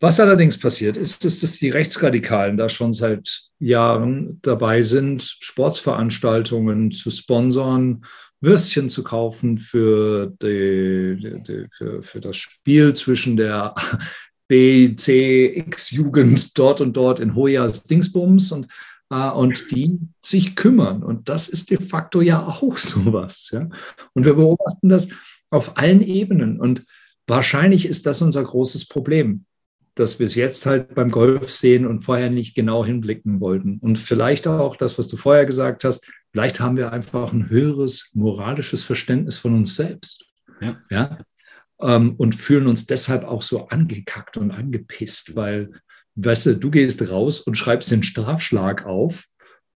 Was 0.04 0.20
allerdings 0.20 0.58
passiert 0.58 0.98
ist, 0.98 1.24
ist, 1.26 1.44
dass 1.44 1.60
die 1.60 1.70
Rechtsradikalen 1.70 2.58
da 2.58 2.70
schon 2.70 2.92
seit 2.92 3.44
Jahren 3.60 4.40
dabei 4.42 4.82
sind, 4.82 5.22
Sportsveranstaltungen 5.22 6.92
zu 6.92 7.12
sponsern, 7.12 8.04
Würstchen 8.40 8.90
zu 8.90 9.04
kaufen 9.04 9.60
für, 9.60 10.34
die, 10.42 11.44
die, 11.48 11.68
für, 11.72 12.02
für 12.02 12.20
das 12.20 12.36
Spiel 12.36 12.94
zwischen 12.94 13.38
der 13.38 13.76
B, 14.48 14.96
C, 14.96 15.56
X-Jugend 15.68 16.58
dort 16.58 16.82
und 16.82 16.98
dort 16.98 17.20
in 17.20 17.36
Hoyas 17.36 17.84
Dingsbums 17.84 18.52
und, 18.52 18.70
äh, 19.12 19.30
und 19.30 19.70
die 19.70 20.00
sich 20.26 20.56
kümmern. 20.56 21.04
Und 21.04 21.30
das 21.30 21.48
ist 21.48 21.70
de 21.70 21.80
facto 21.80 22.22
ja 22.22 22.44
auch 22.44 22.76
sowas. 22.78 23.50
Ja? 23.54 23.70
Und 24.14 24.26
wir 24.26 24.34
beobachten 24.34 24.90
das 24.90 25.10
auf 25.52 25.78
allen 25.78 26.02
Ebenen. 26.02 26.60
Und 26.60 26.86
wahrscheinlich 27.28 27.86
ist 27.86 28.08
das 28.08 28.24
unser 28.24 28.44
großes 28.44 28.88
Problem 28.88 29.46
dass 29.96 30.20
wir 30.20 30.26
es 30.26 30.36
jetzt 30.36 30.66
halt 30.66 30.96
beim 30.96 31.10
Golf 31.10 31.50
sehen 31.50 31.86
und 31.86 32.02
vorher 32.02 32.30
nicht 32.30 32.56
genau 32.56 32.86
hinblicken 32.86 33.40
wollten. 33.40 33.78
Und 33.80 33.98
vielleicht 33.98 34.48
auch 34.48 34.76
das, 34.76 34.98
was 34.98 35.08
du 35.08 35.18
vorher 35.18 35.46
gesagt 35.46 35.84
hast, 35.84 36.08
vielleicht 36.32 36.60
haben 36.60 36.78
wir 36.78 36.94
einfach 36.94 37.34
ein 37.34 37.50
höheres 37.50 38.12
moralisches 38.14 38.84
Verständnis 38.84 39.38
von 39.38 39.54
uns 39.54 39.76
selbst. 39.76 40.26
Ja. 40.62 40.78
ja? 40.90 41.20
Ähm, 41.82 42.16
und 42.18 42.36
fühlen 42.36 42.68
uns 42.68 42.86
deshalb 42.86 43.24
auch 43.24 43.42
so 43.42 43.68
angekackt 43.68 44.38
und 44.38 44.52
angepisst, 44.52 45.36
weil, 45.36 45.72
weißt 46.16 46.46
du, 46.46 46.56
du 46.58 46.72
gehst 46.72 47.10
raus 47.10 47.42
und 47.42 47.56
schreibst 47.56 47.92
den 47.92 48.04
Strafschlag 48.04 48.86
auf, 48.86 49.26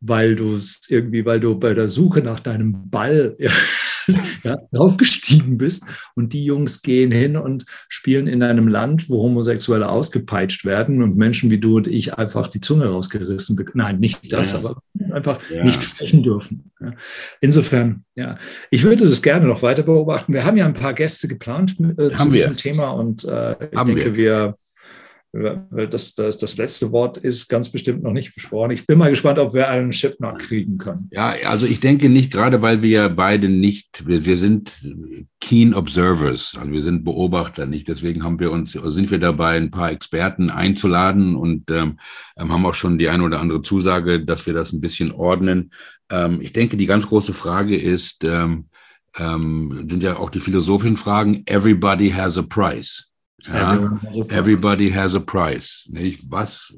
weil 0.07 0.35
du 0.35 0.55
es 0.55 0.81
irgendwie, 0.89 1.25
weil 1.25 1.39
du 1.39 1.57
bei 1.57 1.73
der 1.73 1.89
Suche 1.89 2.21
nach 2.21 2.39
deinem 2.39 2.89
Ball 2.89 3.35
ja, 4.43 4.57
draufgestiegen 4.71 5.57
bist. 5.57 5.83
Und 6.15 6.33
die 6.33 6.45
Jungs 6.45 6.81
gehen 6.81 7.11
hin 7.11 7.37
und 7.37 7.65
spielen 7.89 8.27
in 8.27 8.43
einem 8.43 8.67
Land, 8.67 9.09
wo 9.09 9.23
Homosexuelle 9.23 9.89
ausgepeitscht 9.89 10.65
werden 10.65 11.01
und 11.01 11.15
Menschen 11.15 11.49
wie 11.51 11.59
du 11.59 11.77
und 11.77 11.87
ich 11.87 12.13
einfach 12.15 12.47
die 12.47 12.61
Zunge 12.61 12.87
rausgerissen 12.87 13.55
bekommen. 13.55 13.83
Nein, 13.83 13.99
nicht 13.99 14.31
das, 14.31 14.53
ja. 14.53 14.59
aber 14.59 14.81
einfach 15.13 15.39
ja. 15.49 15.63
nicht 15.63 15.81
sprechen 15.81 16.23
dürfen. 16.23 16.71
Ja. 16.79 16.93
Insofern, 17.41 18.03
ja, 18.15 18.37
ich 18.69 18.83
würde 18.83 19.07
das 19.07 19.21
gerne 19.21 19.47
noch 19.47 19.61
weiter 19.61 19.83
beobachten. 19.83 20.33
Wir 20.33 20.45
haben 20.45 20.57
ja 20.57 20.65
ein 20.65 20.73
paar 20.73 20.93
Gäste 20.93 21.27
geplant 21.27 21.75
äh, 21.79 22.11
zu 22.11 22.29
diesem 22.29 22.51
wir. 22.51 22.55
Thema 22.55 22.91
und 22.91 23.23
äh, 23.25 23.55
ich 23.71 23.77
haben 23.77 23.95
denke, 23.95 24.15
wir, 24.15 24.17
wir 24.17 24.57
das, 25.35 26.15
das, 26.15 26.37
das 26.37 26.57
letzte 26.57 26.91
Wort 26.91 27.17
ist 27.17 27.49
ganz 27.49 27.69
bestimmt 27.69 28.03
noch 28.03 28.13
nicht 28.13 28.33
besprochen. 28.33 28.71
Ich 28.71 28.85
bin 28.85 28.97
mal 28.97 29.09
gespannt, 29.09 29.37
ob 29.39 29.53
wir 29.53 29.67
einen 29.67 29.91
Chip 29.91 30.19
noch 30.19 30.37
kriegen 30.37 30.77
können. 30.77 31.09
Ja, 31.11 31.35
also 31.47 31.65
ich 31.65 31.79
denke 31.79 32.09
nicht, 32.09 32.31
gerade 32.31 32.61
weil 32.61 32.81
wir 32.81 33.09
beide 33.09 33.49
nicht, 33.49 34.07
wir, 34.07 34.25
wir 34.25 34.37
sind 34.37 34.71
keen 35.41 35.73
Observers, 35.73 36.55
also 36.57 36.71
wir 36.71 36.81
sind 36.81 37.03
Beobachter 37.03 37.65
nicht. 37.65 37.87
Deswegen 37.87 38.23
haben 38.23 38.39
wir 38.39 38.51
uns, 38.51 38.77
also 38.77 38.89
sind 38.89 39.11
wir 39.11 39.19
dabei, 39.19 39.57
ein 39.57 39.71
paar 39.71 39.91
Experten 39.91 40.49
einzuladen 40.49 41.35
und 41.35 41.69
ähm, 41.69 41.99
ähm, 42.37 42.51
haben 42.51 42.65
auch 42.65 42.75
schon 42.75 42.97
die 42.97 43.09
eine 43.09 43.23
oder 43.23 43.39
andere 43.39 43.61
Zusage, 43.61 44.23
dass 44.23 44.45
wir 44.45 44.53
das 44.53 44.71
ein 44.71 44.81
bisschen 44.81 45.11
ordnen. 45.11 45.71
Ähm, 46.09 46.39
ich 46.41 46.53
denke, 46.53 46.77
die 46.77 46.85
ganz 46.85 47.07
große 47.07 47.33
Frage 47.33 47.75
ist, 47.75 48.23
ähm, 48.23 48.65
ähm, 49.17 49.85
sind 49.89 50.03
ja 50.03 50.17
auch 50.17 50.29
die 50.29 50.39
philosophischen 50.39 50.97
Fragen, 50.97 51.43
everybody 51.45 52.09
has 52.09 52.37
a 52.37 52.41
price. 52.41 53.09
Ja, 53.47 53.99
everybody 54.29 54.89
has 54.89 55.13
a 55.15 55.19
price. 55.19 55.83
Nicht? 55.87 56.21
Was, 56.29 56.73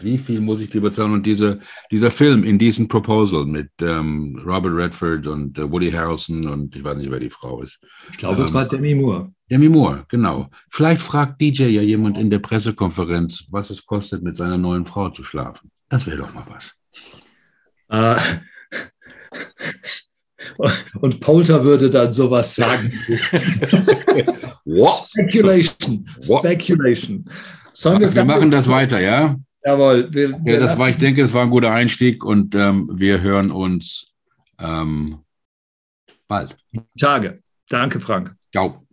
wie 0.00 0.18
viel 0.18 0.40
muss 0.40 0.60
ich 0.60 0.70
dir 0.70 0.80
bezahlen? 0.80 1.12
Und 1.12 1.26
diese, 1.26 1.60
dieser 1.90 2.10
Film 2.10 2.42
in 2.42 2.58
diesem 2.58 2.88
Proposal 2.88 3.46
mit 3.46 3.70
ähm, 3.80 4.40
Robert 4.44 4.74
Redford 4.74 5.26
und 5.26 5.58
äh, 5.58 5.70
Woody 5.70 5.90
Harrelson 5.90 6.46
und 6.48 6.74
ich 6.74 6.82
weiß 6.82 6.96
nicht, 6.96 7.10
wer 7.10 7.20
die 7.20 7.30
Frau 7.30 7.62
ist. 7.62 7.80
Ich 8.10 8.18
glaube, 8.18 8.36
ähm, 8.36 8.42
es 8.42 8.52
war 8.52 8.68
Demi 8.68 8.94
Moore. 8.94 9.32
Demi 9.50 9.68
Moore, 9.68 10.04
genau. 10.08 10.50
Vielleicht 10.70 11.02
fragt 11.02 11.40
DJ 11.40 11.64
ja 11.64 11.82
jemand 11.82 12.18
in 12.18 12.30
der 12.30 12.38
Pressekonferenz, 12.40 13.44
was 13.50 13.70
es 13.70 13.84
kostet, 13.84 14.22
mit 14.22 14.36
seiner 14.36 14.58
neuen 14.58 14.84
Frau 14.84 15.10
zu 15.10 15.22
schlafen. 15.22 15.70
Das 15.88 16.06
wäre 16.06 16.18
doch 16.18 16.34
mal 16.34 16.44
was. 16.48 16.74
Uh, 17.92 18.16
und 21.00 21.20
Polter 21.20 21.64
würde 21.64 21.90
dann 21.90 22.12
sowas 22.12 22.54
sagen. 22.54 22.92
What? 24.64 25.06
Speculation. 25.06 26.06
Speculation. 26.20 27.24
Sollen 27.72 28.00
wir 28.00 28.24
machen 28.24 28.50
das 28.50 28.68
weiter, 28.68 29.00
ja? 29.00 29.36
Jawohl. 29.64 30.08
Wir, 30.12 30.38
wir 30.44 30.54
ja, 30.54 30.60
das 30.60 30.78
war, 30.78 30.88
ich 30.88 30.96
denke, 30.96 31.22
es 31.22 31.32
war 31.32 31.42
ein 31.42 31.50
guter 31.50 31.72
Einstieg 31.72 32.24
und 32.24 32.54
ähm, 32.54 32.90
wir 32.92 33.20
hören 33.20 33.50
uns 33.50 34.06
ähm, 34.58 35.18
bald. 36.28 36.56
Tage. 36.98 37.42
Danke, 37.68 38.00
Frank. 38.00 38.34
Ciao. 38.52 38.86